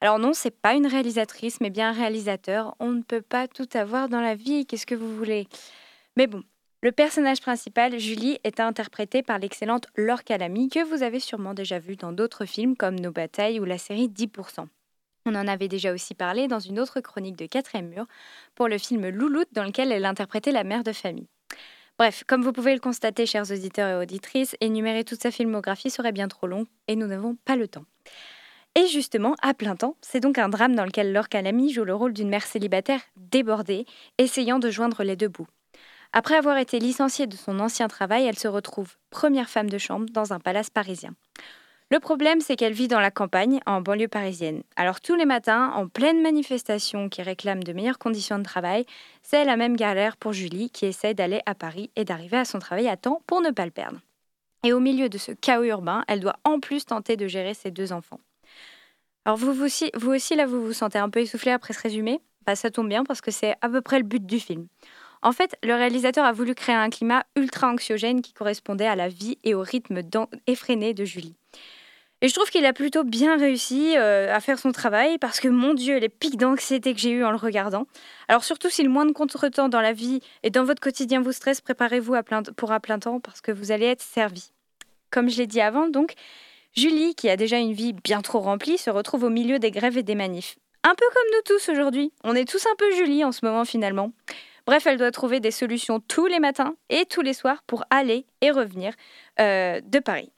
Alors 0.00 0.18
non, 0.18 0.32
c'est 0.32 0.50
pas 0.62 0.72
une 0.72 0.86
réalisatrice, 0.86 1.60
mais 1.60 1.70
bien 1.70 1.90
un 1.90 1.92
réalisateur. 1.92 2.74
On 2.80 2.90
ne 2.90 3.02
peut 3.02 3.22
pas 3.22 3.48
tout 3.48 3.68
avoir 3.74 4.08
dans 4.08 4.22
la 4.22 4.34
vie. 4.34 4.64
Qu'est-ce 4.64 4.86
que 4.86 4.94
vous 4.94 5.14
voulez? 5.14 5.46
Mais 6.16 6.26
bon, 6.26 6.42
le 6.82 6.90
personnage 6.90 7.40
principal, 7.40 7.96
Julie, 8.00 8.40
est 8.42 8.58
interprété 8.58 9.22
par 9.22 9.38
l'excellente 9.38 9.86
Laure 9.96 10.24
Calamy, 10.24 10.68
que 10.68 10.84
vous 10.84 11.04
avez 11.04 11.20
sûrement 11.20 11.54
déjà 11.54 11.78
vue 11.78 11.94
dans 11.94 12.10
d'autres 12.10 12.44
films 12.44 12.76
comme 12.76 12.98
Nos 12.98 13.12
batailles 13.12 13.60
ou 13.60 13.64
la 13.64 13.78
série 13.78 14.08
10%. 14.08 14.66
On 15.24 15.34
en 15.36 15.46
avait 15.46 15.68
déjà 15.68 15.92
aussi 15.92 16.14
parlé 16.14 16.48
dans 16.48 16.58
une 16.58 16.80
autre 16.80 17.00
chronique 17.00 17.36
de 17.36 17.46
Quatrième 17.46 17.88
Mur 17.88 18.06
pour 18.56 18.66
le 18.66 18.78
film 18.78 19.08
Louloute 19.08 19.46
dans 19.52 19.62
lequel 19.62 19.92
elle 19.92 20.04
interprétait 20.04 20.50
la 20.50 20.64
mère 20.64 20.82
de 20.82 20.92
famille. 20.92 21.28
Bref, 21.98 22.24
comme 22.26 22.42
vous 22.42 22.52
pouvez 22.52 22.74
le 22.74 22.80
constater, 22.80 23.26
chers 23.26 23.52
auditeurs 23.52 23.88
et 23.88 24.02
auditrices, 24.02 24.56
énumérer 24.60 25.04
toute 25.04 25.22
sa 25.22 25.30
filmographie 25.30 25.90
serait 25.90 26.10
bien 26.10 26.26
trop 26.26 26.48
long 26.48 26.66
et 26.88 26.96
nous 26.96 27.06
n'avons 27.06 27.36
pas 27.44 27.54
le 27.54 27.68
temps. 27.68 27.84
Et 28.74 28.88
justement, 28.88 29.36
à 29.40 29.54
plein 29.54 29.76
temps, 29.76 29.96
c'est 30.00 30.18
donc 30.18 30.36
un 30.38 30.48
drame 30.48 30.74
dans 30.74 30.84
lequel 30.84 31.12
Laure 31.12 31.28
Calamy 31.28 31.72
joue 31.72 31.84
le 31.84 31.94
rôle 31.94 32.12
d'une 32.12 32.30
mère 32.30 32.44
célibataire 32.44 33.02
débordée, 33.16 33.86
essayant 34.18 34.58
de 34.58 34.70
joindre 34.70 35.04
les 35.04 35.14
deux 35.14 35.28
bouts. 35.28 35.46
Après 36.14 36.36
avoir 36.36 36.58
été 36.58 36.78
licenciée 36.78 37.26
de 37.26 37.36
son 37.36 37.58
ancien 37.58 37.88
travail, 37.88 38.26
elle 38.26 38.38
se 38.38 38.48
retrouve 38.48 38.96
première 39.10 39.48
femme 39.48 39.70
de 39.70 39.78
chambre 39.78 40.06
dans 40.10 40.34
un 40.34 40.40
palace 40.40 40.68
parisien. 40.68 41.14
Le 41.90 42.00
problème, 42.00 42.40
c'est 42.40 42.56
qu'elle 42.56 42.72
vit 42.72 42.88
dans 42.88 43.00
la 43.00 43.10
campagne, 43.10 43.60
en 43.66 43.80
banlieue 43.80 44.08
parisienne. 44.08 44.62
Alors 44.76 45.00
tous 45.00 45.14
les 45.14 45.24
matins, 45.24 45.72
en 45.74 45.88
pleine 45.88 46.22
manifestation 46.22 47.08
qui 47.08 47.22
réclame 47.22 47.62
de 47.62 47.72
meilleures 47.72 47.98
conditions 47.98 48.38
de 48.38 48.44
travail, 48.44 48.86
c'est 49.22 49.44
la 49.44 49.56
même 49.56 49.76
galère 49.76 50.16
pour 50.16 50.32
Julie 50.32 50.70
qui 50.70 50.86
essaie 50.86 51.14
d'aller 51.14 51.40
à 51.44 51.54
Paris 51.54 51.90
et 51.96 52.04
d'arriver 52.04 52.38
à 52.38 52.44
son 52.44 52.58
travail 52.58 52.88
à 52.88 52.96
temps 52.96 53.22
pour 53.26 53.40
ne 53.40 53.50
pas 53.50 53.64
le 53.64 53.70
perdre. 53.70 54.00
Et 54.64 54.72
au 54.72 54.80
milieu 54.80 55.08
de 55.08 55.18
ce 55.18 55.32
chaos 55.32 55.64
urbain, 55.64 56.04
elle 56.08 56.20
doit 56.20 56.36
en 56.44 56.60
plus 56.60 56.86
tenter 56.86 57.16
de 57.16 57.26
gérer 57.26 57.54
ses 57.54 57.70
deux 57.70 57.92
enfants. 57.92 58.20
Alors 59.24 59.36
vous, 59.36 59.62
aussi, 59.62 59.90
vous 59.94 60.12
là, 60.36 60.46
vous 60.46 60.64
vous 60.64 60.72
sentez 60.72 60.98
un 60.98 61.10
peu 61.10 61.20
essoufflé 61.20 61.52
après 61.52 61.74
ce 61.74 61.80
résumé? 61.80 62.20
Bah, 62.46 62.56
Ça 62.56 62.70
tombe 62.70 62.88
bien 62.88 63.04
parce 63.04 63.20
que 63.20 63.30
c'est 63.30 63.54
à 63.60 63.68
peu 63.68 63.80
près 63.80 63.98
le 63.98 64.04
but 64.04 64.24
du 64.24 64.40
film. 64.40 64.66
En 65.22 65.32
fait, 65.32 65.56
le 65.62 65.74
réalisateur 65.74 66.24
a 66.24 66.32
voulu 66.32 66.54
créer 66.54 66.74
un 66.74 66.90
climat 66.90 67.24
ultra 67.36 67.68
anxiogène 67.68 68.22
qui 68.22 68.32
correspondait 68.32 68.86
à 68.86 68.96
la 68.96 69.08
vie 69.08 69.38
et 69.44 69.54
au 69.54 69.62
rythme 69.62 70.00
effréné 70.46 70.94
de 70.94 71.04
Julie. 71.04 71.36
Et 72.22 72.28
je 72.28 72.34
trouve 72.34 72.50
qu'il 72.50 72.64
a 72.66 72.72
plutôt 72.72 73.02
bien 73.02 73.36
réussi 73.36 73.96
euh, 73.96 74.32
à 74.32 74.38
faire 74.40 74.58
son 74.58 74.70
travail 74.70 75.18
parce 75.18 75.40
que, 75.40 75.48
mon 75.48 75.74
Dieu, 75.74 75.98
les 75.98 76.08
pics 76.08 76.36
d'anxiété 76.36 76.94
que 76.94 77.00
j'ai 77.00 77.10
eu 77.10 77.24
en 77.24 77.32
le 77.32 77.36
regardant. 77.36 77.86
Alors, 78.28 78.44
surtout 78.44 78.70
si 78.70 78.84
le 78.84 78.88
moindre 78.88 79.12
contretemps 79.12 79.68
dans 79.68 79.80
la 79.80 79.92
vie 79.92 80.20
et 80.44 80.50
dans 80.50 80.62
votre 80.62 80.80
quotidien 80.80 81.20
vous 81.20 81.32
stresse, 81.32 81.60
préparez-vous 81.60 82.14
pour 82.56 82.70
un 82.70 82.78
plein 82.78 83.00
temps 83.00 83.18
parce 83.18 83.40
que 83.40 83.50
vous 83.50 83.72
allez 83.72 83.86
être 83.86 84.02
servi. 84.02 84.52
Comme 85.10 85.28
je 85.28 85.38
l'ai 85.38 85.48
dit 85.48 85.60
avant, 85.60 85.88
donc, 85.88 86.14
Julie, 86.76 87.16
qui 87.16 87.28
a 87.28 87.36
déjà 87.36 87.58
une 87.58 87.72
vie 87.72 87.92
bien 87.92 88.22
trop 88.22 88.38
remplie, 88.38 88.78
se 88.78 88.90
retrouve 88.90 89.24
au 89.24 89.30
milieu 89.30 89.58
des 89.58 89.72
grèves 89.72 89.98
et 89.98 90.04
des 90.04 90.14
manifs. 90.14 90.56
Un 90.84 90.94
peu 90.94 91.04
comme 91.12 91.28
nous 91.32 91.56
tous 91.56 91.68
aujourd'hui. 91.70 92.12
On 92.22 92.36
est 92.36 92.48
tous 92.48 92.64
un 92.66 92.74
peu 92.78 92.90
Julie 92.94 93.24
en 93.24 93.32
ce 93.32 93.44
moment 93.44 93.64
finalement. 93.64 94.12
Bref, 94.66 94.86
elle 94.86 94.98
doit 94.98 95.10
trouver 95.10 95.40
des 95.40 95.50
solutions 95.50 96.00
tous 96.00 96.26
les 96.26 96.38
matins 96.38 96.74
et 96.88 97.04
tous 97.04 97.22
les 97.22 97.34
soirs 97.34 97.62
pour 97.66 97.84
aller 97.90 98.26
et 98.40 98.50
revenir 98.50 98.94
euh, 99.40 99.80
de 99.84 99.98
Paris. 99.98 100.32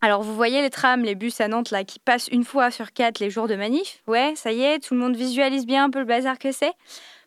Alors 0.00 0.22
vous 0.22 0.34
voyez 0.34 0.62
les 0.62 0.70
trams, 0.70 1.02
les 1.02 1.14
bus 1.14 1.40
à 1.40 1.48
Nantes 1.48 1.70
là 1.70 1.84
qui 1.84 1.98
passent 1.98 2.28
une 2.28 2.44
fois 2.44 2.70
sur 2.70 2.92
quatre 2.92 3.18
les 3.18 3.30
jours 3.30 3.48
de 3.48 3.56
manif 3.56 4.02
Ouais, 4.06 4.34
ça 4.36 4.52
y 4.52 4.62
est, 4.62 4.78
tout 4.78 4.94
le 4.94 5.00
monde 5.00 5.16
visualise 5.16 5.66
bien 5.66 5.84
un 5.84 5.90
peu 5.90 5.98
le 5.98 6.04
bazar 6.04 6.38
que 6.38 6.52
c'est. 6.52 6.72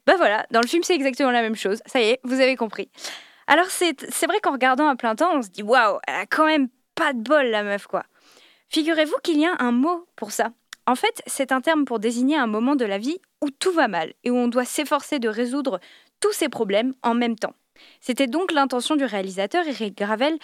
Bah 0.06 0.14
voilà, 0.18 0.46
dans 0.52 0.62
le 0.62 0.68
film 0.68 0.84
c'est 0.84 0.96
exactement 0.96 1.32
la 1.32 1.42
même 1.42 1.56
chose. 1.56 1.82
Ça 1.86 2.00
y 2.00 2.10
est, 2.10 2.20
vous 2.24 2.40
avez 2.40 2.56
compris. 2.56 2.90
Alors 3.48 3.66
c'est 3.66 4.26
vrai 4.28 4.40
qu'en 4.42 4.52
regardant 4.52 4.88
à 4.88 4.96
plein 4.96 5.16
temps, 5.16 5.32
on 5.36 5.42
se 5.42 5.50
dit 5.50 5.64
waouh, 5.64 6.00
elle 6.08 6.16
a 6.16 6.26
quand 6.26 6.46
même 6.46 6.70
pas 6.96 7.14
de 7.14 7.20
bol 7.20 7.48
la 7.48 7.64
meuf 7.64 7.88
quoi. 7.88 8.04
Figurez-vous 8.70 9.18
qu'il 9.24 9.40
y 9.40 9.46
a 9.46 9.56
un 9.60 9.72
mot 9.72 10.08
pour 10.16 10.32
ça. 10.32 10.52
En 10.86 10.96
fait, 10.96 11.22
c'est 11.28 11.52
un 11.52 11.62
terme 11.62 11.86
pour 11.86 12.00
désigner 12.00 12.38
un 12.38 12.48
moment 12.48 12.76
de 12.76 12.86
la 12.86 12.98
vie 12.98 13.20
où 13.42 13.50
tout 13.50 13.72
va 13.72 13.88
mal 13.88 14.14
et 14.24 14.32
où 14.32 14.36
on 14.36 14.48
doit 14.48 14.66
s'efforcer 14.66 15.20
de 15.20 15.30
résoudre 15.30 15.80
tous 16.20 16.34
ces 16.34 16.50
problèmes 16.50 16.94
en 17.04 17.14
même 17.14 17.36
temps. 17.36 17.54
C'était 18.02 18.28
donc 18.28 18.52
l'intention 18.52 18.96
du 18.96 19.06
réalisateur 19.06 19.68
Eric 19.68 19.98
Gravel 19.98 20.38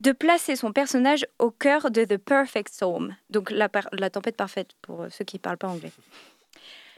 de 0.00 0.12
placer 0.12 0.56
son 0.56 0.72
personnage 0.72 1.26
au 1.38 1.50
cœur 1.50 1.90
de 1.90 2.04
The 2.04 2.18
Perfect 2.18 2.72
Storm, 2.72 3.16
donc 3.30 3.50
la, 3.50 3.68
tempête 4.10 4.36
parfaite 4.36 4.70
pour 4.82 5.06
ceux 5.10 5.24
qui 5.24 5.36
ne 5.36 5.40
parlent 5.40 5.56
pas 5.56 5.68
anglais. 5.68 5.92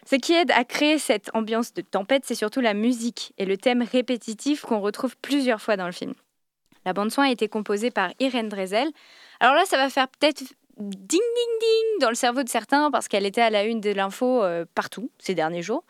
Ce 0.08 0.16
qui 0.16 0.32
aide 0.32 0.50
à 0.52 0.64
créer 0.64 0.98
cette 0.98 1.30
ambiance 1.34 1.74
de 1.74 1.82
tempête, 1.82 2.24
c'est 2.24 2.34
surtout 2.34 2.60
la 2.60 2.74
musique 2.74 3.32
et 3.38 3.44
le 3.44 3.56
thème 3.56 3.82
répétitif 3.82 4.62
qu'on 4.62 4.80
retrouve 4.80 5.16
plusieurs 5.16 5.60
fois 5.60 5.76
dans 5.76 5.86
le 5.86 5.92
film. 5.92 6.14
La 6.84 6.92
bande-son 6.92 7.22
a 7.22 7.30
été 7.30 7.48
composée 7.48 7.90
par 7.90 8.12
Irene 8.20 8.48
Drezel. 8.48 8.88
Alors 9.40 9.56
là, 9.56 9.64
ça 9.66 9.76
va 9.76 9.90
faire 9.90 10.06
peut-être 10.08 10.44
ding 10.78 10.96
ding 11.08 11.20
ding 11.60 12.00
dans 12.00 12.08
le 12.08 12.14
cerveau 12.14 12.44
de 12.44 12.48
certains 12.48 12.92
parce 12.92 13.08
qu'elle 13.08 13.26
était 13.26 13.40
à 13.40 13.50
la 13.50 13.64
une 13.64 13.80
de 13.80 13.90
l'info 13.90 14.44
euh, 14.44 14.64
partout 14.74 15.10
ces 15.18 15.34
derniers 15.34 15.62
jours. 15.62 15.82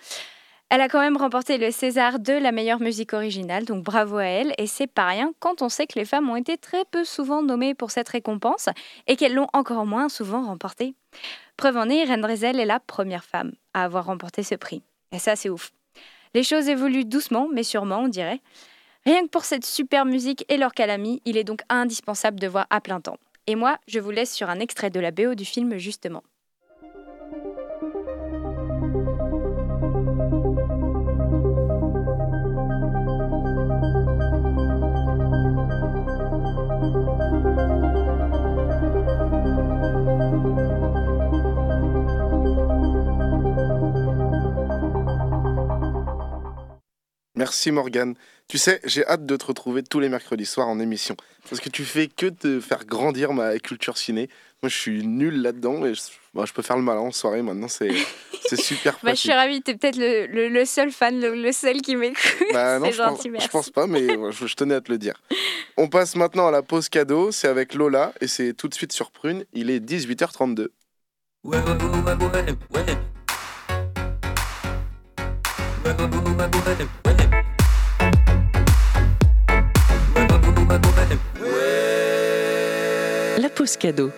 Elle 0.68 0.80
a 0.80 0.88
quand 0.88 1.00
même 1.00 1.16
remporté 1.16 1.58
le 1.58 1.70
César 1.70 2.18
de 2.18 2.32
la 2.32 2.50
meilleure 2.50 2.80
musique 2.80 3.12
originale, 3.12 3.64
donc 3.64 3.84
bravo 3.84 4.16
à 4.16 4.24
elle. 4.24 4.52
Et 4.58 4.66
c'est 4.66 4.88
pas 4.88 5.06
rien 5.06 5.32
quand 5.38 5.62
on 5.62 5.68
sait 5.68 5.86
que 5.86 5.96
les 5.96 6.04
femmes 6.04 6.28
ont 6.28 6.34
été 6.34 6.58
très 6.58 6.84
peu 6.84 7.04
souvent 7.04 7.40
nommées 7.40 7.74
pour 7.74 7.92
cette 7.92 8.08
récompense 8.08 8.68
et 9.06 9.14
qu'elles 9.14 9.34
l'ont 9.34 9.46
encore 9.52 9.86
moins 9.86 10.08
souvent 10.08 10.44
remportée. 10.44 10.94
Preuve 11.56 11.76
en 11.76 11.88
est, 11.88 11.98
Irene 11.98 12.20
Drezel 12.20 12.58
est 12.58 12.66
la 12.66 12.80
première 12.80 13.24
femme 13.24 13.52
à 13.74 13.84
avoir 13.84 14.06
remporté 14.06 14.42
ce 14.42 14.56
prix. 14.56 14.82
Et 15.12 15.20
ça, 15.20 15.36
c'est 15.36 15.48
ouf. 15.48 15.70
Les 16.34 16.42
choses 16.42 16.68
évoluent 16.68 17.04
doucement, 17.04 17.48
mais 17.52 17.62
sûrement, 17.62 18.00
on 18.00 18.08
dirait. 18.08 18.40
Rien 19.04 19.22
que 19.22 19.30
pour 19.30 19.44
cette 19.44 19.64
super 19.64 20.04
musique 20.04 20.44
et 20.48 20.56
leur 20.56 20.74
calamie, 20.74 21.22
il 21.24 21.36
est 21.36 21.44
donc 21.44 21.60
indispensable 21.68 22.40
de 22.40 22.48
voir 22.48 22.66
à 22.70 22.80
plein 22.80 23.00
temps. 23.00 23.18
Et 23.46 23.54
moi, 23.54 23.78
je 23.86 24.00
vous 24.00 24.10
laisse 24.10 24.34
sur 24.34 24.50
un 24.50 24.58
extrait 24.58 24.90
de 24.90 24.98
la 24.98 25.12
BO 25.12 25.36
du 25.36 25.44
film, 25.44 25.78
justement. 25.78 26.24
Merci 47.36 47.70
Morgane. 47.70 48.14
Tu 48.48 48.58
sais, 48.58 48.80
j'ai 48.84 49.06
hâte 49.06 49.26
de 49.26 49.36
te 49.36 49.44
retrouver 49.44 49.82
tous 49.82 50.00
les 50.00 50.08
mercredis 50.08 50.46
soirs 50.46 50.68
en 50.68 50.80
émission. 50.80 51.16
Parce 51.48 51.60
que 51.60 51.68
tu 51.68 51.84
fais 51.84 52.08
que 52.08 52.26
de 52.26 52.60
faire 52.60 52.84
grandir 52.84 53.32
ma 53.32 53.58
culture 53.58 53.98
ciné. 53.98 54.28
Moi, 54.62 54.70
je 54.70 54.76
suis 54.76 55.06
nul 55.06 55.42
là-dedans 55.42 55.84
et 55.84 55.94
je, 55.94 56.00
je, 56.44 56.52
peux 56.52 56.62
faire 56.62 56.76
le 56.76 56.82
malin 56.82 57.00
en 57.00 57.12
soirée 57.12 57.42
maintenant. 57.42 57.68
C'est 57.68 57.90
super 58.56 58.98
bah, 59.02 59.12
Je 59.12 59.20
suis 59.20 59.32
ravie, 59.32 59.60
tu 59.62 59.72
es 59.72 59.76
peut-être 59.76 59.98
le, 59.98 60.48
le, 60.48 60.64
seul 60.64 60.90
fan, 60.90 61.20
le, 61.20 61.52
seul 61.52 61.82
qui 61.82 61.94
m'écoute. 61.94 62.16
Bah, 62.52 62.78
non, 62.78 62.86
je, 62.90 62.96
gentil, 62.96 63.30
pense, 63.30 63.42
je 63.42 63.48
pense 63.48 63.70
pas, 63.70 63.86
mais 63.86 64.06
je, 64.30 64.54
tenais 64.54 64.74
à 64.74 64.80
te 64.80 64.90
le 64.90 64.98
dire. 64.98 65.20
On 65.76 65.88
passe 65.88 66.16
maintenant 66.16 66.48
à 66.48 66.50
la 66.50 66.62
pause 66.62 66.88
cadeau. 66.88 67.32
C'est 67.32 67.48
avec 67.48 67.74
Lola 67.74 68.12
et 68.20 68.28
c'est 68.28 68.54
tout 68.54 68.68
de 68.68 68.74
suite 68.74 68.92
sur 68.92 69.10
Prune. 69.10 69.44
Il 69.52 69.70
est 69.70 69.80
18h32. 69.80 70.68
Ouais, 71.44 71.58
ouais, 71.58 71.62
ouais, 71.62 72.56
ouais. 72.74 72.96
La 75.86 77.05
cadeau. 83.74 84.12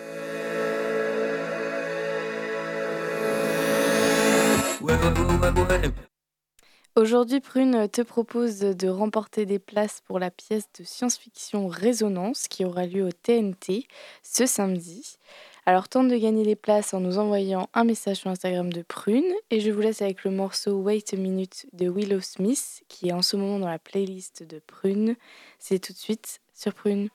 Aujourd'hui, 6.95 7.39
Prune 7.39 7.87
te 7.89 8.01
propose 8.01 8.59
de 8.59 8.89
remporter 8.89 9.45
des 9.45 9.57
places 9.57 10.01
pour 10.05 10.19
la 10.19 10.29
pièce 10.29 10.65
de 10.77 10.83
science-fiction 10.83 11.67
Résonance 11.67 12.47
qui 12.47 12.65
aura 12.65 12.85
lieu 12.85 13.05
au 13.05 13.11
TNT 13.11 13.87
ce 14.21 14.45
samedi. 14.45 15.17
Alors 15.65 15.87
tente 15.87 16.09
de 16.09 16.17
gagner 16.17 16.43
les 16.43 16.55
places 16.55 16.93
en 16.93 16.99
nous 16.99 17.17
envoyant 17.17 17.69
un 17.73 17.83
message 17.83 18.17
sur 18.17 18.29
Instagram 18.29 18.73
de 18.73 18.81
Prune 18.81 19.31
et 19.49 19.59
je 19.59 19.71
vous 19.71 19.81
laisse 19.81 20.01
avec 20.01 20.23
le 20.23 20.31
morceau 20.31 20.81
Wait 20.81 21.13
a 21.13 21.15
Minute 21.15 21.67
de 21.73 21.89
Willow 21.89 22.21
Smith 22.21 22.83
qui 22.87 23.09
est 23.09 23.13
en 23.13 23.21
ce 23.21 23.37
moment 23.37 23.59
dans 23.59 23.69
la 23.69 23.79
playlist 23.79 24.43
de 24.43 24.59
Prune. 24.59 25.15
C'est 25.57 25.79
tout 25.79 25.93
de 25.93 25.97
suite 25.97 26.41
sur 26.53 26.73
Prune. 26.73 27.09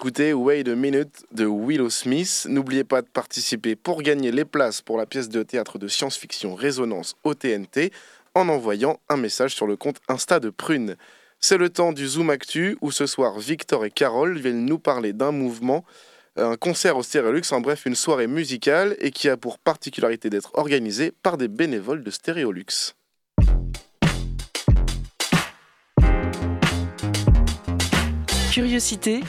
D'écouter 0.00 0.32
Wait 0.32 0.66
a 0.66 0.74
Minute 0.74 1.26
de 1.30 1.44
Willow 1.44 1.90
Smith. 1.90 2.46
N'oubliez 2.48 2.84
pas 2.84 3.02
de 3.02 3.06
participer 3.06 3.76
pour 3.76 4.00
gagner 4.00 4.32
les 4.32 4.46
places 4.46 4.80
pour 4.80 4.96
la 4.96 5.04
pièce 5.04 5.28
de 5.28 5.42
théâtre 5.42 5.78
de 5.78 5.88
science-fiction 5.88 6.54
Résonance 6.54 7.16
au 7.22 7.34
TNT 7.34 7.92
en 8.34 8.48
envoyant 8.48 8.98
un 9.10 9.18
message 9.18 9.54
sur 9.54 9.66
le 9.66 9.76
compte 9.76 10.00
Insta 10.08 10.40
de 10.40 10.48
Prune. 10.48 10.96
C'est 11.38 11.58
le 11.58 11.68
temps 11.68 11.92
du 11.92 12.08
Zoom 12.08 12.30
Actu 12.30 12.78
où 12.80 12.90
ce 12.90 13.04
soir 13.04 13.38
Victor 13.38 13.84
et 13.84 13.90
Carole 13.90 14.38
viennent 14.38 14.64
nous 14.64 14.78
parler 14.78 15.12
d'un 15.12 15.32
mouvement, 15.32 15.84
un 16.36 16.56
concert 16.56 16.96
au 16.96 17.02
Stéréolux, 17.02 17.52
en 17.52 17.60
bref 17.60 17.84
une 17.84 17.94
soirée 17.94 18.26
musicale 18.26 18.96
et 19.00 19.10
qui 19.10 19.28
a 19.28 19.36
pour 19.36 19.58
particularité 19.58 20.30
d'être 20.30 20.52
organisée 20.54 21.12
par 21.22 21.36
des 21.36 21.48
bénévoles 21.48 22.02
de 22.02 22.10
Stéréolux. 22.10 22.94
Curiosité. 28.50 29.20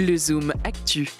Le 0.00 0.16
Zoom 0.16 0.52
Actu. 0.62 1.10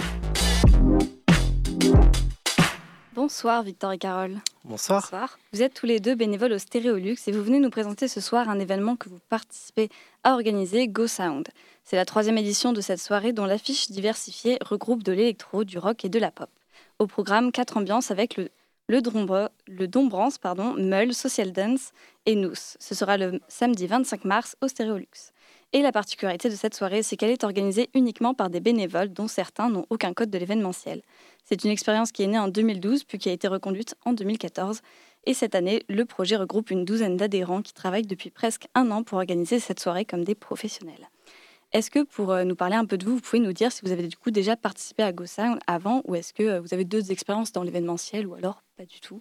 Bonsoir 3.14 3.64
Victor 3.64 3.90
et 3.90 3.98
Carole. 3.98 4.36
Bonsoir. 4.64 5.02
Bonsoir. 5.02 5.38
Vous 5.52 5.62
êtes 5.62 5.74
tous 5.74 5.86
les 5.86 5.98
deux 5.98 6.14
bénévoles 6.14 6.52
au 6.52 6.58
Stéréolux 6.58 7.16
et 7.26 7.32
vous 7.32 7.42
venez 7.42 7.58
nous 7.58 7.70
présenter 7.70 8.06
ce 8.06 8.20
soir 8.20 8.48
un 8.48 8.60
événement 8.60 8.94
que 8.94 9.08
vous 9.08 9.18
participez 9.28 9.88
à 10.22 10.34
organiser, 10.34 10.86
Go 10.86 11.08
Sound. 11.08 11.48
C'est 11.82 11.96
la 11.96 12.04
troisième 12.04 12.38
édition 12.38 12.72
de 12.72 12.80
cette 12.80 13.00
soirée 13.00 13.32
dont 13.32 13.46
l'affiche 13.46 13.90
diversifiée 13.90 14.58
regroupe 14.64 15.02
de 15.02 15.10
l'électro, 15.10 15.64
du 15.64 15.78
rock 15.78 16.04
et 16.04 16.08
de 16.08 16.20
la 16.20 16.30
pop. 16.30 16.50
Au 17.00 17.08
programme, 17.08 17.50
quatre 17.50 17.78
ambiances 17.78 18.12
avec 18.12 18.36
le 18.36 18.48
le, 18.88 19.86
Dombrance, 19.86 20.38
pardon, 20.38 20.72
Meul, 20.78 21.12
Social 21.12 21.52
Dance 21.52 21.92
et 22.24 22.34
Nous. 22.34 22.54
Ce 22.54 22.94
sera 22.94 23.18
le 23.18 23.38
samedi 23.46 23.86
25 23.86 24.24
mars 24.24 24.56
au 24.62 24.68
Stéréolux. 24.68 25.32
Et 25.74 25.82
la 25.82 25.92
particularité 25.92 26.48
de 26.48 26.54
cette 26.54 26.74
soirée, 26.74 27.02
c'est 27.02 27.18
qu'elle 27.18 27.30
est 27.30 27.44
organisée 27.44 27.90
uniquement 27.92 28.32
par 28.32 28.48
des 28.48 28.60
bénévoles 28.60 29.12
dont 29.12 29.28
certains 29.28 29.68
n'ont 29.68 29.84
aucun 29.90 30.14
code 30.14 30.30
de 30.30 30.38
l'événementiel. 30.38 31.02
C'est 31.44 31.62
une 31.62 31.70
expérience 31.70 32.10
qui 32.10 32.22
est 32.22 32.26
née 32.26 32.38
en 32.38 32.48
2012 32.48 33.04
puis 33.04 33.18
qui 33.18 33.28
a 33.28 33.32
été 33.32 33.48
reconduite 33.48 33.94
en 34.06 34.14
2014. 34.14 34.80
Et 35.26 35.34
cette 35.34 35.54
année, 35.54 35.82
le 35.90 36.06
projet 36.06 36.36
regroupe 36.36 36.70
une 36.70 36.86
douzaine 36.86 37.18
d'adhérents 37.18 37.60
qui 37.60 37.74
travaillent 37.74 38.06
depuis 38.06 38.30
presque 38.30 38.66
un 38.74 38.90
an 38.90 39.02
pour 39.02 39.18
organiser 39.18 39.60
cette 39.60 39.78
soirée 39.78 40.06
comme 40.06 40.24
des 40.24 40.34
professionnels. 40.34 41.10
Est-ce 41.72 41.90
que 41.90 42.02
pour 42.02 42.32
euh, 42.32 42.44
nous 42.44 42.56
parler 42.56 42.76
un 42.76 42.86
peu 42.86 42.96
de 42.96 43.04
vous, 43.04 43.16
vous 43.16 43.20
pouvez 43.20 43.40
nous 43.40 43.52
dire 43.52 43.70
si 43.70 43.82
vous 43.84 43.92
avez 43.92 44.06
du 44.08 44.16
coup 44.16 44.30
déjà 44.30 44.56
participé 44.56 45.02
à 45.02 45.12
GoSound 45.12 45.58
avant 45.66 46.00
ou 46.06 46.14
est-ce 46.14 46.32
que 46.32 46.44
euh, 46.44 46.60
vous 46.60 46.72
avez 46.72 46.86
d'autres 46.86 47.10
expériences 47.10 47.52
dans 47.52 47.62
l'événementiel 47.62 48.26
ou 48.26 48.34
alors 48.34 48.62
pas 48.78 48.86
du 48.86 49.00
tout? 49.00 49.20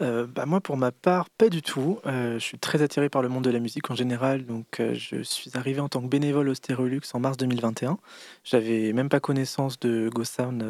Euh, 0.00 0.26
bah 0.26 0.46
moi, 0.46 0.60
pour 0.60 0.76
ma 0.76 0.92
part, 0.92 1.28
pas 1.30 1.48
du 1.48 1.62
tout. 1.62 2.00
je 2.04 2.38
suis 2.38 2.58
très 2.58 2.82
attiré 2.82 3.08
par 3.08 3.22
le 3.22 3.28
monde 3.28 3.44
de 3.44 3.50
la 3.50 3.58
musique 3.58 3.90
en 3.90 3.94
général. 3.94 4.46
Donc, 4.46 4.80
je 4.80 5.22
suis 5.22 5.50
arrivé 5.54 5.80
en 5.80 5.88
tant 5.88 6.00
que 6.00 6.06
bénévole 6.06 6.48
au 6.48 6.54
Stereolux 6.54 7.02
en 7.12 7.20
mars 7.20 7.36
2021. 7.36 7.98
J'avais 8.44 8.92
même 8.92 9.08
pas 9.08 9.20
connaissance 9.20 9.78
de 9.80 10.08
GoSound 10.08 10.64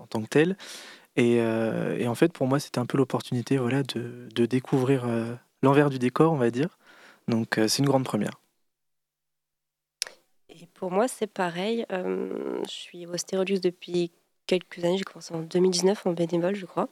en 0.00 0.06
tant 0.06 0.22
que 0.22 0.28
tel. 0.28 0.56
Et, 1.16 1.40
en 2.06 2.14
fait, 2.14 2.32
pour 2.32 2.46
moi, 2.46 2.58
c'était 2.58 2.78
un 2.78 2.86
peu 2.86 2.98
l'opportunité 2.98 3.58
voilà, 3.58 3.82
de, 3.82 4.28
de 4.34 4.46
découvrir 4.46 5.06
l'envers 5.62 5.90
du 5.90 5.98
décor, 5.98 6.32
on 6.32 6.36
va 6.36 6.50
dire. 6.50 6.78
Donc, 7.28 7.60
c'est 7.68 7.78
une 7.78 7.86
grande 7.86 8.04
première. 8.04 8.40
Et 10.60 10.66
pour 10.66 10.90
moi, 10.90 11.06
c'est 11.06 11.26
pareil. 11.26 11.84
Euh, 11.92 12.62
je 12.64 12.70
suis 12.70 13.06
au 13.06 13.16
Stérolux 13.16 13.60
depuis 13.60 14.10
quelques 14.46 14.82
années. 14.84 14.96
J'ai 14.96 15.04
commencé 15.04 15.34
en 15.34 15.42
2019 15.42 16.06
en 16.06 16.12
bénévole, 16.12 16.54
je 16.54 16.64
crois. 16.64 16.88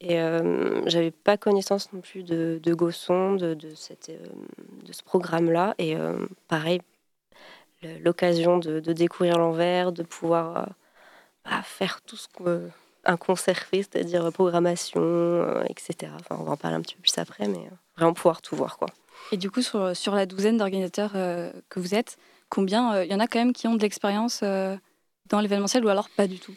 Et 0.00 0.18
euh, 0.18 0.82
j'avais 0.86 1.10
pas 1.10 1.36
connaissance 1.36 1.92
non 1.92 2.00
plus 2.00 2.22
de, 2.22 2.58
de 2.62 2.74
Gosson, 2.74 3.34
de, 3.34 3.56
euh, 3.56 4.16
ce 4.90 5.02
programme-là. 5.02 5.74
Et 5.78 5.96
euh, 5.96 6.26
pareil, 6.48 6.80
l'occasion 8.02 8.58
de, 8.58 8.80
découvrir 8.92 9.38
l'envers, 9.38 9.92
de 9.92 10.02
pouvoir 10.02 10.68
bah, 11.44 11.62
faire 11.62 12.00
tout 12.02 12.16
ce 12.16 12.28
qu'un 12.28 13.16
concert 13.16 13.58
fait, 13.58 13.82
c'est-à-dire 13.82 14.30
programmation, 14.32 15.62
etc. 15.64 16.12
On 16.30 16.44
va 16.44 16.52
en 16.52 16.56
parler 16.56 16.76
un 16.76 16.82
petit 16.82 16.96
peu 16.96 17.02
plus 17.02 17.18
après, 17.18 17.48
mais 17.48 17.70
vraiment 17.96 18.14
pouvoir 18.14 18.42
tout 18.42 18.56
voir. 18.56 18.78
quoi. 18.78 18.88
Et 19.32 19.36
du 19.36 19.50
coup, 19.50 19.62
sur, 19.62 20.14
la 20.14 20.26
douzaine 20.26 20.56
d'organisateurs 20.56 21.12
que 21.12 21.80
vous 21.80 21.94
êtes, 21.94 22.18
combien 22.50 23.02
il 23.02 23.10
euh, 23.10 23.12
y 23.12 23.14
en 23.14 23.20
a 23.20 23.26
quand 23.26 23.38
même 23.38 23.54
qui 23.54 23.66
ont 23.66 23.76
de 23.76 23.80
l'expérience 23.80 24.40
euh, 24.42 24.76
dans 25.30 25.40
l'événementiel 25.40 25.84
ou 25.84 25.88
alors 25.88 26.10
pas 26.10 26.26
du 26.26 26.38
tout? 26.38 26.54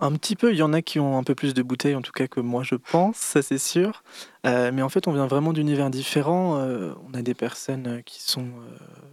Un 0.00 0.12
petit 0.12 0.36
peu, 0.36 0.52
il 0.52 0.58
y 0.58 0.62
en 0.62 0.72
a 0.72 0.82
qui 0.82 1.00
ont 1.00 1.18
un 1.18 1.24
peu 1.24 1.34
plus 1.34 1.54
de 1.54 1.62
bouteilles, 1.62 1.96
en 1.96 2.02
tout 2.02 2.12
cas 2.12 2.28
que 2.28 2.40
moi 2.40 2.62
je 2.62 2.76
pense, 2.76 3.16
ça 3.16 3.42
c'est 3.42 3.58
sûr. 3.58 4.02
Euh, 4.46 4.70
mais 4.72 4.82
en 4.82 4.88
fait, 4.88 5.08
on 5.08 5.12
vient 5.12 5.26
vraiment 5.26 5.52
d'univers 5.52 5.90
différents. 5.90 6.58
on 6.58 7.14
a 7.14 7.22
des 7.22 7.34
personnes 7.34 8.02
qui 8.04 8.22
sont 8.22 8.46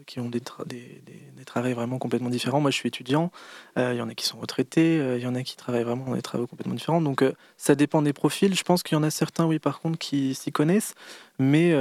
qui 0.05 0.19
ont 0.19 0.29
des, 0.29 0.41
des, 0.67 1.01
des, 1.35 1.45
travails 1.45 1.73
vraiment 1.73 1.97
complètement 1.97 2.29
différents. 2.29 2.61
Moi, 2.61 2.69
je 2.69 2.75
suis 2.75 2.87
étudiant. 2.87 3.31
Il 3.77 3.95
y 3.95 4.01
en 4.01 4.09
a 4.09 4.13
qui 4.13 4.25
sont 4.25 4.37
retraités. 4.37 4.97
Il 4.97 5.21
y 5.21 5.27
en 5.27 5.35
a 5.35 5.41
qui 5.41 5.57
travaillent 5.57 5.83
vraiment 5.83 6.05
dans 6.05 6.15
des 6.15 6.21
travaux 6.21 6.45
complètement 6.45 6.75
différents. 6.75 7.01
Donc, 7.01 7.23
ça 7.57 7.75
dépend 7.75 8.01
des 8.01 8.13
profils. 8.13 8.53
Je 8.53 8.63
pense 8.63 8.83
qu'il 8.83 8.95
y 8.95 8.99
en 8.99 9.03
a 9.03 9.09
certains, 9.09 9.45
oui, 9.45 9.57
par 9.57 9.79
contre, 9.79 9.97
qui 9.97 10.35
s'y 10.35 10.51
connaissent. 10.51 10.93
Mais 11.39 11.75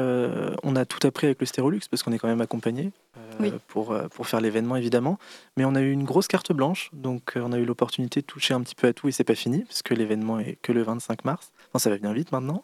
on 0.62 0.76
a 0.76 0.84
tout 0.86 1.06
appris 1.06 1.26
avec 1.26 1.40
le 1.40 1.46
Stérolux 1.46 1.80
parce 1.90 2.02
qu'on 2.02 2.12
est 2.12 2.18
quand 2.18 2.28
même 2.28 2.40
accompagné. 2.40 2.92
Euh, 3.40 3.50
pour, 3.68 3.92
euh, 3.92 4.06
pour 4.08 4.26
faire 4.26 4.40
l'événement 4.40 4.76
évidemment. 4.76 5.18
Mais 5.56 5.64
on 5.64 5.74
a 5.74 5.80
eu 5.80 5.90
une 5.90 6.04
grosse 6.04 6.28
carte 6.28 6.52
blanche, 6.52 6.90
donc 6.92 7.36
euh, 7.36 7.42
on 7.44 7.52
a 7.52 7.58
eu 7.58 7.64
l'opportunité 7.64 8.20
de 8.20 8.26
toucher 8.26 8.54
un 8.54 8.60
petit 8.60 8.74
peu 8.74 8.86
à 8.86 8.92
tout 8.92 9.08
et 9.08 9.12
c'est 9.12 9.24
pas 9.24 9.34
fini, 9.34 9.64
puisque 9.64 9.90
l'événement 9.90 10.38
est 10.38 10.56
que 10.62 10.72
le 10.72 10.82
25 10.82 11.24
mars. 11.24 11.52
Enfin, 11.74 11.82
ça 11.82 11.90
va 11.90 11.98
bien 11.98 12.12
vite 12.12 12.30
maintenant. 12.30 12.62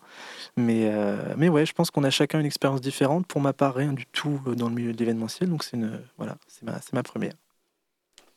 Mais, 0.56 0.88
mais 1.36 1.48
ouais, 1.48 1.66
je 1.66 1.72
pense 1.72 1.90
qu'on 1.90 2.04
a 2.04 2.10
chacun 2.10 2.38
une 2.38 2.46
expérience 2.46 2.80
différente. 2.80 3.26
Pour 3.26 3.40
ma 3.40 3.52
part, 3.52 3.74
rien 3.74 3.92
du 3.92 4.06
tout 4.06 4.40
dans 4.56 4.68
le 4.68 4.74
milieu 4.74 4.92
de 4.92 4.98
l'événementiel, 4.98 5.50
donc 5.50 5.64
c'est 5.64 5.76
une 5.76 6.00
voilà, 6.16 6.36
c'est 6.46 6.62
ma, 6.62 6.78
ma 6.92 7.02
première. 7.02 7.34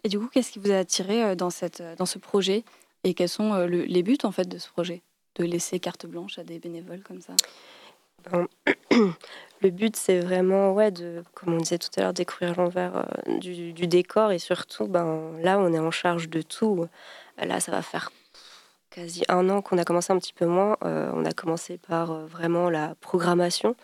Et 0.03 0.09
du 0.09 0.19
coup, 0.19 0.27
qu'est-ce 0.27 0.51
qui 0.51 0.59
vous 0.59 0.71
a 0.71 0.77
attiré 0.77 1.35
dans, 1.35 1.49
cette, 1.49 1.83
dans 1.97 2.05
ce 2.05 2.17
projet? 2.17 2.63
Et 3.03 3.13
quels 3.13 3.29
sont 3.29 3.65
les 3.65 4.03
buts 4.03 4.17
en 4.23 4.31
fait 4.31 4.47
de 4.47 4.57
ce 4.57 4.69
projet? 4.69 5.01
De 5.35 5.45
laisser 5.45 5.79
carte 5.79 6.05
blanche 6.05 6.39
à 6.39 6.43
des 6.43 6.59
bénévoles 6.59 7.01
comme 7.01 7.21
ça? 7.21 7.35
Ben, 8.31 8.47
le 9.61 9.69
but, 9.69 9.95
c'est 9.95 10.19
vraiment, 10.19 10.73
ouais, 10.73 10.91
de, 10.91 11.23
comme 11.33 11.53
on 11.53 11.57
disait 11.57 11.77
tout 11.77 11.89
à 11.97 12.01
l'heure, 12.01 12.13
découvrir 12.13 12.55
l'envers 12.55 13.05
euh, 13.27 13.39
du, 13.39 13.73
décor 13.87 14.31
et 14.31 14.39
surtout, 14.39 14.87
ben, 14.87 15.37
là, 15.41 15.59
on 15.59 15.73
est 15.73 15.79
en 15.79 15.91
charge 15.91 16.29
de 16.29 16.41
tout. 16.41 16.85
Là, 17.37 17.59
ça 17.59 17.71
va 17.71 17.81
faire 17.81 18.11
quasi 18.93 19.23
un 19.29 19.49
an 19.49 19.61
qu'on 19.61 19.77
a 19.77 19.85
commencé 19.85 20.13
un 20.13 20.17
petit 20.17 20.33
peu 20.33 20.45
moins. 20.45 20.77
Euh, 20.83 21.11
on 21.13 21.25
a 21.25 21.31
commencé 21.31 21.77
par 21.77 22.11
euh, 22.11 22.25
vraiment 22.25 22.69
la 22.69 22.95
programmation. 23.01 23.75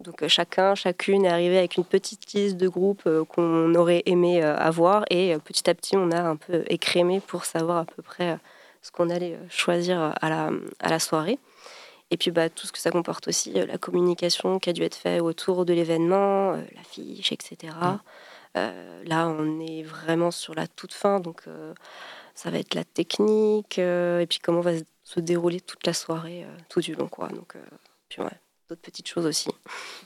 Donc 0.00 0.26
chacun, 0.26 0.74
chacune 0.74 1.24
est 1.24 1.28
arrivé 1.28 1.56
avec 1.56 1.76
une 1.76 1.84
petite 1.84 2.32
liste 2.32 2.56
de 2.56 2.68
groupes 2.68 3.08
qu'on 3.28 3.74
aurait 3.74 4.02
aimé 4.06 4.42
avoir 4.42 5.04
et 5.08 5.36
petit 5.38 5.70
à 5.70 5.74
petit, 5.74 5.96
on 5.96 6.10
a 6.10 6.20
un 6.20 6.34
peu 6.34 6.64
écrémé 6.66 7.20
pour 7.20 7.44
savoir 7.44 7.78
à 7.78 7.84
peu 7.84 8.02
près 8.02 8.36
ce 8.82 8.90
qu'on 8.90 9.08
allait 9.08 9.38
choisir 9.48 10.12
à 10.20 10.28
la, 10.28 10.50
à 10.80 10.90
la 10.90 10.98
soirée. 10.98 11.38
Et 12.10 12.16
puis 12.16 12.30
bah, 12.30 12.48
tout 12.48 12.66
ce 12.66 12.72
que 12.72 12.78
ça 12.78 12.90
comporte 12.90 13.28
aussi, 13.28 13.52
euh, 13.56 13.66
la 13.66 13.78
communication 13.78 14.58
qui 14.58 14.70
a 14.70 14.72
dû 14.72 14.82
être 14.82 14.94
faite 14.94 15.20
autour 15.20 15.64
de 15.64 15.72
l'événement, 15.72 16.52
euh, 16.52 16.62
l'affiche, 16.76 17.32
etc. 17.32 17.72
Mm. 17.80 17.98
Euh, 18.56 19.02
là, 19.04 19.26
on 19.28 19.58
est 19.60 19.82
vraiment 19.82 20.30
sur 20.30 20.54
la 20.54 20.68
toute 20.68 20.92
fin, 20.92 21.18
donc 21.18 21.42
ça 22.34 22.50
va 22.50 22.58
être 22.58 22.74
la 22.74 22.84
technique, 22.84 23.78
et 23.78 24.26
puis 24.28 24.38
comment 24.42 24.60
va 24.60 24.72
se 25.04 25.20
dérouler 25.20 25.60
toute 25.60 25.86
la 25.86 25.92
soirée, 25.92 26.46
tout 26.68 26.80
du 26.80 26.94
long. 26.94 27.08
Quoi. 27.08 27.28
Donc, 27.28 27.54
puis 28.08 28.22
ouais, 28.22 28.38
d'autres 28.68 28.80
petites 28.80 29.08
choses 29.08 29.26
aussi. 29.26 29.48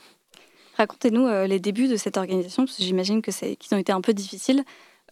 Racontez-nous 0.77 1.27
les 1.45 1.59
débuts 1.59 1.87
de 1.87 1.97
cette 1.97 2.17
organisation, 2.17 2.65
parce 2.65 2.77
que 2.77 2.83
j'imagine 2.83 3.21
que 3.21 3.31
qu'ils 3.31 3.75
ont 3.75 3.79
été 3.79 3.91
un 3.91 4.01
peu 4.01 4.13
difficiles. 4.13 4.63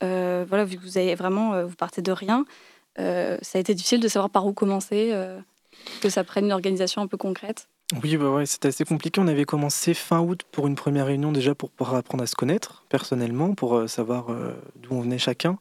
voilà, 0.01 0.63
vu 0.63 0.77
que 0.77 0.83
vous 0.83 0.97
avez 0.97 1.15
vraiment, 1.15 1.65
vous 1.65 1.75
partez 1.75 2.01
de 2.01 2.11
rien, 2.11 2.45
ça 2.97 3.57
a 3.57 3.59
été 3.59 3.73
difficile 3.73 3.99
de 3.99 4.07
savoir 4.07 4.29
par 4.29 4.45
où 4.45 4.53
commencer 4.53 5.13
que 6.01 6.09
ça 6.09 6.23
prenne 6.23 6.45
une 6.45 6.53
organisation 6.53 7.01
un 7.01 7.07
peu 7.07 7.17
concrète 7.17 7.67
oui, 8.03 8.17
bah 8.17 8.45
c'était 8.45 8.67
assez 8.67 8.83
compliqué. 8.83 9.21
On 9.21 9.27
avait 9.29 9.45
commencé 9.45 9.93
fin 9.93 10.19
août 10.19 10.41
pour 10.51 10.67
une 10.67 10.75
première 10.75 11.05
réunion 11.05 11.31
déjà 11.31 11.55
pour 11.55 11.69
pouvoir 11.71 11.95
apprendre 11.95 12.21
à 12.21 12.27
se 12.27 12.35
connaître 12.35 12.83
personnellement, 12.89 13.53
pour 13.55 13.77
euh, 13.77 13.87
savoir 13.87 14.29
euh, 14.29 14.53
d'où 14.75 14.89
on 14.93 14.99
venait 14.99 15.17
chacun. 15.17 15.57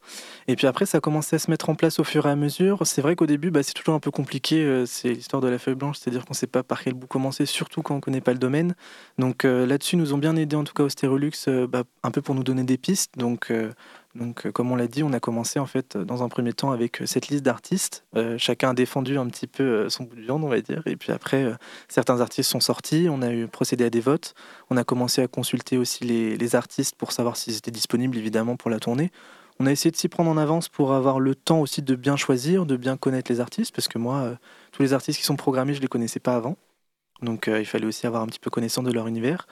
Et 0.49 0.57
puis 0.57 0.67
après, 0.67 0.85
ça 0.85 0.97
a 0.97 1.01
commencé 1.01 1.37
à 1.37 1.39
se 1.39 1.49
mettre 1.49 1.69
en 1.69 1.75
place 1.75 1.99
au 1.99 2.03
fur 2.03 2.25
et 2.25 2.29
à 2.29 2.35
mesure. 2.35 2.85
C'est 2.85 3.01
vrai 3.01 3.15
qu'au 3.15 3.27
début, 3.27 3.49
bah, 3.49 3.63
c'est 3.63 3.71
toujours 3.71 3.95
un 3.95 4.01
peu 4.01 4.11
compliqué. 4.11 4.61
Euh, 4.61 4.85
c'est 4.85 5.13
l'histoire 5.13 5.41
de 5.41 5.47
la 5.47 5.57
feuille 5.57 5.75
blanche, 5.75 5.99
c'est-à-dire 5.99 6.25
qu'on 6.25 6.33
ne 6.33 6.37
sait 6.37 6.47
pas 6.47 6.63
par 6.63 6.83
quel 6.83 6.95
bout 6.95 7.07
commencer, 7.07 7.45
surtout 7.45 7.81
quand 7.81 7.93
on 7.93 7.97
ne 7.97 8.01
connaît 8.01 8.19
pas 8.19 8.33
le 8.33 8.39
domaine. 8.39 8.75
Donc 9.17 9.43
là-dessus, 9.43 9.95
nous 9.95 10.13
ont 10.13 10.17
bien 10.17 10.35
aidé 10.35 10.57
en 10.57 10.65
tout 10.65 10.73
cas 10.73 10.83
au 10.83 10.89
Stérolux, 10.89 11.31
bah, 11.69 11.83
un 12.03 12.11
peu 12.11 12.21
pour 12.21 12.35
nous 12.35 12.43
donner 12.43 12.63
des 12.63 12.77
pistes. 12.77 13.17
Donc 13.17 13.53
donc, 14.17 14.45
euh, 14.45 14.51
comme 14.51 14.71
on 14.71 14.75
l'a 14.75 14.87
dit, 14.87 15.03
on 15.03 15.13
a 15.13 15.19
commencé 15.19 15.59
en 15.59 15.65
fait 15.65 15.95
dans 15.95 16.23
un 16.23 16.29
premier 16.29 16.53
temps 16.53 16.71
avec 16.71 17.01
euh, 17.01 17.05
cette 17.05 17.27
liste 17.27 17.43
d'artistes. 17.43 18.03
Euh, 18.15 18.37
chacun 18.37 18.71
a 18.71 18.73
défendu 18.73 19.17
un 19.17 19.27
petit 19.27 19.47
peu 19.47 19.89
son 19.89 20.03
bout 20.03 20.15
de 20.15 20.21
viande, 20.21 20.43
on 20.43 20.47
va 20.47 20.59
dire. 20.59 20.81
Et 20.87 20.95
puis 20.95 21.11
après, 21.11 21.45
certains 21.87 22.19
artistes 22.19 22.49
sont 22.49 22.59
sortis. 22.59 23.07
On 23.09 23.21
a 23.21 23.47
procédé 23.47 23.85
à 23.85 23.89
des 23.89 23.99
votes. 23.99 24.33
On 24.69 24.77
a 24.77 24.83
commencé 24.83 25.21
à 25.21 25.27
consulter 25.27 25.77
aussi 25.77 26.03
les, 26.03 26.55
artistes 26.55 26.95
pour 26.95 27.11
savoir 27.11 27.35
s'ils 27.35 27.57
étaient 27.57 27.71
disponibles, 27.71 28.17
évidemment, 28.17 28.55
pour 28.55 28.71
la 28.71 28.79
tournée. 28.79 29.11
On 29.59 29.65
a 29.65 29.71
essayé 29.71 29.91
de 29.91 29.97
s'y 29.97 30.07
prendre 30.07 30.29
en 30.29 30.37
avance 30.37 30.69
pour 30.69 30.93
avoir 30.93 31.19
le 31.19 31.35
temps 31.35 31.59
aussi 31.59 31.81
de 31.81 31.95
bien 31.95 32.15
choisir, 32.15 32.65
de 32.65 32.77
bien 32.77 32.95
connaître 32.95 33.31
les 33.31 33.41
artistes, 33.41 33.75
parce 33.75 33.89
que 33.89 33.97
moi, 33.97 34.37
tous 34.71 34.81
les 34.81 34.93
artistes 34.93 35.19
qui 35.19 35.25
sont 35.25 35.35
programmés, 35.35 35.73
je 35.73 35.81
les 35.81 35.87
connaissais 35.87 36.21
pas 36.21 36.35
avant. 36.35 36.55
Donc, 37.21 37.47
il 37.47 37.65
fallait 37.65 37.85
aussi 37.85 38.07
avoir 38.07 38.23
un 38.23 38.27
petit 38.27 38.39
peu 38.39 38.49
connaissance 38.49 38.85
de 38.85 38.91
leur 38.93 39.07
univers. 39.07 39.45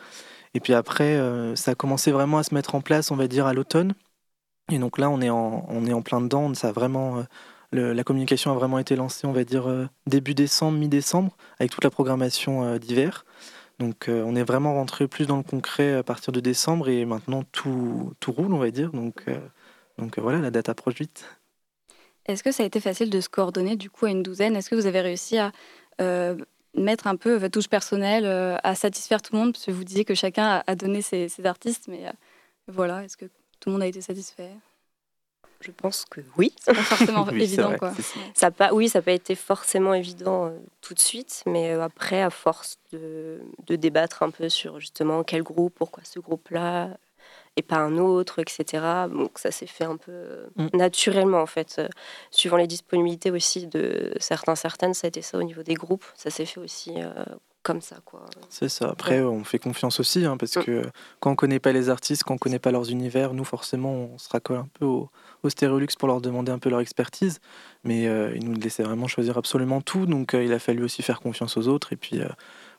Et 0.53 0.61
puis 0.61 0.73
après, 0.73 1.19
ça 1.55 1.71
a 1.71 1.75
commencé 1.75 2.11
vraiment 2.11 2.37
à 2.37 2.43
se 2.43 2.53
mettre 2.53 2.75
en 2.75 2.81
place, 2.81 3.11
on 3.11 3.17
va 3.17 3.27
dire, 3.27 3.45
à 3.45 3.53
l'automne. 3.53 3.93
Et 4.71 4.79
donc 4.79 4.97
là, 4.97 5.09
on 5.09 5.21
est 5.21 5.29
en, 5.29 5.65
on 5.69 5.85
est 5.85 5.93
en 5.93 6.01
plein 6.01 6.21
dedans. 6.21 6.53
Ça 6.53 6.71
vraiment, 6.71 7.23
la 7.71 8.03
communication 8.03 8.51
a 8.51 8.55
vraiment 8.55 8.79
été 8.79 8.95
lancée, 8.95 9.27
on 9.27 9.31
va 9.31 9.43
dire, 9.43 9.67
début 10.07 10.33
décembre, 10.33 10.77
mi-décembre, 10.77 11.35
avec 11.59 11.71
toute 11.71 11.83
la 11.83 11.91
programmation 11.91 12.77
d'hiver. 12.77 13.25
Donc 13.77 14.05
on 14.09 14.35
est 14.35 14.43
vraiment 14.43 14.73
rentré 14.73 15.07
plus 15.07 15.27
dans 15.27 15.37
le 15.37 15.43
concret 15.43 15.93
à 15.93 16.03
partir 16.03 16.33
de 16.33 16.39
décembre 16.39 16.89
et 16.89 17.05
maintenant 17.05 17.43
tout, 17.51 18.15
roule, 18.27 18.53
on 18.53 18.57
va 18.57 18.71
dire. 18.71 18.91
Donc, 18.91 19.23
voilà, 20.17 20.39
la 20.39 20.49
date 20.49 20.69
approche 20.69 20.95
vite. 20.95 21.25
Est-ce 22.25 22.43
que 22.43 22.51
ça 22.51 22.63
a 22.63 22.65
été 22.65 22.79
facile 22.79 23.09
de 23.09 23.21
se 23.21 23.29
coordonner 23.29 23.75
du 23.75 23.89
coup 23.89 24.05
à 24.05 24.09
une 24.09 24.23
douzaine? 24.23 24.55
Est-ce 24.55 24.69
que 24.69 24.75
vous 24.75 24.87
avez 24.87 25.01
réussi 25.01 25.37
à 25.37 25.51
euh, 26.01 26.35
mettre 26.75 27.07
un 27.07 27.15
peu 27.15 27.35
votre 27.35 27.51
touche 27.51 27.69
personnelle, 27.69 28.25
euh, 28.25 28.57
à 28.63 28.73
satisfaire 28.73 29.21
tout 29.21 29.33
le 29.33 29.39
monde? 29.39 29.53
Parce 29.53 29.65
que 29.65 29.71
vous 29.71 29.83
disiez 29.83 30.05
que 30.05 30.15
chacun 30.15 30.63
a, 30.65 30.75
donné 30.75 31.01
ses, 31.01 31.29
artistes, 31.45 31.85
mais 31.87 32.07
euh, 32.07 32.11
voilà, 32.67 33.03
est-ce 33.03 33.15
que 33.15 33.25
tout 33.59 33.69
le 33.69 33.73
monde 33.73 33.83
a 33.83 33.87
été 33.87 34.01
satisfait 34.01 34.51
je 35.61 35.71
pense 35.71 36.05
que 36.05 36.21
oui. 36.37 36.53
C'est 36.59 36.75
pas 36.75 36.83
forcément 36.83 37.27
évident, 37.31 37.75
quoi. 37.77 37.91
Ça 38.35 38.51
pas, 38.51 38.71
oui, 38.71 38.87
ça 38.87 38.99
n'a 38.99 39.03
pas 39.03 39.13
été 39.13 39.33
forcément 39.33 39.95
évident 39.95 40.53
tout 40.81 40.93
de 40.93 40.99
suite, 40.99 41.41
mais 41.47 41.71
après, 41.71 42.21
à 42.21 42.29
force 42.29 42.77
de, 42.91 43.41
de, 43.65 43.75
débattre 43.75 44.21
un 44.21 44.29
peu 44.29 44.47
sur 44.49 44.79
justement 44.79 45.23
quel 45.23 45.41
groupe, 45.41 45.73
pourquoi 45.73 46.03
ce 46.03 46.19
groupe-là, 46.19 46.89
et 47.57 47.61
pas 47.61 47.77
un 47.77 47.97
autre, 47.97 48.39
etc. 48.39 48.83
Donc 49.09 49.39
ça 49.39 49.51
s'est 49.51 49.67
fait 49.67 49.85
un 49.85 49.97
peu 49.97 50.11
euh, 50.11 50.47
mm. 50.57 50.69
naturellement 50.73 51.41
en 51.41 51.45
fait, 51.45 51.75
euh, 51.79 51.87
suivant 52.31 52.57
les 52.57 52.67
disponibilités 52.67 53.31
aussi 53.31 53.67
de 53.67 54.13
certains, 54.19 54.55
certaines, 54.55 54.93
ça 54.93 55.07
a 55.07 55.09
été 55.09 55.21
ça 55.21 55.37
au 55.37 55.43
niveau 55.43 55.63
des 55.63 55.73
groupes, 55.73 56.05
ça 56.15 56.29
s'est 56.29 56.45
fait 56.45 56.59
aussi 56.59 56.93
euh, 56.97 57.11
comme 57.65 57.81
ça 57.81 57.97
quoi. 58.05 58.21
C'est 58.49 58.69
ça. 58.69 58.89
Après, 58.89 59.21
on 59.21 59.43
fait 59.43 59.59
confiance 59.59 59.99
aussi 59.99 60.23
hein, 60.23 60.37
parce 60.37 60.55
mm. 60.55 60.63
que 60.63 60.83
quand 61.19 61.31
on 61.31 61.35
connaît 61.35 61.59
pas 61.59 61.73
les 61.73 61.89
artistes, 61.89 62.23
quand 62.23 62.35
on 62.35 62.37
connaît 62.37 62.59
pas 62.59 62.71
leurs 62.71 62.89
univers, 62.91 63.33
nous 63.33 63.43
forcément 63.43 63.91
on 63.91 64.17
se 64.17 64.29
raccole 64.29 64.57
un 64.57 64.69
peu 64.79 64.85
au, 64.85 65.09
au 65.43 65.49
Stéréolux 65.49 65.87
pour 65.99 66.07
leur 66.07 66.21
demander 66.21 66.51
un 66.51 66.59
peu 66.59 66.69
leur 66.69 66.79
expertise, 66.79 67.39
mais 67.83 68.03
ils 68.35 68.45
nous 68.45 68.53
laissaient 68.53 68.83
vraiment 68.83 69.07
choisir 69.07 69.37
absolument 69.37 69.81
tout, 69.81 70.05
donc 70.05 70.33
il 70.33 70.53
a 70.53 70.59
fallu 70.59 70.83
aussi 70.83 71.01
faire 71.01 71.19
confiance 71.19 71.57
aux 71.57 71.67
autres 71.67 71.91
et 71.91 71.97
puis 71.97 72.21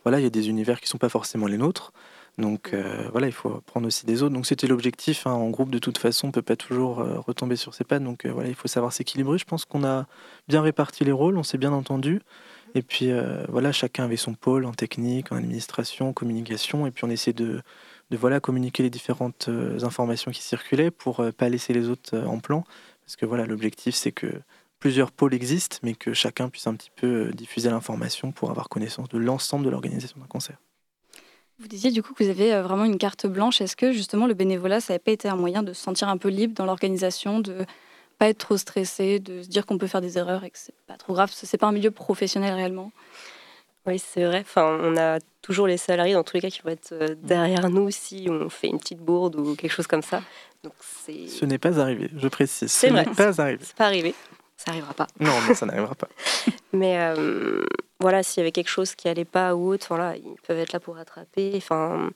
voilà, 0.07 0.21
il 0.21 0.23
y 0.23 0.27
a 0.27 0.31
des 0.31 0.49
univers 0.49 0.81
qui 0.81 0.87
sont 0.87 0.99
pas 0.99 1.09
forcément 1.09 1.49
les 1.49 1.59
nôtres. 1.59 1.93
Donc 2.39 2.75
euh, 2.75 3.09
voilà, 3.13 3.27
il 3.27 3.33
faut 3.33 3.63
prendre 3.67 3.87
aussi 3.87 4.05
des 4.05 4.23
autres. 4.23 4.35
Donc 4.35 4.47
c'était 4.47 4.67
l'objectif. 4.67 5.27
Hein. 5.27 5.33
En 5.33 5.49
groupe, 5.51 5.71
de 5.71 5.79
toute 5.79 5.99
façon, 5.99 6.29
on 6.29 6.31
peut 6.31 6.43
pas 6.43 6.57
toujours 6.57 7.01
euh, 7.01 7.19
retomber 7.19 7.57
sur 7.57 7.75
ses 7.75 7.85
pattes. 7.85 8.05
Donc 8.05 8.25
euh, 8.25 8.33
voilà, 8.33 8.49
il 8.49 8.55
faut 8.55 8.69
savoir 8.69 8.93
s'équilibrer. 8.93 9.39
Je 9.39 9.45
pense 9.45 9.65
qu'on 9.65 9.85
a 9.85 10.07
bien 10.49 10.61
réparti 10.61 11.05
les 11.05 11.13
rôles, 11.13 11.39
on 11.39 11.43
s'est 11.43 11.59
bien 11.59 11.73
entendu. 11.73 12.21
Et 12.75 12.83
puis 12.83 13.11
voilà, 13.49 13.73
chacun 13.73 14.05
avait 14.05 14.17
son 14.17 14.35
pôle 14.35 14.65
en 14.65 14.73
technique, 14.73 15.33
en 15.33 15.37
administration, 15.37 16.11
en 16.11 16.13
communication. 16.13 16.87
Et 16.87 16.91
puis 16.91 17.05
on 17.05 17.11
essaie 17.11 17.33
de, 17.33 17.63
voilà, 18.11 18.41
communiquer 18.41 18.83
les 18.83 18.91
différentes 18.91 19.49
informations 19.83 20.31
qui 20.31 20.43
circulaient 20.43 20.91
pour 20.91 21.25
pas 21.39 21.49
laisser 21.49 21.73
les 21.73 21.89
autres 21.89 22.19
en 22.19 22.39
plan. 22.39 22.65
Parce 23.05 23.17
que 23.17 23.25
voilà, 23.25 23.47
l'objectif 23.47 23.95
c'est 23.95 24.13
que 24.13 24.27
plusieurs 24.79 25.11
pôles 25.11 25.35
existent, 25.35 25.79
mais 25.83 25.95
que 25.95 26.13
chacun 26.13 26.49
puisse 26.49 26.67
un 26.67 26.75
petit 26.75 26.91
peu 26.95 27.31
diffuser 27.33 27.71
l'information 27.71 28.33
pour 28.33 28.51
avoir 28.51 28.69
connaissance 28.69 29.09
de 29.09 29.19
l'ensemble 29.19 29.65
de 29.65 29.71
l'organisation 29.71 30.19
d'un 30.21 30.27
concert. 30.27 30.59
Vous 31.59 31.69
disiez 31.69 31.91
du 31.91 32.03
coup 32.03 32.13
que 32.13 32.23
vous 32.23 32.29
avez 32.29 32.53
euh, 32.53 32.63
vraiment 32.63 32.85
une 32.85 32.99
carte 32.99 33.27
blanche. 33.27 33.63
Est-ce 33.63 33.77
que 33.77 33.91
justement 33.91 34.27
le 34.27 34.35
bénévolat, 34.35 34.81
ça 34.81 34.93
n'a 34.93 34.99
pas 34.99 35.13
été 35.13 35.29
un 35.29 35.37
moyen 35.37 35.63
de 35.63 35.73
se 35.73 35.81
sentir 35.81 36.09
un 36.09 36.19
peu 36.19 36.29
libre 36.29 36.53
dans 36.53 36.67
l'organisation, 36.67 37.41
de 37.41 37.65
pas 38.19 38.29
être 38.29 38.39
trop 38.39 38.57
stressé, 38.57 39.19
de 39.19 39.43
se 39.43 39.49
dire 39.49 39.67
qu'on 39.67 39.79
peut 39.79 39.87
faire 39.87 40.01
des 40.01 40.19
erreurs 40.19 40.45
et 40.45 40.51
que 40.51 40.59
c'est 40.59 40.75
pas 40.87 40.97
trop 40.97 41.13
grave, 41.13 41.31
c'est 41.33 41.59
pas 41.59 41.67
un 41.67 41.73
milieu 41.73 41.91
professionnel 41.91 42.55
réellement 42.55 42.93
Oui, 43.87 43.99
c'est 43.99 44.25
vrai. 44.25 44.41
Enfin, 44.41 44.79
on 44.83 44.97
a 44.97 45.19
toujours 45.43 45.67
les 45.67 45.77
salariés 45.77 46.15
dans 46.15 46.25
tous 46.25 46.35
les 46.35 46.41
cas 46.41 46.51
qui 46.51 46.63
vont 46.63 46.71
être 46.71 46.93
euh, 46.93 47.15
derrière 47.23 47.69
nous 47.71 47.91
si 47.91 48.27
on 48.31 48.49
fait 48.49 48.69
une 48.69 48.79
petite 48.79 49.01
bourde 49.01 49.37
ou 49.37 49.55
quelque 49.55 49.73
chose 49.73 49.87
comme 49.87 50.03
ça. 50.03 50.23
Donc 50.63 50.73
Ce 50.81 51.45
n'est 51.45 51.59
pas 51.59 51.79
arrivé, 51.79 52.11
je 52.17 52.29
précise. 52.29 52.73
Ce 52.73 52.87
n'est 52.87 53.05
pas 53.05 53.41
arrivé. 53.41 53.59
C'est 53.63 53.77
pas 53.77 53.87
arrivé. 53.87 54.15
Ça 54.57 54.71
n'arrivera 54.71 54.95
pas. 54.95 55.07
Non, 55.21 55.35
mais 55.47 55.55
ça 55.55 55.67
n'arrivera 55.67 55.95
pas. 55.95 56.09
mais 56.73 56.97
euh, 56.99 57.65
voilà, 58.01 58.23
s'il 58.23 58.41
y 58.41 58.43
avait 58.43 58.53
quelque 58.53 58.71
chose 58.71 58.95
qui 58.95 59.09
allait 59.09 59.27
pas 59.27 59.55
ou 59.55 59.69
autre, 59.69 59.87
voilà, 59.91 60.17
ils 60.17 60.37
peuvent 60.47 60.59
être 60.59 60.73
là 60.73 60.81
pour 60.81 60.97
rattraper. 60.97 61.53
Enfin, 61.57 62.11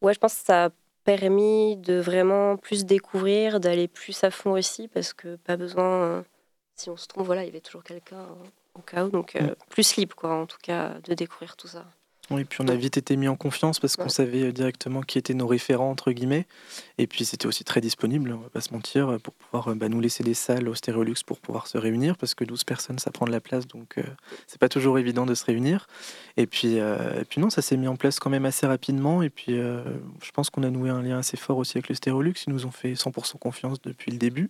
ouais, 0.00 0.14
je 0.14 0.18
pense 0.20 0.34
que 0.34 0.44
ça 0.44 0.70
permis 1.06 1.76
de 1.76 1.94
vraiment 1.94 2.56
plus 2.56 2.84
découvrir, 2.84 3.60
d'aller 3.60 3.86
plus 3.86 4.24
à 4.24 4.30
fond 4.30 4.52
aussi, 4.52 4.88
parce 4.88 5.12
que 5.12 5.36
pas 5.36 5.56
besoin, 5.56 6.02
euh, 6.02 6.22
si 6.74 6.90
on 6.90 6.96
se 6.96 7.06
trompe, 7.06 7.24
voilà, 7.24 7.44
il 7.44 7.46
y 7.46 7.48
avait 7.48 7.60
toujours 7.60 7.84
quelqu'un 7.84 8.26
au 8.74 8.80
cas 8.80 9.04
où, 9.04 9.08
donc 9.10 9.36
euh, 9.36 9.42
mm. 9.42 9.54
plus 9.70 9.96
libre, 9.96 10.16
quoi, 10.16 10.34
en 10.34 10.46
tout 10.46 10.58
cas, 10.60 10.98
de 11.04 11.14
découvrir 11.14 11.56
tout 11.56 11.68
ça. 11.68 11.86
Oui, 12.30 12.44
puis 12.44 12.58
on 12.60 12.66
a 12.66 12.74
vite 12.74 12.96
été 12.96 13.16
mis 13.16 13.28
en 13.28 13.36
confiance 13.36 13.78
parce 13.78 13.94
qu'on 13.94 14.08
savait 14.08 14.42
euh, 14.42 14.52
directement 14.52 15.02
qui 15.02 15.16
étaient 15.16 15.32
nos 15.32 15.46
référents, 15.46 15.90
entre 15.90 16.10
guillemets. 16.10 16.46
Et 16.98 17.06
puis 17.06 17.24
c'était 17.24 17.46
aussi 17.46 17.62
très 17.62 17.80
disponible, 17.80 18.32
on 18.32 18.38
va 18.42 18.48
pas 18.48 18.60
se 18.60 18.72
mentir, 18.72 19.08
euh, 19.08 19.18
pour 19.18 19.32
pouvoir 19.34 19.68
euh, 19.68 19.74
bah, 19.76 19.88
nous 19.88 20.00
laisser 20.00 20.24
des 20.24 20.34
salles 20.34 20.68
au 20.68 20.74
Stéréolux 20.74 21.22
pour 21.24 21.38
pouvoir 21.38 21.68
se 21.68 21.78
réunir 21.78 22.16
parce 22.16 22.34
que 22.34 22.42
12 22.42 22.64
personnes, 22.64 22.98
ça 22.98 23.12
prend 23.12 23.26
de 23.26 23.30
la 23.30 23.40
place, 23.40 23.68
donc 23.68 24.00
c'est 24.48 24.58
pas 24.58 24.68
toujours 24.68 24.98
évident 24.98 25.24
de 25.24 25.34
se 25.34 25.44
réunir. 25.44 25.86
Et 26.36 26.46
puis, 26.46 26.76
et 26.76 27.24
puis 27.28 27.40
non, 27.40 27.50
ça 27.50 27.62
s'est 27.62 27.76
mis 27.76 27.88
en 27.88 27.96
place 27.96 28.18
quand 28.18 28.30
même 28.30 28.44
assez 28.44 28.66
rapidement. 28.66 29.22
Et 29.22 29.30
puis 29.30 29.54
je 29.54 30.30
pense 30.34 30.50
qu'on 30.50 30.62
a 30.62 30.70
noué 30.70 30.90
un 30.90 31.02
lien 31.02 31.18
assez 31.18 31.36
fort 31.36 31.58
aussi 31.58 31.78
avec 31.78 31.88
le 31.88 31.94
Stéréolux. 31.94 32.34
Ils 32.46 32.52
nous 32.52 32.66
ont 32.66 32.70
fait 32.70 32.94
100% 32.94 33.38
confiance 33.38 33.80
depuis 33.80 34.10
le 34.10 34.18
début. 34.18 34.48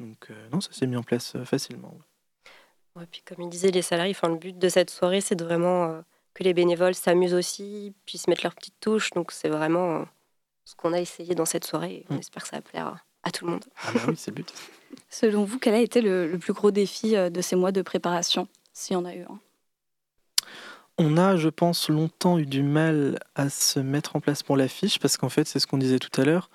Donc 0.00 0.28
non, 0.52 0.60
ça 0.60 0.72
s'est 0.72 0.86
mis 0.86 0.96
en 0.96 1.02
place 1.02 1.36
facilement. 1.44 1.94
Ouais, 2.96 3.06
puis 3.10 3.22
comme 3.24 3.42
il 3.42 3.48
disait, 3.48 3.70
les 3.70 3.82
salariés, 3.82 4.14
enfin, 4.16 4.28
le 4.28 4.36
but 4.36 4.58
de 4.58 4.68
cette 4.68 4.90
soirée, 4.90 5.20
c'est 5.20 5.36
de 5.36 5.44
vraiment 5.44 6.02
que 6.36 6.44
les 6.44 6.52
bénévoles 6.52 6.94
s'amusent 6.94 7.34
aussi, 7.34 7.94
puissent 8.04 8.28
mettre 8.28 8.42
leur 8.44 8.54
petite 8.54 8.78
touche. 8.80 9.10
Donc 9.12 9.32
c'est 9.32 9.48
vraiment 9.48 10.00
euh, 10.00 10.04
ce 10.66 10.74
qu'on 10.76 10.92
a 10.92 11.00
essayé 11.00 11.34
dans 11.34 11.46
cette 11.46 11.64
soirée. 11.64 12.04
On 12.10 12.14
mm. 12.14 12.18
espère 12.18 12.42
que 12.42 12.48
ça 12.50 12.56
va 12.56 12.62
plaire 12.62 13.04
à 13.22 13.30
tout 13.30 13.46
le 13.46 13.52
monde. 13.52 13.64
Ah 13.82 13.92
bah 13.94 14.00
oui, 14.08 14.14
c'est 14.16 14.30
le 14.30 14.36
but. 14.36 14.52
Selon 15.10 15.44
vous, 15.44 15.58
quel 15.58 15.74
a 15.74 15.80
été 15.80 16.02
le, 16.02 16.36
plus 16.38 16.52
gros 16.52 16.70
défi 16.70 17.16
euh, 17.16 17.30
de 17.30 17.40
ces 17.40 17.56
mois 17.56 17.72
de 17.72 17.80
préparation, 17.80 18.48
s'il 18.74 18.94
y 18.94 18.96
en 18.96 19.06
a 19.06 19.14
eu 19.14 19.22
un? 19.22 19.40
On 20.98 21.16
a, 21.16 21.36
je 21.36 21.48
pense, 21.48 21.88
longtemps 21.88 22.38
eu 22.38 22.46
du 22.46 22.62
mal 22.62 23.18
à 23.34 23.48
se 23.48 23.80
mettre 23.80 24.16
en 24.16 24.20
place 24.20 24.42
pour 24.42 24.56
l'affiche, 24.56 24.98
parce 24.98 25.16
qu'en 25.16 25.28
fait, 25.28 25.46
c'est 25.46 25.58
ce 25.58 25.66
qu'on 25.66 25.78
disait 25.78 25.98
tout 25.98 26.20
à 26.20 26.24
l'heure. 26.24 26.50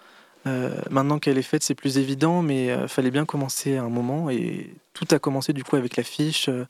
Euh, 0.48 0.76
maintenant 0.90 1.20
qu'elle 1.20 1.38
est 1.38 1.44
faite, 1.44 1.62
c'est 1.62 1.76
plus 1.76 2.00
évident, 2.00 2.42
mais 2.42 2.68
il 2.68 2.88
fallait 2.88 3.12
bien 3.12 3.26
commencer 3.26 3.78
à 3.78 3.84
un 3.84 3.90
moment, 3.90 4.32
et 4.32 4.74
tout 4.94 5.08
a 5.12 5.20
commencé 5.20 5.54
du 5.54 5.64
coup 5.64 5.76
avec 5.76 5.96
l'affiche, 5.96 6.50
euh, 6.50 6.66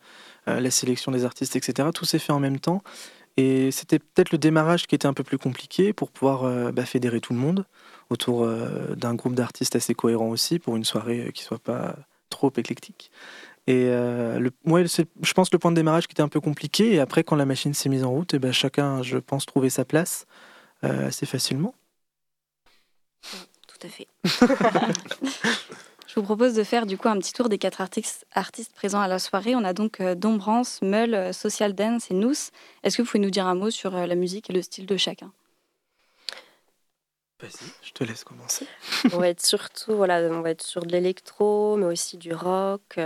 la 0.47 0.71
sélection 0.71 1.11
des 1.11 1.25
artistes, 1.25 1.55
etc. 1.55 1.89
Tout 1.93 2.05
s'est 2.05 2.19
fait 2.19 2.33
en 2.33 2.39
même 2.39 2.59
temps. 2.59 2.81
Et 3.37 3.71
c'était 3.71 3.99
peut-être 3.99 4.31
le 4.31 4.37
démarrage 4.37 4.87
qui 4.87 4.95
était 4.95 5.07
un 5.07 5.13
peu 5.13 5.23
plus 5.23 5.37
compliqué 5.37 5.93
pour 5.93 6.11
pouvoir 6.11 6.43
euh, 6.43 6.71
bah, 6.71 6.85
fédérer 6.85 7.21
tout 7.21 7.33
le 7.33 7.39
monde 7.39 7.65
autour 8.09 8.43
euh, 8.43 8.93
d'un 8.95 9.15
groupe 9.15 9.35
d'artistes 9.35 9.75
assez 9.75 9.93
cohérent 9.93 10.27
aussi 10.29 10.59
pour 10.59 10.75
une 10.75 10.83
soirée 10.83 11.31
qui 11.33 11.43
soit 11.43 11.59
pas 11.59 11.95
trop 12.29 12.51
éclectique. 12.57 13.11
Et 13.67 13.85
le, 13.85 14.49
ouais, 14.65 14.85
je 14.87 15.33
pense 15.33 15.53
le 15.53 15.59
point 15.59 15.69
de 15.71 15.75
démarrage 15.75 16.07
qui 16.07 16.13
était 16.13 16.23
un 16.23 16.27
peu 16.27 16.41
compliqué. 16.41 16.95
Et 16.95 16.99
après, 16.99 17.23
quand 17.23 17.35
la 17.35 17.45
machine 17.45 17.75
s'est 17.75 17.89
mise 17.89 18.03
en 18.03 18.09
route, 18.09 18.33
et 18.33 18.39
ben, 18.39 18.51
chacun, 18.51 19.03
je 19.03 19.19
pense, 19.19 19.45
trouvait 19.45 19.69
sa 19.69 19.85
place 19.85 20.25
assez 20.81 21.27
facilement. 21.27 21.75
Tout 23.67 23.87
à 23.87 23.89
fait. 23.89 24.07
Je 26.11 26.19
vous 26.19 26.25
propose 26.25 26.55
de 26.55 26.63
faire 26.65 26.85
du 26.85 26.97
coup 26.97 27.07
un 27.07 27.17
petit 27.19 27.31
tour 27.31 27.47
des 27.47 27.57
quatre 27.57 27.79
artistes, 27.79 28.27
artistes 28.33 28.73
présents 28.73 28.99
à 28.99 29.07
la 29.07 29.17
soirée. 29.17 29.55
On 29.55 29.63
a 29.63 29.71
donc 29.71 30.01
euh, 30.01 30.13
Dombrance, 30.13 30.81
Meul, 30.81 31.13
euh, 31.13 31.31
Social 31.31 31.73
Dance 31.73 32.11
et 32.11 32.13
Nous. 32.13 32.33
Est-ce 32.83 32.97
que 32.97 33.01
vous 33.01 33.07
pouvez 33.07 33.23
nous 33.23 33.29
dire 33.29 33.47
un 33.47 33.55
mot 33.55 33.69
sur 33.69 33.95
euh, 33.95 34.05
la 34.05 34.15
musique 34.15 34.49
et 34.49 34.53
le 34.53 34.61
style 34.61 34.85
de 34.85 34.97
chacun? 34.97 35.31
Vas-y, 37.39 37.71
je 37.81 37.93
te 37.93 38.03
laisse 38.03 38.25
commencer. 38.25 38.67
on 39.13 39.19
va 39.19 39.29
être 39.29 39.39
surtout, 39.39 39.95
voilà, 39.95 40.19
on 40.29 40.41
va 40.41 40.49
être 40.49 40.63
sur 40.63 40.85
de 40.85 40.91
l'électro, 40.91 41.77
mais 41.77 41.85
aussi 41.85 42.17
du 42.17 42.33
rock. 42.33 42.99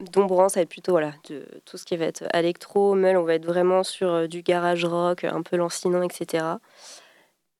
Dombrance, 0.00 0.54
ça 0.54 0.60
va 0.60 0.62
être 0.62 0.68
plutôt 0.68 0.90
voilà, 0.90 1.14
de, 1.30 1.46
tout 1.66 1.78
ce 1.78 1.84
qui 1.84 1.96
va 1.96 2.06
être 2.06 2.24
électro. 2.34 2.96
Meul, 2.96 3.16
on 3.16 3.22
va 3.22 3.34
être 3.34 3.46
vraiment 3.46 3.84
sur 3.84 4.26
du 4.28 4.42
garage 4.42 4.84
rock, 4.84 5.22
un 5.22 5.42
peu 5.42 5.56
lancinant, 5.56 6.02
etc. 6.02 6.44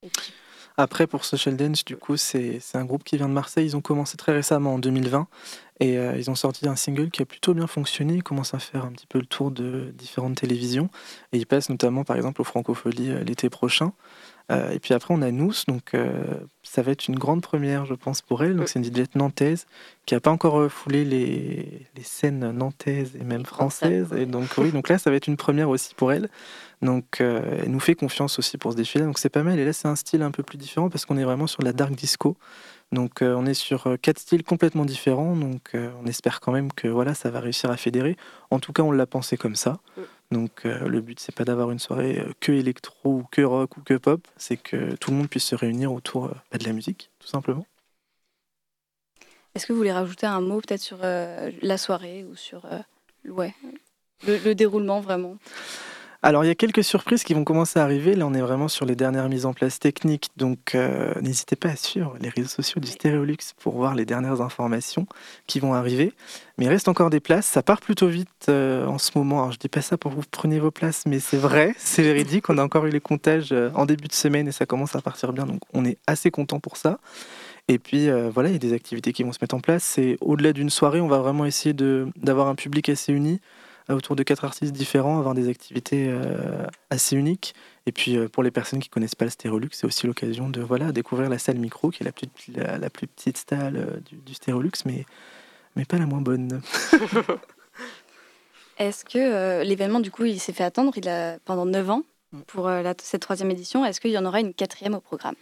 Et 0.03 0.09
puis 0.09 0.33
après, 0.79 1.07
pour 1.07 1.25
Social 1.25 1.57
Dance, 1.57 1.85
du 1.85 1.97
coup, 1.97 2.17
c'est 2.19 2.61
un 2.75 2.85
groupe 2.85 3.03
qui 3.03 3.17
vient 3.17 3.29
de 3.29 3.33
Marseille. 3.33 3.65
Ils 3.65 3.77
ont 3.77 3.81
commencé 3.81 4.17
très 4.17 4.33
récemment, 4.33 4.75
en 4.75 4.79
2020. 4.79 5.27
Et 5.81 5.99
euh, 5.99 6.17
ils 6.17 6.31
ont 6.31 6.35
sorti 6.35 6.69
un 6.69 6.77
single 6.77 7.11
qui 7.11 7.23
a 7.23 7.27
plutôt 7.27 7.55
bien 7.55 7.67
fonctionné. 7.67 8.15
Ils 8.15 8.23
commencent 8.23 8.55
à 8.55 8.59
faire 8.59 8.85
un 8.85 8.93
petit 8.93 9.07
peu 9.07 9.19
le 9.19 9.27
tour 9.27 9.51
de 9.51 9.93
différentes 9.97 10.37
télévisions. 10.37 10.91
Et 11.33 11.39
ils 11.39 11.47
passent 11.47 11.71
notamment, 11.71 12.05
par 12.05 12.17
exemple, 12.17 12.43
au 12.43 12.45
Francofolie 12.45 13.11
euh, 13.11 13.25
l'été 13.25 13.49
prochain. 13.49 13.93
Euh, 14.53 14.71
et 14.71 14.79
puis 14.79 14.95
après, 14.95 15.13
on 15.13 15.23
a 15.23 15.31
Nous. 15.31 15.53
Donc, 15.67 15.97
ça 16.63 16.83
va 16.83 16.93
être 16.93 17.09
une 17.09 17.19
grande 17.19 17.43
première, 17.43 17.85
je 17.87 17.95
pense, 17.95 18.23
pour 18.23 18.45
elle. 18.45 18.57
Donc, 18.57 18.69
c'est 18.69 18.79
une 18.79 18.85
DJ 18.85 19.07
nantaise 19.15 19.67
qui 20.05 20.15
n'a 20.15 20.21
pas 20.21 20.31
encore 20.31 20.71
foulé 20.71 21.05
les, 21.05 21.87
les, 21.97 22.03
scènes 22.03 22.53
nantaises 22.53 23.17
et 23.21 23.25
même 23.25 23.45
françaises. 23.45 24.13
Et 24.17 24.27
donc, 24.27 24.51
oui, 24.59 24.71
donc 24.71 24.89
là, 24.89 24.99
ça 24.99 25.11
va 25.11 25.17
être 25.17 25.27
une 25.27 25.37
première 25.37 25.69
aussi 25.69 25.95
pour 25.95 26.13
elle. 26.13 26.29
Donc, 26.83 27.21
euh, 27.21 27.61
elle 27.63 27.71
nous 27.71 27.81
fait 27.81 27.95
confiance 27.95 28.39
aussi 28.39 28.59
pour 28.59 28.73
ce 28.73 28.77
défilé. 28.77 29.05
Donc, 29.05 29.19
c'est 29.19 29.31
pas 29.31 29.43
mal. 29.43 29.59
Et 29.59 29.65
là, 29.65 29.73
c'est 29.73 29.89
un 29.89 29.97
style 29.97 30.23
un 30.23 30.31
peu 30.31 30.43
plus 30.43 30.59
différent 30.59 30.91
parce 30.91 31.07
qu'on 31.07 31.17
est 31.17 31.25
vraiment 31.25 31.47
sur 31.47 31.63
la 31.63 31.73
dark 31.73 31.93
disco. 31.95 32.37
Donc, 32.93 33.23
euh, 33.23 33.35
on 33.35 33.47
est 33.47 33.55
sur 33.55 33.87
euh, 33.87 33.97
quatre 33.97 34.19
styles 34.19 34.45
complètement 34.45 34.85
différents. 34.85 35.35
Donc, 35.35 35.73
on 35.75 36.07
espère 36.07 36.41
quand 36.41 36.53
même 36.53 36.73
que 36.73 36.89
voilà, 36.89 37.15
ça 37.15 37.31
va 37.31 37.41
réussir 37.41 37.71
à 37.71 37.77
fédérer. 37.77 38.17
En 38.51 38.59
tout 38.59 38.73
cas, 38.73 38.83
on 38.83 38.93
l'a 38.93 39.07
pensé 39.07 39.37
comme 39.37 39.57
ça. 39.57 39.79
Donc, 40.31 40.65
le 40.65 41.01
but, 41.01 41.21
c'est 41.21 41.35
pas 41.35 41.45
d'avoir 41.45 41.71
une 41.71 41.79
soirée 41.79 42.23
que 42.41 42.53
électro 42.53 43.19
ou 43.19 43.25
que 43.31 43.43
rock 43.43 43.77
ou 43.77 43.83
que 43.83 43.95
pop. 43.95 44.27
C'est 44.37 44.57
que 44.57 44.97
tout 44.97 45.11
le 45.11 45.17
monde 45.17 45.29
puisse 45.29 45.45
se 45.45 45.55
réunir 45.55 45.93
autour 45.93 46.29
bah, 46.51 46.59
de 46.59 46.65
la 46.65 46.73
musique, 46.73 47.11
tout 47.19 47.29
simplement. 47.29 47.67
Est-ce 49.55 49.67
que 49.67 49.73
vous 49.73 49.79
voulez 49.79 49.93
rajouter 49.93 50.27
un 50.27 50.41
mot 50.41 50.61
peut-être 50.61 50.83
sur 50.83 50.99
la 50.99 51.79
soirée 51.79 52.25
ou 52.25 52.35
sur 52.35 52.69
le 53.25 54.55
déroulement 54.55 55.01
vraiment? 55.01 55.37
Alors, 56.27 56.45
il 56.45 56.49
y 56.49 56.51
a 56.51 56.57
quelques 56.57 56.83
surprises 56.83 57.23
qui 57.23 57.35
vont 57.35 57.45
commencer 57.45 57.79
à 57.79 57.85
arriver. 57.85 58.17
Là, 58.17 58.27
on 58.27 58.35
est 58.35 58.41
vraiment 58.41 58.67
sur 58.67 58.85
les 58.85 58.97
dernières 58.97 59.29
mises 59.29 59.47
en 59.47 59.53
place 59.55 59.79
techniques. 59.79 60.31
Donc, 60.37 60.75
euh, 60.75 61.15
n'hésitez 61.21 61.55
pas 61.55 61.69
à 61.69 61.77
suivre 61.77 62.17
les 62.21 62.29
réseaux 62.29 62.49
sociaux 62.49 62.81
du 62.81 62.89
Stéréolux 62.89 63.37
pour 63.61 63.77
voir 63.77 63.95
les 63.95 64.05
dernières 64.05 64.41
informations 64.41 65.07
qui 65.47 65.61
vont 65.61 65.73
arriver. 65.73 66.13
Mais 66.59 66.65
il 66.65 66.69
reste 66.69 66.89
encore 66.89 67.11
des 67.11 67.21
places. 67.21 67.47
Ça 67.47 67.63
part 67.63 67.81
plutôt 67.81 68.09
vite 68.09 68.47
euh, 68.49 68.87
en 68.87 68.99
ce 68.99 69.13
moment. 69.15 69.39
Alors, 69.39 69.53
je 69.53 69.59
dis 69.59 69.69
pas 69.69 69.83
ça 69.83 69.97
pour 69.97 70.11
vous 70.11 70.23
prenez 70.29 70.59
vos 70.59 70.73
places, 70.73 71.05
mais 71.07 71.21
c'est 71.21 71.37
vrai, 71.37 71.75
c'est 71.79 72.03
véridique. 72.03 72.51
On 72.51 72.59
a 72.59 72.65
encore 72.65 72.87
eu 72.87 72.91
les 72.91 72.99
comptages 72.99 73.53
euh, 73.53 73.71
en 73.77 73.87
début 73.87 74.09
de 74.09 74.13
semaine 74.13 74.49
et 74.49 74.53
ça 74.53 74.67
commence 74.67 74.97
à 74.97 75.03
partir 75.03 75.33
bien. 75.33 75.47
Donc, 75.47 75.61
on 75.75 75.85
est 75.85 75.99
assez 76.09 76.33
content 76.33 76.59
pour 76.59 76.77
ça. 76.77 76.99
Et 77.69 77.79
puis 77.79 78.09
voilà, 78.33 78.49
il 78.49 78.53
y 78.53 78.57
a 78.57 78.61
des 78.61 78.73
activités 78.73 79.13
qui 79.13 79.25
vont 79.25 79.33
se 79.33 79.39
mettre 79.41 79.55
en 79.55 79.61
place. 79.61 79.83
C'est 79.83 80.19
au-delà 80.21 80.53
d'une 80.53 80.71
soirée, 80.71 81.01
on 81.01 81.09
va 81.09 81.19
vraiment 81.19 81.45
essayer 81.45 81.73
d'avoir 81.73 82.47
un 82.47 82.55
public 82.55 82.89
assez 82.89 83.13
uni 83.13 83.41
autour 83.95 84.17
de 84.17 84.23
quatre 84.23 84.45
artistes 84.45 84.73
différents, 84.73 85.19
avoir 85.19 85.35
des 85.35 85.49
activités 85.49 86.07
euh, 86.09 86.67
assez 86.91 87.17
uniques. 87.17 87.55
Et 87.87 87.93
puis 87.93 88.17
euh, 88.17 88.29
pour 88.29 88.43
les 88.43 88.51
personnes 88.51 88.81
qui 88.81 88.89
connaissent 88.89 89.15
pas 89.15 89.25
le 89.27 89.31
Stérolux, 89.31 89.69
c'est 89.73 89.87
aussi 89.87 90.07
l'occasion 90.07 90.51
de 90.51 90.61
voilà 90.61 90.93
découvrir 90.93 91.29
la 91.31 91.39
salle 91.39 91.59
micro, 91.59 91.91
qui 91.91 92.03
est 92.03 92.07
la 92.07 92.13
plus, 92.13 92.29
la, 92.55 92.91
plus 92.91 93.07
petite 93.07 93.45
salle 93.49 93.77
euh, 93.77 94.01
du, 94.01 94.17
du 94.17 94.35
Stérolux, 94.35 94.73
mais, 94.85 95.05
mais 95.77 95.85
pas 95.85 95.99
la 95.99 96.07
moins 96.07 96.21
bonne. 96.21 96.61
Est-ce 98.79 99.05
que 99.05 99.63
l'événement, 99.63 100.01
du 100.01 100.11
coup, 100.11 100.25
il 100.25 100.39
s'est 100.39 100.53
fait 100.53 100.65
attendre 100.65 100.93
il 100.97 101.09
a, 101.09 101.39
pendant 101.45 101.65
9 101.65 101.91
ans 101.91 102.03
mm. 102.33 102.41
pour 102.43 102.71
cette 103.01 103.23
troisième 103.23 103.51
édition 103.51 103.87
Est-ce 103.87 104.01
qu'il 104.01 104.11
y 104.11 104.19
en 104.19 104.27
aura 104.27 104.41
une 104.41 104.53
quatrième 104.53 104.95
au 104.95 105.01
programme? 105.01 105.37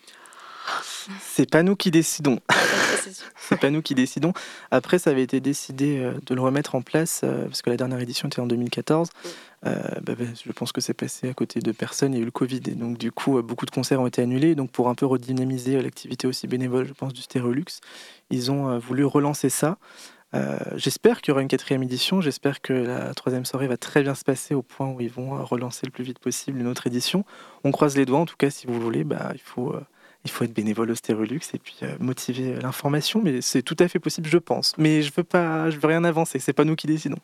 C'est 1.20 1.50
pas 1.50 1.62
nous 1.62 1.76
qui 1.76 1.90
décidons. 1.90 2.38
c'est 3.36 3.58
pas 3.58 3.70
nous 3.70 3.82
qui 3.82 3.94
décidons. 3.94 4.32
Après, 4.70 4.98
ça 4.98 5.10
avait 5.10 5.22
été 5.22 5.40
décidé 5.40 5.98
euh, 5.98 6.14
de 6.26 6.34
le 6.34 6.40
remettre 6.40 6.74
en 6.74 6.82
place 6.82 7.22
euh, 7.24 7.44
parce 7.44 7.62
que 7.62 7.70
la 7.70 7.76
dernière 7.76 8.00
édition 8.00 8.28
était 8.28 8.40
en 8.40 8.46
2014. 8.46 9.10
Euh, 9.66 9.80
bah, 10.02 10.14
bah, 10.18 10.24
je 10.44 10.52
pense 10.52 10.72
que 10.72 10.80
c'est 10.80 10.94
passé 10.94 11.28
à 11.28 11.34
côté 11.34 11.60
de 11.60 11.72
personne. 11.72 12.12
Il 12.12 12.16
y 12.16 12.20
a 12.20 12.22
eu 12.22 12.26
le 12.26 12.30
Covid 12.30 12.60
et 12.66 12.74
donc 12.74 12.98
du 12.98 13.12
coup, 13.12 13.40
beaucoup 13.42 13.66
de 13.66 13.70
concerts 13.70 14.00
ont 14.00 14.06
été 14.06 14.22
annulés. 14.22 14.54
Donc 14.54 14.70
pour 14.70 14.88
un 14.88 14.94
peu 14.94 15.06
redynamiser 15.06 15.80
l'activité 15.80 16.26
aussi 16.26 16.46
bénévole, 16.46 16.86
je 16.86 16.92
pense 16.92 17.12
du 17.12 17.22
Stérolux, 17.22 17.80
ils 18.30 18.50
ont 18.50 18.78
voulu 18.78 19.04
relancer 19.04 19.48
ça. 19.48 19.78
j'espère 20.74 21.22
qu'il 21.22 21.30
y 21.30 21.32
aura 21.32 21.40
une 21.40 21.48
quatrième 21.48 21.82
édition. 21.82 22.20
J'espère 22.20 22.60
que 22.60 22.74
la 22.74 23.14
troisième 23.14 23.46
soirée 23.46 23.66
va 23.66 23.78
très 23.78 24.02
bien 24.02 24.14
se 24.14 24.24
passer 24.24 24.54
au 24.54 24.62
point 24.62 24.88
où 24.90 25.00
ils 25.00 25.10
vont 25.10 25.42
relancer 25.44 25.86
le 25.86 25.92
plus 25.92 26.04
vite 26.04 26.18
possible 26.18 26.60
une 26.60 26.66
autre 26.66 26.86
édition. 26.86 27.24
On 27.64 27.72
croise 27.72 27.96
les 27.96 28.04
doigts. 28.04 28.18
En 28.18 28.26
tout 28.26 28.36
cas, 28.36 28.50
si 28.50 28.66
vous 28.66 28.78
voulez, 28.78 29.04
bah, 29.04 29.30
il 29.34 29.40
faut 29.40 29.74
il 30.24 30.30
faut 30.30 30.44
être 30.44 30.54
bénévole 30.54 30.90
au 30.90 30.94
Stérolux 30.94 31.40
et 31.52 31.58
puis 31.58 31.76
euh, 31.82 31.94
motiver 32.00 32.54
l'information, 32.60 33.20
mais 33.22 33.40
c'est 33.40 33.62
tout 33.62 33.76
à 33.78 33.88
fait 33.88 33.98
possible, 33.98 34.28
je 34.28 34.38
pense. 34.38 34.74
Mais 34.78 35.02
je 35.02 35.12
veux 35.14 35.24
pas, 35.24 35.70
je 35.70 35.78
veux 35.78 35.88
rien 35.88 36.04
avancer, 36.04 36.38
c'est 36.38 36.52
pas 36.52 36.64
nous 36.64 36.76
qui 36.76 36.86
décidons. 36.86 37.18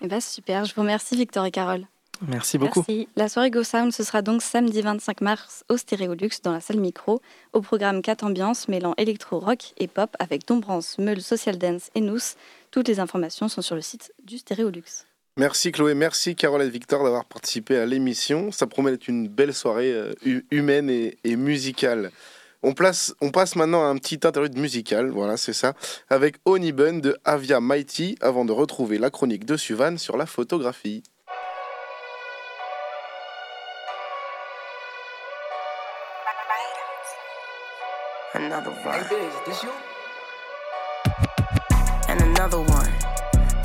Eh 0.00 0.08
ben 0.08 0.20
super, 0.20 0.64
je 0.64 0.74
vous 0.74 0.80
remercie 0.80 1.16
Victor 1.16 1.46
et 1.46 1.50
Carole. 1.50 1.86
Merci 2.26 2.58
beaucoup. 2.58 2.84
Merci. 2.86 3.08
La 3.16 3.28
soirée 3.28 3.50
Go 3.50 3.64
Sound, 3.64 3.92
ce 3.92 4.04
sera 4.04 4.22
donc 4.22 4.42
samedi 4.42 4.80
25 4.80 5.20
mars 5.22 5.64
au 5.68 5.76
Stéréolux 5.76 6.30
dans 6.42 6.52
la 6.52 6.60
salle 6.60 6.78
micro, 6.78 7.20
au 7.52 7.60
programme 7.60 8.02
4 8.02 8.24
ambiances 8.24 8.68
mêlant 8.68 8.94
électro, 8.96 9.38
rock 9.40 9.72
et 9.78 9.88
pop 9.88 10.14
avec 10.18 10.46
Dombrance, 10.46 10.98
Meule, 10.98 11.20
Social 11.20 11.58
Dance 11.58 11.90
et 11.94 12.00
Nous. 12.00 12.18
Toutes 12.70 12.88
les 12.88 13.00
informations 13.00 13.48
sont 13.48 13.62
sur 13.62 13.74
le 13.74 13.82
site 13.82 14.12
du 14.24 14.38
Stéréolux. 14.38 15.06
Merci 15.38 15.72
Chloé, 15.72 15.94
merci 15.94 16.36
Carole 16.36 16.60
et 16.60 16.68
Victor 16.68 17.04
d'avoir 17.04 17.24
participé 17.24 17.78
à 17.78 17.86
l'émission. 17.86 18.52
Ça 18.52 18.66
promet 18.66 18.90
d'être 18.90 19.08
une 19.08 19.28
belle 19.28 19.54
soirée 19.54 19.90
euh, 19.90 20.12
humaine 20.50 20.90
et, 20.90 21.36
musicale. 21.36 22.10
On, 22.62 22.74
place, 22.74 23.14
on, 23.22 23.30
passe 23.30 23.56
maintenant 23.56 23.82
à 23.82 23.86
un 23.86 23.96
petit 23.96 24.20
interlude 24.24 24.58
musical, 24.58 25.08
voilà 25.08 25.38
c'est 25.38 25.54
ça, 25.54 25.72
avec 26.10 26.36
Onibun 26.44 26.98
de 26.98 27.16
Avia 27.24 27.60
Mighty 27.60 28.16
avant 28.20 28.44
de 28.44 28.52
retrouver 28.52 28.98
la 28.98 29.08
chronique 29.10 29.46
de 29.46 29.56
Suvan 29.56 29.96
sur 29.96 30.18
la 30.18 30.26
photographie. 30.26 31.02
Another 42.08 42.60
one. 42.60 42.91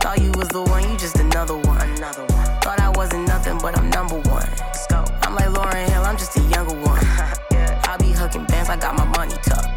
Thought 0.08 0.22
you 0.22 0.32
was 0.38 0.48
the 0.48 0.64
one, 0.64 0.90
you 0.90 0.96
just 0.96 1.20
another 1.20 1.58
one. 1.58 1.82
Another 1.82 2.24
one. 2.32 2.48
Thought 2.64 2.80
I 2.80 2.90
wasn't 2.96 3.28
nothing, 3.28 3.58
but 3.58 3.78
I'm 3.78 3.90
number 3.90 4.16
one. 4.32 4.48
Let's 4.58 4.88
go. 4.88 5.04
I'm 5.22 5.36
like 5.36 5.52
Lauren 5.52 5.86
Hill, 5.92 6.02
I'm 6.02 6.16
just 6.16 6.34
a 6.38 6.40
younger 6.48 6.76
one. 6.80 7.04
yeah. 7.52 7.84
I 7.84 7.98
be 7.98 8.14
hooking 8.14 8.46
bands, 8.46 8.70
I 8.70 8.78
got 8.78 8.96
my 8.96 9.04
money 9.04 9.36
tucked. 9.44 9.68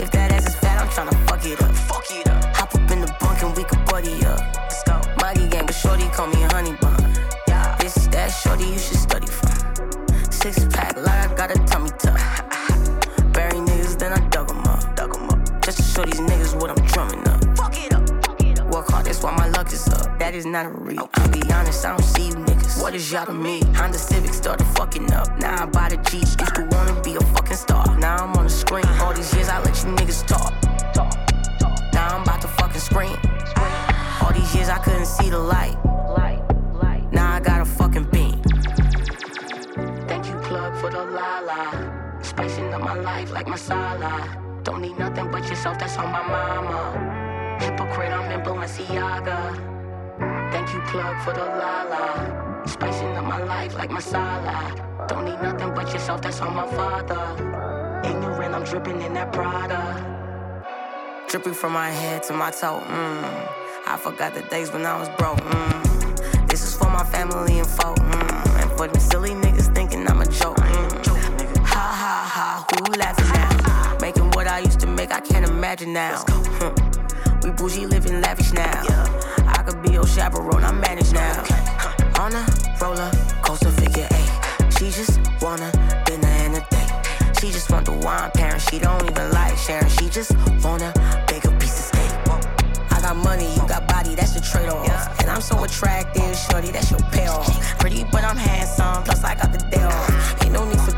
If 0.00 0.10
that 0.12 0.32
ass 0.32 0.48
is 0.48 0.54
fat, 0.54 0.80
I'm 0.80 0.88
tryna 0.88 1.12
fuck 1.28 1.44
it 1.44 1.60
up. 1.60 1.74
Fuck 1.76 2.10
it 2.10 2.26
up. 2.26 2.42
Hop 2.56 2.74
up 2.74 2.90
in 2.90 3.02
the 3.02 3.14
bunk 3.20 3.42
and 3.42 3.54
we 3.54 3.64
can 3.64 3.84
buddy 3.84 4.24
up. 4.24 4.40
Let's 4.56 4.82
go. 4.84 4.98
Mighty 5.20 5.46
gang, 5.46 5.66
but 5.66 5.74
shorty 5.74 6.08
call 6.08 6.28
me 6.28 6.40
honey 6.40 6.72
bun. 6.80 6.96
Yeah. 7.46 7.76
This 7.80 7.98
is 7.98 8.08
that 8.16 8.28
shorty 8.28 8.64
you 8.64 8.78
should 8.78 8.96
study 8.96 9.26
from. 9.26 9.52
Six 10.32 10.64
pack 10.72 10.96
like 10.96 11.32
I 11.32 11.34
got 11.34 11.50
a 11.50 11.58
tummy 11.66 11.90
tuck. 11.98 12.16
Bury 13.34 13.60
niggas, 13.60 13.98
then 13.98 14.14
I 14.14 14.26
dug 14.30 14.48
them 14.48 14.64
up. 14.64 14.96
Dug 14.96 15.12
them 15.12 15.28
up. 15.28 15.60
Just 15.60 15.76
to 15.76 15.82
show 15.84 16.04
these 16.06 16.20
niggas 16.20 16.58
what 16.58 16.70
I'm 16.70 16.82
drumming 16.86 17.28
up 17.28 17.29
why 19.18 19.34
my 19.36 19.48
luck 19.48 19.72
is 19.72 19.88
up. 19.88 20.18
That 20.18 20.34
is 20.34 20.46
not 20.46 20.66
a 20.66 20.70
real. 20.70 21.10
I'll 21.14 21.28
be 21.30 21.42
honest, 21.52 21.84
I 21.84 21.90
don't 21.90 22.02
see 22.02 22.28
you 22.28 22.34
niggas. 22.34 22.80
What 22.80 22.94
is 22.94 23.10
y'all 23.10 23.26
to 23.26 23.34
me? 23.34 23.60
Honda 23.74 23.98
Civic 23.98 24.32
started 24.32 24.64
fucking 24.78 25.12
up. 25.12 25.28
Now 25.38 25.64
I 25.64 25.66
buy 25.66 25.88
the 25.88 25.96
Jeep. 26.08 26.22
Used 26.22 26.54
to 26.54 26.68
wanna 26.70 27.00
be 27.02 27.16
a 27.16 27.20
fucking 27.34 27.56
star. 27.56 27.84
Now 27.98 28.24
I'm 28.24 28.32
on 28.36 28.44
the 28.44 28.50
screen. 28.50 28.86
All 29.00 29.12
these 29.12 29.32
years 29.34 29.48
I 29.48 29.58
let 29.58 29.76
you 29.82 29.90
niggas 29.96 30.26
talk. 30.26 30.52
Talk. 30.94 31.12
Now 31.92 32.16
I'm 32.16 32.22
about 32.22 32.40
to 32.42 32.48
fucking 32.48 32.80
scream. 32.80 33.16
All 34.22 34.32
these 34.32 34.54
years 34.54 34.68
I 34.68 34.78
couldn't 34.78 35.06
see 35.06 35.28
the 35.30 35.38
light. 35.38 35.76
Now 37.12 37.34
I 37.34 37.40
got 37.40 37.60
a 37.60 37.64
fucking 37.64 38.04
beam. 38.04 38.40
Thank 40.06 40.26
you, 40.26 40.36
plug, 40.44 40.76
for 40.80 40.90
the 40.90 41.04
la 41.04 41.40
la. 41.40 42.22
Spicing 42.22 42.72
up 42.72 42.82
my 42.82 42.94
life 42.94 43.32
like 43.32 43.46
masala. 43.46 44.62
Don't 44.62 44.80
need 44.80 44.96
nothing 44.98 45.30
but 45.30 45.48
yourself, 45.48 45.78
that's 45.78 45.96
on 45.96 46.12
my 46.12 46.22
mama. 46.22 47.29
Hypocrite, 47.60 48.12
I'm 48.12 48.30
in 48.32 48.40
Balenciaga. 48.40 49.38
Thank 50.50 50.72
you, 50.72 50.80
plug, 50.90 51.22
for 51.24 51.32
the 51.32 51.44
la 51.44 51.82
la. 51.82 52.64
Spicing 52.64 53.16
up 53.16 53.24
my 53.24 53.42
life 53.42 53.74
like 53.74 53.90
masala. 53.90 55.06
Don't 55.08 55.24
need 55.26 55.40
nothing 55.42 55.74
but 55.74 55.92
yourself, 55.92 56.22
that's 56.22 56.40
all 56.40 56.50
my 56.50 56.66
father. 56.66 57.22
Ignorant, 58.04 58.54
I'm 58.54 58.64
dripping 58.64 59.00
in 59.02 59.12
that 59.14 59.32
Prada. 59.32 59.82
Dripping 61.28 61.54
from 61.54 61.72
my 61.72 61.90
head 61.90 62.22
to 62.24 62.32
my 62.32 62.50
toe. 62.50 62.80
Mm. 62.80 63.48
I 63.86 63.96
forgot 63.96 64.34
the 64.34 64.42
days 64.42 64.72
when 64.72 64.86
I 64.86 64.98
was 64.98 65.08
broke. 65.10 65.38
Mm. 65.38 66.48
This 66.48 66.62
is 66.64 66.74
for 66.74 66.90
my 66.90 67.04
family 67.04 67.58
and 67.58 67.68
folk. 67.68 67.98
Mm. 67.98 68.62
And 68.62 68.70
for 68.72 68.88
them 68.88 69.00
silly 69.00 69.30
niggas 69.30 69.74
thinking 69.74 70.08
I'm 70.08 70.20
a 70.20 70.26
joke. 70.26 70.56
Mm. 70.56 71.56
Ha 71.66 71.86
ha 72.02 72.14
ha, 72.34 72.66
who 72.70 72.98
laughing 72.98 73.28
now? 73.34 73.98
Making 74.00 74.30
what 74.30 74.46
I 74.46 74.60
used 74.60 74.80
to 74.80 74.86
make, 74.86 75.12
I 75.12 75.20
can't 75.20 75.48
imagine 75.48 75.92
now. 75.92 76.24
We 77.42 77.50
bougie, 77.50 77.86
living 77.86 78.20
lavish 78.20 78.52
now. 78.52 78.82
Yeah. 78.88 79.54
I 79.56 79.62
could 79.62 79.82
be 79.82 79.92
your 79.92 80.06
chaperone, 80.06 80.64
I 80.64 80.72
manage 80.72 81.12
now. 81.12 81.42
Okay. 81.42 82.20
On 82.20 82.32
a 82.34 82.44
roller 82.80 83.10
coaster 83.42 83.70
figure 83.70 84.08
eight. 84.10 84.30
She 84.78 84.90
just 84.90 85.20
wanna 85.40 85.70
dinner 86.04 86.28
and 86.28 86.56
a 86.56 86.60
date. 86.70 86.92
She 87.40 87.50
just 87.50 87.70
want 87.70 87.86
the 87.86 87.92
wine 87.92 88.30
parent. 88.32 88.60
She 88.62 88.78
don't 88.78 89.02
even 89.10 89.30
like 89.32 89.56
sharing. 89.56 89.88
She 89.88 90.08
just 90.08 90.32
wanna 90.62 90.92
bigger 91.26 91.50
piece 91.58 91.78
of 91.78 91.84
steak. 91.90 92.10
I 92.90 93.00
got 93.00 93.16
money, 93.16 93.50
you 93.54 93.66
got 93.66 93.88
body, 93.88 94.14
that's 94.14 94.34
the 94.34 94.40
trade-off. 94.40 94.86
Yeah. 94.86 95.16
And 95.20 95.30
I'm 95.30 95.40
so 95.40 95.62
attractive, 95.64 96.36
shorty, 96.36 96.70
that's 96.70 96.90
your 96.90 97.00
payoff. 97.10 97.48
Pretty, 97.78 98.04
but 98.04 98.24
I'm 98.24 98.36
handsome, 98.36 99.02
plus 99.04 99.24
I 99.24 99.34
got 99.34 99.52
the 99.52 99.82
off. 99.82 100.44
Ain't 100.44 100.52
no 100.52 100.68
need 100.68 100.80
for 100.80 100.90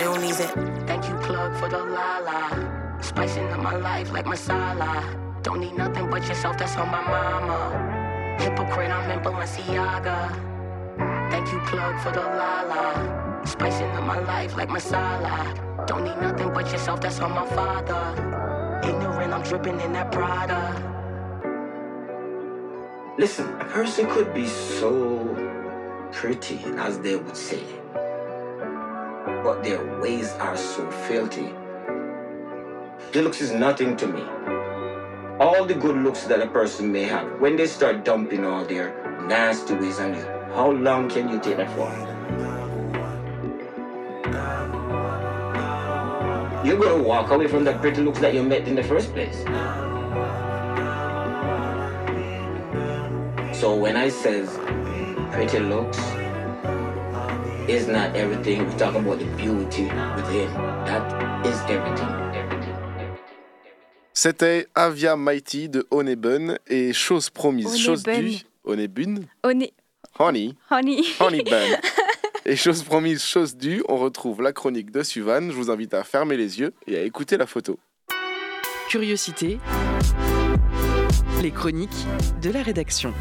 your 0.00 0.18
knees 0.18 0.40
it. 0.40 0.50
Thank 0.86 1.08
you, 1.08 1.14
plug, 1.16 1.56
for 1.58 1.68
the 1.68 1.78
la 1.78 2.18
la. 2.18 3.00
Spicing 3.00 3.48
up 3.48 3.60
my 3.60 3.76
life 3.76 4.10
like 4.12 4.26
masala. 4.26 5.27
Don't 5.48 5.60
need 5.60 5.78
nothing 5.78 6.10
but 6.10 6.28
yourself, 6.28 6.58
that's 6.58 6.76
on 6.76 6.90
my 6.90 7.00
mama. 7.00 8.36
Hypocrite, 8.38 8.90
I'm 8.90 9.10
in 9.10 9.20
Balenciaga. 9.20 10.28
Thank 11.30 11.50
you, 11.50 11.58
plug, 11.60 11.98
for 12.02 12.12
the 12.12 12.20
la 12.20 12.64
la. 12.68 13.44
Spicing 13.44 13.88
up 13.92 14.04
my 14.04 14.18
life 14.18 14.58
like 14.58 14.68
masala. 14.68 15.86
Don't 15.86 16.04
need 16.04 16.18
nothing 16.20 16.52
but 16.52 16.70
yourself, 16.70 17.00
that's 17.00 17.20
on 17.20 17.30
my 17.30 17.46
father. 17.46 18.12
Ignorant, 18.86 19.32
I'm 19.32 19.42
dripping 19.42 19.80
in 19.80 19.94
that 19.94 20.12
Prada. 20.12 20.60
Listen, 23.16 23.48
a 23.58 23.64
person 23.64 24.04
could 24.10 24.34
be 24.34 24.46
so 24.46 25.34
pretty, 26.12 26.60
as 26.76 26.98
they 26.98 27.16
would 27.16 27.38
say, 27.38 27.64
but 29.42 29.64
their 29.64 29.98
ways 29.98 30.30
are 30.40 30.58
so 30.58 30.90
filthy. 31.08 31.54
Looks 33.14 33.40
is 33.40 33.52
nothing 33.52 33.96
to 33.96 34.06
me. 34.06 34.57
All 35.40 35.64
the 35.64 35.74
good 35.74 35.96
looks 35.98 36.24
that 36.24 36.42
a 36.42 36.48
person 36.48 36.90
may 36.90 37.04
have, 37.04 37.40
when 37.40 37.54
they 37.54 37.68
start 37.68 38.04
dumping 38.04 38.44
all 38.44 38.64
their 38.64 38.90
nasty 39.28 39.72
ways 39.74 40.00
on 40.00 40.14
you, 40.14 40.22
how 40.52 40.72
long 40.72 41.08
can 41.08 41.28
you 41.28 41.38
take 41.38 41.58
that 41.58 41.70
for? 41.76 41.86
You're 46.66 46.76
gonna 46.76 47.00
walk 47.00 47.30
away 47.30 47.46
from 47.46 47.62
the 47.62 47.72
pretty 47.74 48.02
looks 48.02 48.18
that 48.18 48.34
you 48.34 48.42
met 48.42 48.66
in 48.66 48.74
the 48.74 48.82
first 48.82 49.12
place. 49.14 49.38
So 53.56 53.76
when 53.76 53.96
I 53.96 54.08
says 54.08 54.50
pretty 55.30 55.60
looks 55.60 55.98
is 57.70 57.86
not 57.86 58.16
everything, 58.16 58.66
we 58.66 58.74
talk 58.74 58.96
about 58.96 59.20
the 59.20 59.26
beauty 59.36 59.84
within. 59.84 60.52
That 60.90 61.46
is 61.46 61.60
everything. 61.70 62.27
C'était 64.20 64.66
Avia 64.74 65.14
Mighty 65.14 65.68
de 65.68 65.86
Honeyben 65.92 66.58
et 66.66 66.92
chose 66.92 67.30
promise, 67.30 67.78
chose 67.78 68.02
due. 68.02 68.38
Honeyben 68.64 69.24
Honey. 69.44 69.72
Honey. 70.18 70.56
Honey. 70.68 71.04
Honeyben. 71.20 71.78
Et 72.44 72.56
chose 72.56 72.82
promise, 72.82 73.22
chose 73.22 73.54
due, 73.54 73.80
on 73.88 73.96
retrouve 73.96 74.42
la 74.42 74.52
chronique 74.52 74.90
de 74.90 75.04
Suvan. 75.04 75.50
Je 75.50 75.54
vous 75.54 75.70
invite 75.70 75.94
à 75.94 76.02
fermer 76.02 76.36
les 76.36 76.58
yeux 76.58 76.74
et 76.88 76.96
à 76.96 77.02
écouter 77.02 77.36
la 77.36 77.46
photo. 77.46 77.78
Curiosité. 78.88 79.60
Les 81.40 81.52
chroniques 81.52 82.04
de 82.42 82.50
la 82.50 82.64
rédaction. 82.64 83.14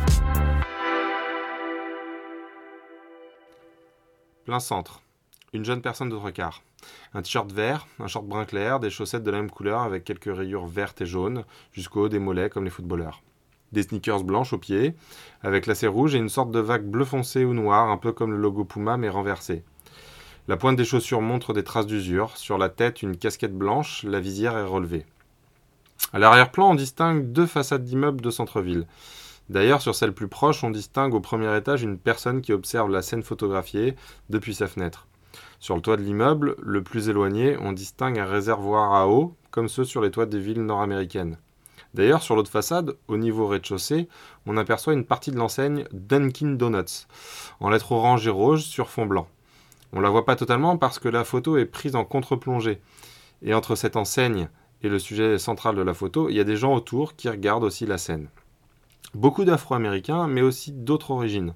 Plein 4.45 4.59
centre. 4.59 5.03
Une 5.57 5.65
jeune 5.65 5.81
personne 5.81 6.09
de 6.09 6.15
trois. 6.15 6.61
Un 7.15 7.23
t-shirt 7.23 7.51
vert, 7.51 7.87
un 7.99 8.05
short 8.05 8.27
brun 8.27 8.45
clair, 8.45 8.79
des 8.79 8.91
chaussettes 8.91 9.23
de 9.23 9.31
la 9.31 9.37
même 9.37 9.49
couleur 9.49 9.81
avec 9.81 10.03
quelques 10.03 10.31
rayures 10.31 10.67
vertes 10.67 11.01
et 11.01 11.07
jaunes 11.07 11.45
jusqu'au 11.71 12.03
haut 12.03 12.09
des 12.09 12.19
mollets 12.19 12.51
comme 12.51 12.63
les 12.63 12.69
footballeurs. 12.69 13.23
Des 13.71 13.81
sneakers 13.81 14.23
blanches 14.23 14.53
aux 14.53 14.59
pieds, 14.59 14.93
avec 15.41 15.65
lacets 15.65 15.87
rouges 15.87 16.13
et 16.13 16.19
une 16.19 16.29
sorte 16.29 16.51
de 16.51 16.59
vague 16.59 16.85
bleu 16.85 17.05
foncé 17.05 17.43
ou 17.43 17.55
noir, 17.55 17.89
un 17.89 17.97
peu 17.97 18.11
comme 18.11 18.33
le 18.33 18.37
logo 18.37 18.65
Puma 18.65 18.97
mais 18.97 19.09
renversé. 19.09 19.63
La 20.47 20.57
pointe 20.57 20.77
des 20.77 20.85
chaussures 20.85 21.21
montre 21.21 21.53
des 21.53 21.63
traces 21.63 21.87
d'usure. 21.87 22.37
Sur 22.37 22.59
la 22.59 22.69
tête, 22.69 23.01
une 23.01 23.17
casquette 23.17 23.57
blanche, 23.57 24.03
la 24.03 24.19
visière 24.19 24.55
est 24.59 24.63
relevée. 24.63 25.07
À 26.13 26.19
l'arrière-plan, 26.19 26.69
on 26.69 26.75
distingue 26.75 27.31
deux 27.31 27.47
façades 27.47 27.83
d'immeubles 27.83 28.21
de 28.21 28.29
centre-ville. 28.29 28.85
D'ailleurs, 29.49 29.81
sur 29.81 29.95
celle 29.95 30.13
plus 30.13 30.27
proche, 30.27 30.63
on 30.63 30.69
distingue 30.69 31.15
au 31.15 31.19
premier 31.19 31.57
étage 31.57 31.81
une 31.81 31.97
personne 31.97 32.41
qui 32.41 32.53
observe 32.53 32.91
la 32.91 33.01
scène 33.01 33.23
photographiée 33.23 33.95
depuis 34.29 34.53
sa 34.53 34.67
fenêtre. 34.67 35.06
Sur 35.59 35.75
le 35.75 35.81
toit 35.81 35.97
de 35.97 36.03
l'immeuble, 36.03 36.55
le 36.61 36.83
plus 36.83 37.09
éloigné, 37.09 37.57
on 37.59 37.71
distingue 37.71 38.19
un 38.19 38.25
réservoir 38.25 38.93
à 38.93 39.07
eau, 39.07 39.35
comme 39.49 39.67
ceux 39.67 39.85
sur 39.85 40.01
les 40.01 40.11
toits 40.11 40.27
des 40.27 40.39
villes 40.39 40.63
nord-américaines. 40.63 41.37
D'ailleurs, 41.95 42.21
sur 42.21 42.35
l'autre 42.35 42.51
façade, 42.51 42.95
au 43.07 43.17
niveau 43.17 43.47
rez-de-chaussée, 43.47 44.07
on 44.45 44.55
aperçoit 44.55 44.93
une 44.93 45.05
partie 45.05 45.31
de 45.31 45.37
l'enseigne 45.37 45.85
Dunkin' 45.91 46.57
Donuts, 46.57 47.07
en 47.59 47.69
lettres 47.69 47.91
orange 47.91 48.27
et 48.27 48.29
rouge 48.29 48.61
sur 48.61 48.89
fond 48.89 49.07
blanc. 49.07 49.27
On 49.93 49.99
la 49.99 50.09
voit 50.09 50.25
pas 50.25 50.35
totalement 50.35 50.77
parce 50.77 50.99
que 50.99 51.09
la 51.09 51.23
photo 51.23 51.57
est 51.57 51.65
prise 51.65 51.95
en 51.95 52.05
contre-plongée. 52.05 52.81
Et 53.41 53.53
entre 53.53 53.75
cette 53.75 53.95
enseigne 53.95 54.49
et 54.83 54.89
le 54.89 54.99
sujet 54.99 55.39
central 55.39 55.75
de 55.75 55.81
la 55.81 55.95
photo, 55.95 56.29
il 56.29 56.35
y 56.35 56.39
a 56.39 56.43
des 56.43 56.57
gens 56.57 56.75
autour 56.75 57.15
qui 57.15 57.29
regardent 57.29 57.63
aussi 57.63 57.87
la 57.87 57.97
scène. 57.97 58.29
Beaucoup 59.15 59.45
d'Afro-Américains, 59.45 60.27
mais 60.27 60.41
aussi 60.41 60.71
d'autres 60.71 61.11
origines. 61.11 61.55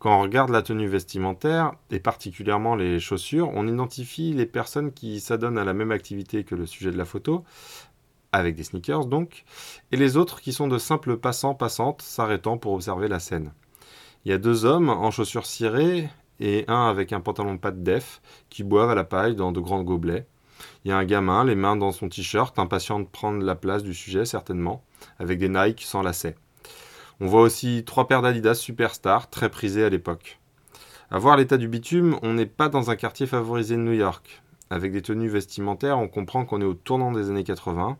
Quand 0.00 0.18
on 0.18 0.22
regarde 0.22 0.48
la 0.48 0.62
tenue 0.62 0.88
vestimentaire, 0.88 1.72
et 1.90 2.00
particulièrement 2.00 2.74
les 2.74 2.98
chaussures, 3.00 3.50
on 3.52 3.68
identifie 3.68 4.32
les 4.32 4.46
personnes 4.46 4.92
qui 4.92 5.20
s'adonnent 5.20 5.58
à 5.58 5.64
la 5.64 5.74
même 5.74 5.92
activité 5.92 6.42
que 6.42 6.54
le 6.54 6.64
sujet 6.64 6.90
de 6.90 6.96
la 6.96 7.04
photo, 7.04 7.44
avec 8.32 8.54
des 8.54 8.64
sneakers 8.64 9.04
donc, 9.04 9.44
et 9.92 9.98
les 9.98 10.16
autres 10.16 10.40
qui 10.40 10.54
sont 10.54 10.68
de 10.68 10.78
simples 10.78 11.18
passants-passantes 11.18 12.00
s'arrêtant 12.00 12.56
pour 12.56 12.72
observer 12.72 13.08
la 13.08 13.20
scène. 13.20 13.52
Il 14.24 14.30
y 14.30 14.34
a 14.34 14.38
deux 14.38 14.64
hommes 14.64 14.88
en 14.88 15.10
chaussures 15.10 15.44
cirées 15.44 16.08
et 16.40 16.64
un 16.66 16.88
avec 16.88 17.12
un 17.12 17.20
pantalon 17.20 17.52
de 17.52 17.60
pâte 17.60 17.82
def 17.82 18.22
qui 18.48 18.64
boivent 18.64 18.88
à 18.88 18.94
la 18.94 19.04
paille 19.04 19.36
dans 19.36 19.52
de 19.52 19.60
grands 19.60 19.82
gobelets. 19.82 20.26
Il 20.86 20.88
y 20.88 20.92
a 20.92 20.96
un 20.96 21.04
gamin, 21.04 21.44
les 21.44 21.56
mains 21.56 21.76
dans 21.76 21.92
son 21.92 22.08
t-shirt, 22.08 22.58
impatient 22.58 23.00
de 23.00 23.06
prendre 23.06 23.44
la 23.44 23.54
place 23.54 23.82
du 23.82 23.92
sujet 23.92 24.24
certainement, 24.24 24.82
avec 25.18 25.38
des 25.38 25.50
Nike 25.50 25.82
sans 25.82 26.00
lacets. 26.00 26.36
On 27.22 27.26
voit 27.26 27.42
aussi 27.42 27.84
trois 27.84 28.08
paires 28.08 28.22
d'Adidas 28.22 28.54
Superstar, 28.54 29.28
très 29.28 29.50
prisées 29.50 29.84
à 29.84 29.90
l'époque. 29.90 30.38
À 31.10 31.18
voir 31.18 31.36
l'état 31.36 31.58
du 31.58 31.68
bitume, 31.68 32.18
on 32.22 32.32
n'est 32.32 32.46
pas 32.46 32.70
dans 32.70 32.90
un 32.90 32.96
quartier 32.96 33.26
favorisé 33.26 33.76
de 33.76 33.82
New 33.82 33.92
York. 33.92 34.42
Avec 34.70 34.92
des 34.92 35.02
tenues 35.02 35.28
vestimentaires, 35.28 35.98
on 35.98 36.08
comprend 36.08 36.46
qu'on 36.46 36.62
est 36.62 36.64
au 36.64 36.72
tournant 36.72 37.12
des 37.12 37.28
années 37.28 37.44
80. 37.44 37.98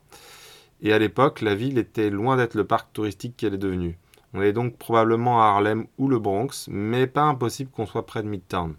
Et 0.81 0.91
à 0.91 0.97
l'époque, 0.97 1.41
la 1.41 1.53
ville 1.53 1.77
était 1.77 2.09
loin 2.09 2.35
d'être 2.35 2.55
le 2.55 2.65
parc 2.65 2.93
touristique 2.93 3.37
qu'elle 3.37 3.53
est 3.53 3.59
devenue. 3.59 3.99
On 4.33 4.41
est 4.41 4.53
donc 4.53 4.77
probablement 4.77 5.39
à 5.39 5.47
Harlem 5.47 5.85
ou 5.99 6.07
le 6.07 6.17
Bronx, 6.17 6.67
mais 6.69 7.05
pas 7.05 7.23
impossible 7.23 7.69
qu'on 7.69 7.85
soit 7.85 8.07
près 8.07 8.23
de 8.23 8.27
Midtown. 8.27 8.73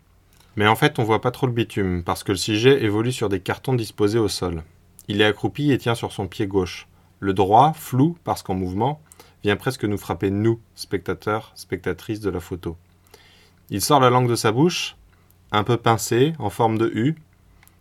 Mais 0.56 0.66
en 0.66 0.74
fait, 0.74 0.98
on 0.98 1.04
voit 1.04 1.20
pas 1.20 1.30
trop 1.30 1.46
le 1.46 1.52
bitume, 1.52 2.02
parce 2.02 2.24
que 2.24 2.32
le 2.32 2.38
sujet 2.38 2.82
évolue 2.82 3.12
sur 3.12 3.28
des 3.28 3.40
cartons 3.40 3.74
disposés 3.74 4.18
au 4.18 4.28
sol. 4.28 4.64
Il 5.06 5.20
est 5.20 5.24
accroupi 5.24 5.70
et 5.70 5.78
tient 5.78 5.94
sur 5.94 6.10
son 6.10 6.26
pied 6.26 6.48
gauche. 6.48 6.88
Le 7.20 7.32
droit, 7.32 7.72
flou, 7.74 8.16
parce 8.24 8.42
qu'en 8.42 8.54
mouvement, 8.54 9.00
vient 9.42 9.56
presque 9.56 9.84
nous 9.84 9.98
frapper 9.98 10.30
nous, 10.30 10.60
spectateurs, 10.74 11.52
spectatrices 11.54 12.20
de 12.20 12.30
la 12.30 12.40
photo. 12.40 12.76
Il 13.70 13.80
sort 13.80 14.00
la 14.00 14.10
langue 14.10 14.28
de 14.28 14.36
sa 14.36 14.52
bouche, 14.52 14.96
un 15.50 15.64
peu 15.64 15.76
pincée, 15.76 16.32
en 16.38 16.50
forme 16.50 16.78
de 16.78 16.90
U. 16.94 17.16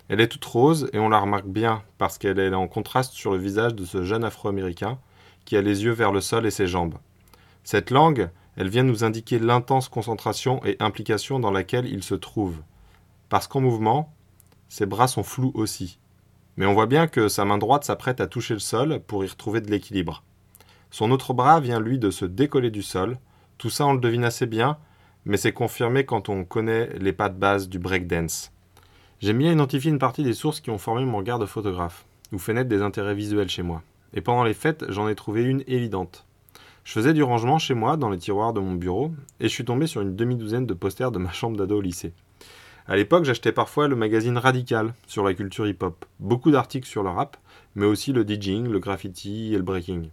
Elle 0.09 0.21
est 0.21 0.27
toute 0.27 0.45
rose 0.45 0.89
et 0.93 0.99
on 0.99 1.09
la 1.09 1.19
remarque 1.19 1.47
bien 1.47 1.83
parce 1.97 2.17
qu'elle 2.17 2.39
est 2.39 2.53
en 2.53 2.67
contraste 2.67 3.13
sur 3.13 3.31
le 3.31 3.37
visage 3.37 3.75
de 3.75 3.85
ce 3.85 4.03
jeune 4.03 4.23
afro-américain 4.23 4.99
qui 5.45 5.55
a 5.55 5.61
les 5.61 5.83
yeux 5.83 5.91
vers 5.91 6.11
le 6.11 6.21
sol 6.21 6.45
et 6.45 6.51
ses 6.51 6.67
jambes. 6.67 6.95
Cette 7.63 7.91
langue, 7.91 8.29
elle 8.57 8.69
vient 8.69 8.83
nous 8.83 9.03
indiquer 9.03 9.39
l'intense 9.39 9.87
concentration 9.87 10.63
et 10.65 10.75
implication 10.79 11.39
dans 11.39 11.51
laquelle 11.51 11.85
il 11.85 12.03
se 12.03 12.15
trouve. 12.15 12.57
Parce 13.29 13.47
qu'en 13.47 13.61
mouvement, 13.61 14.13
ses 14.67 14.85
bras 14.85 15.07
sont 15.07 15.23
flous 15.23 15.51
aussi. 15.53 15.99
Mais 16.57 16.65
on 16.65 16.73
voit 16.73 16.87
bien 16.87 17.07
que 17.07 17.29
sa 17.29 17.45
main 17.45 17.57
droite 17.57 17.85
s'apprête 17.85 18.19
à 18.19 18.27
toucher 18.27 18.53
le 18.53 18.59
sol 18.59 19.01
pour 19.07 19.23
y 19.23 19.27
retrouver 19.27 19.61
de 19.61 19.71
l'équilibre. 19.71 20.23
Son 20.91 21.09
autre 21.11 21.33
bras 21.33 21.61
vient 21.61 21.79
lui 21.79 21.97
de 21.97 22.11
se 22.11 22.25
décoller 22.25 22.69
du 22.69 22.83
sol. 22.83 23.17
Tout 23.57 23.69
ça 23.69 23.87
on 23.87 23.93
le 23.93 23.99
devine 23.99 24.25
assez 24.25 24.45
bien, 24.45 24.77
mais 25.25 25.37
c'est 25.37 25.53
confirmé 25.53 26.05
quand 26.05 26.27
on 26.27 26.43
connaît 26.43 26.89
les 26.99 27.13
pas 27.13 27.29
de 27.29 27.37
base 27.37 27.69
du 27.69 27.79
breakdance. 27.79 28.51
J'aime 29.21 29.37
bien 29.37 29.53
identifier 29.53 29.89
une 29.89 29.99
partie 29.99 30.23
des 30.23 30.33
sources 30.33 30.59
qui 30.59 30.69
ont 30.69 30.77
formé 30.77 31.05
mon 31.05 31.19
regard 31.19 31.39
de 31.39 31.45
photographe, 31.45 32.05
ou 32.33 32.39
fait 32.39 32.53
naître 32.53 32.69
des 32.69 32.81
intérêts 32.81 33.15
visuels 33.15 33.49
chez 33.49 33.63
moi. 33.63 33.83
Et 34.13 34.21
pendant 34.21 34.43
les 34.43 34.53
fêtes, 34.53 34.83
j'en 34.89 35.07
ai 35.07 35.15
trouvé 35.15 35.43
une 35.43 35.63
évidente. 35.67 36.25
Je 36.83 36.91
faisais 36.91 37.13
du 37.13 37.23
rangement 37.23 37.59
chez 37.59 37.75
moi 37.75 37.95
dans 37.95 38.09
les 38.09 38.17
tiroirs 38.17 38.51
de 38.51 38.59
mon 38.59 38.73
bureau, 38.73 39.13
et 39.39 39.43
je 39.43 39.53
suis 39.53 39.63
tombé 39.63 39.87
sur 39.87 40.01
une 40.01 40.15
demi-douzaine 40.15 40.65
de 40.65 40.73
posters 40.73 41.11
de 41.11 41.19
ma 41.19 41.31
chambre 41.31 41.55
d'ado 41.55 41.77
au 41.77 41.81
lycée. 41.81 42.13
À 42.87 42.97
l'époque, 42.97 43.23
j'achetais 43.23 43.51
parfois 43.53 43.87
le 43.87 43.95
magazine 43.95 44.37
Radical 44.37 44.93
sur 45.07 45.23
la 45.23 45.35
culture 45.35 45.67
hip-hop, 45.67 46.03
beaucoup 46.19 46.51
d'articles 46.51 46.87
sur 46.87 47.03
le 47.03 47.09
rap, 47.09 47.37
mais 47.75 47.85
aussi 47.85 48.11
le 48.11 48.25
DJing, 48.27 48.67
le 48.67 48.79
graffiti 48.79 49.53
et 49.53 49.57
le 49.57 49.63
breaking. 49.63 50.09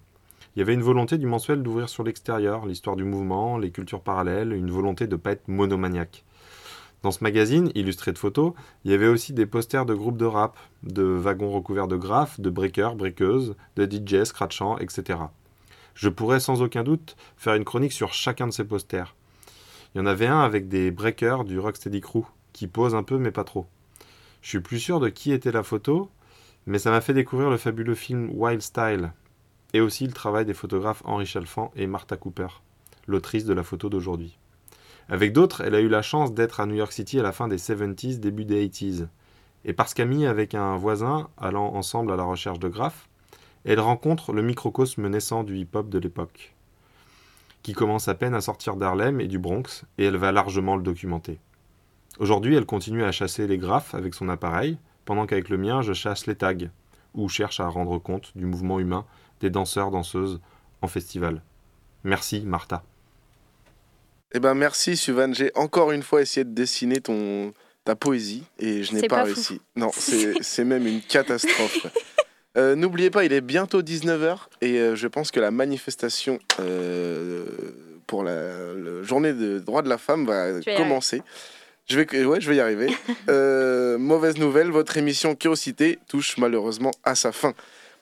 Il 0.58 0.62
y 0.62 0.62
avait 0.62 0.74
une 0.74 0.82
volonté 0.82 1.18
du 1.18 1.26
mensuel 1.26 1.62
d'ouvrir 1.62 1.88
sur 1.88 2.02
l'extérieur, 2.02 2.66
l'histoire 2.66 2.96
du 2.96 3.04
mouvement, 3.04 3.58
les 3.58 3.70
cultures 3.70 4.00
parallèles, 4.00 4.52
une 4.52 4.72
volonté 4.72 5.06
de 5.06 5.12
ne 5.12 5.16
pas 5.16 5.30
être 5.30 5.46
monomaniaque. 5.46 6.24
Dans 7.04 7.12
ce 7.12 7.22
magazine, 7.22 7.70
illustré 7.76 8.12
de 8.12 8.18
photos, 8.18 8.54
il 8.84 8.90
y 8.90 8.94
avait 8.94 9.06
aussi 9.06 9.32
des 9.32 9.46
posters 9.46 9.86
de 9.86 9.94
groupes 9.94 10.16
de 10.16 10.24
rap, 10.24 10.58
de 10.82 11.04
wagons 11.04 11.52
recouverts 11.52 11.86
de 11.86 11.94
graphes, 11.94 12.40
de 12.40 12.50
breakers, 12.50 12.96
breakeuses, 12.96 13.54
de 13.76 13.84
DJ 13.88 14.24
scratchants, 14.24 14.78
etc. 14.78 15.20
Je 15.94 16.08
pourrais 16.08 16.40
sans 16.40 16.60
aucun 16.60 16.82
doute 16.82 17.14
faire 17.36 17.54
une 17.54 17.64
chronique 17.64 17.92
sur 17.92 18.12
chacun 18.12 18.48
de 18.48 18.52
ces 18.52 18.64
posters. 18.64 19.14
Il 19.94 19.98
y 19.98 20.00
en 20.00 20.06
avait 20.06 20.26
un 20.26 20.40
avec 20.40 20.66
des 20.66 20.90
breakers 20.90 21.44
du 21.44 21.60
Rocksteady 21.60 22.00
Crew, 22.00 22.24
qui 22.52 22.66
posent 22.66 22.96
un 22.96 23.04
peu 23.04 23.18
mais 23.18 23.30
pas 23.30 23.44
trop. 23.44 23.66
Je 24.42 24.48
suis 24.48 24.60
plus 24.60 24.80
sûr 24.80 24.98
de 24.98 25.08
qui 25.08 25.30
était 25.30 25.52
la 25.52 25.62
photo, 25.62 26.10
mais 26.66 26.80
ça 26.80 26.90
m'a 26.90 27.00
fait 27.00 27.14
découvrir 27.14 27.48
le 27.48 27.58
fabuleux 27.58 27.94
film 27.94 28.28
Wild 28.32 28.60
Style, 28.60 29.12
et 29.74 29.80
aussi 29.80 30.06
le 30.06 30.12
travail 30.12 30.44
des 30.44 30.54
photographes 30.54 31.02
Henri 31.04 31.26
Chalfant 31.26 31.70
et 31.76 31.86
Martha 31.86 32.16
Cooper, 32.16 32.48
l'autrice 33.06 33.44
de 33.44 33.54
la 33.54 33.62
photo 33.62 33.88
d'aujourd'hui. 33.88 34.38
Avec 35.08 35.32
d'autres, 35.32 35.62
elle 35.62 35.74
a 35.74 35.80
eu 35.80 35.88
la 35.88 36.02
chance 36.02 36.34
d'être 36.34 36.60
à 36.60 36.66
New 36.66 36.74
York 36.74 36.92
City 36.92 37.18
à 37.18 37.22
la 37.22 37.32
fin 37.32 37.48
des 37.48 37.56
70s, 37.56 38.18
début 38.18 38.44
des 38.44 38.66
80s. 38.68 39.08
Et 39.64 39.72
parce 39.72 39.94
qu'amie 39.94 40.26
avec 40.26 40.54
un 40.54 40.76
voisin 40.76 41.28
allant 41.38 41.74
ensemble 41.74 42.12
à 42.12 42.16
la 42.16 42.24
recherche 42.24 42.58
de 42.58 42.68
graphes, 42.68 43.08
elle 43.64 43.80
rencontre 43.80 44.32
le 44.32 44.42
microcosme 44.42 45.08
naissant 45.08 45.44
du 45.44 45.56
hip-hop 45.56 45.88
de 45.88 45.98
l'époque, 45.98 46.54
qui 47.62 47.72
commence 47.72 48.08
à 48.08 48.14
peine 48.14 48.34
à 48.34 48.40
sortir 48.40 48.76
d'Harlem 48.76 49.20
et 49.20 49.28
du 49.28 49.38
Bronx, 49.38 49.84
et 49.96 50.04
elle 50.04 50.16
va 50.16 50.30
largement 50.32 50.76
le 50.76 50.82
documenter. 50.82 51.38
Aujourd'hui, 52.18 52.54
elle 52.54 52.66
continue 52.66 53.04
à 53.04 53.12
chasser 53.12 53.46
les 53.46 53.58
graphes 53.58 53.94
avec 53.94 54.14
son 54.14 54.28
appareil, 54.28 54.78
pendant 55.04 55.26
qu'avec 55.26 55.48
le 55.48 55.58
mien, 55.58 55.82
je 55.82 55.92
chasse 55.92 56.26
les 56.26 56.36
tags, 56.36 56.54
ou 57.14 57.28
cherchent 57.28 57.60
à 57.60 57.68
rendre 57.68 57.98
compte 57.98 58.32
du 58.36 58.44
mouvement 58.44 58.78
humain 58.78 59.04
des 59.40 59.50
danseurs, 59.50 59.90
danseuses 59.90 60.40
en 60.82 60.88
festival. 60.88 61.42
Merci 62.04 62.42
Martha. 62.42 62.82
Eh 64.32 64.40
ben 64.40 64.54
merci 64.54 64.96
Suvan, 64.96 65.32
j'ai 65.32 65.50
encore 65.54 65.92
une 65.92 66.02
fois 66.02 66.20
essayé 66.20 66.44
de 66.44 66.54
dessiner 66.54 67.00
ton 67.00 67.52
ta 67.84 67.96
poésie 67.96 68.44
et 68.58 68.82
je 68.82 68.94
n'ai 68.94 69.08
pas, 69.08 69.16
pas 69.16 69.22
réussi. 69.24 69.60
Non, 69.74 69.90
c'est 69.92 70.34
c'est 70.42 70.64
même 70.64 70.86
une 70.86 71.00
catastrophe. 71.00 71.86
Euh, 72.56 72.74
N'oubliez 72.74 73.10
pas, 73.10 73.24
il 73.24 73.32
est 73.32 73.42
bientôt 73.42 73.82
19h 73.82 74.38
et 74.62 74.78
euh, 74.78 74.96
je 74.96 75.06
pense 75.06 75.30
que 75.30 75.38
la 75.38 75.52
manifestation 75.52 76.40
euh, 76.58 77.44
pour 78.06 78.24
la, 78.24 78.74
la 78.74 79.02
journée 79.02 79.32
de 79.32 79.60
droits 79.60 79.82
de 79.82 79.88
la 79.88 79.98
femme 79.98 80.26
va 80.26 80.60
commencer. 80.76 81.22
Je 81.88 82.00
vais, 82.00 82.24
ouais, 82.24 82.40
je 82.40 82.50
vais 82.50 82.56
y 82.56 82.60
arriver. 82.60 82.88
Euh, 83.28 83.98
mauvaise 83.98 84.38
nouvelle, 84.38 84.70
votre 84.70 84.96
émission 84.96 85.34
Curiosité 85.34 85.98
touche 86.08 86.38
malheureusement 86.38 86.92
à 87.04 87.14
sa 87.14 87.30
fin. 87.30 87.52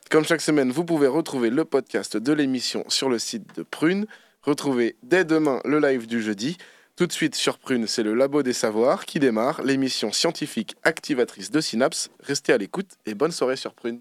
Comme 0.09 0.25
chaque 0.25 0.41
semaine, 0.41 0.71
vous 0.71 0.85
pouvez 0.85 1.09
retrouver 1.09 1.51
le 1.51 1.65
podcast 1.65 2.17
de 2.17 2.33
l'émission 2.33 2.85
sur 2.89 3.09
le 3.09 3.19
site 3.19 3.57
de 3.57 3.65
Prune. 3.65 4.07
Retrouvez 4.43 4.95
dès 5.03 5.25
demain 5.25 5.61
le 5.65 5.81
live 5.81 6.07
du 6.07 6.23
jeudi. 6.23 6.57
Tout 6.95 7.09
de 7.09 7.13
suite 7.13 7.35
sur 7.35 7.59
Prune, 7.59 7.89
c'est 7.89 8.05
le 8.05 8.15
Labo 8.15 8.45
des 8.45 8.53
Savoirs 8.53 9.05
qui 9.05 9.19
démarre, 9.19 9.63
l'émission 9.63 10.13
scientifique 10.13 10.77
activatrice 10.85 11.51
de 11.51 11.61
Synapse. 11.61 12.11
Restez 12.21 12.53
à 12.53 12.57
l'écoute 12.57 12.93
et 13.05 13.15
bonne 13.15 13.33
soirée 13.33 13.57
sur 13.57 13.75
Prune. 13.75 14.01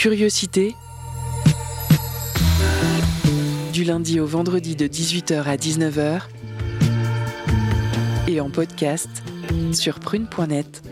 Curiosité. 0.00 0.74
Du 3.72 3.84
lundi 3.84 4.18
au 4.18 4.26
vendredi 4.26 4.74
de 4.74 4.88
18h 4.88 5.44
à 5.44 5.56
19h 5.56 6.22
et 8.28 8.40
en 8.40 8.50
podcast 8.50 9.08
sur 9.72 10.00
prune.net. 10.00 10.82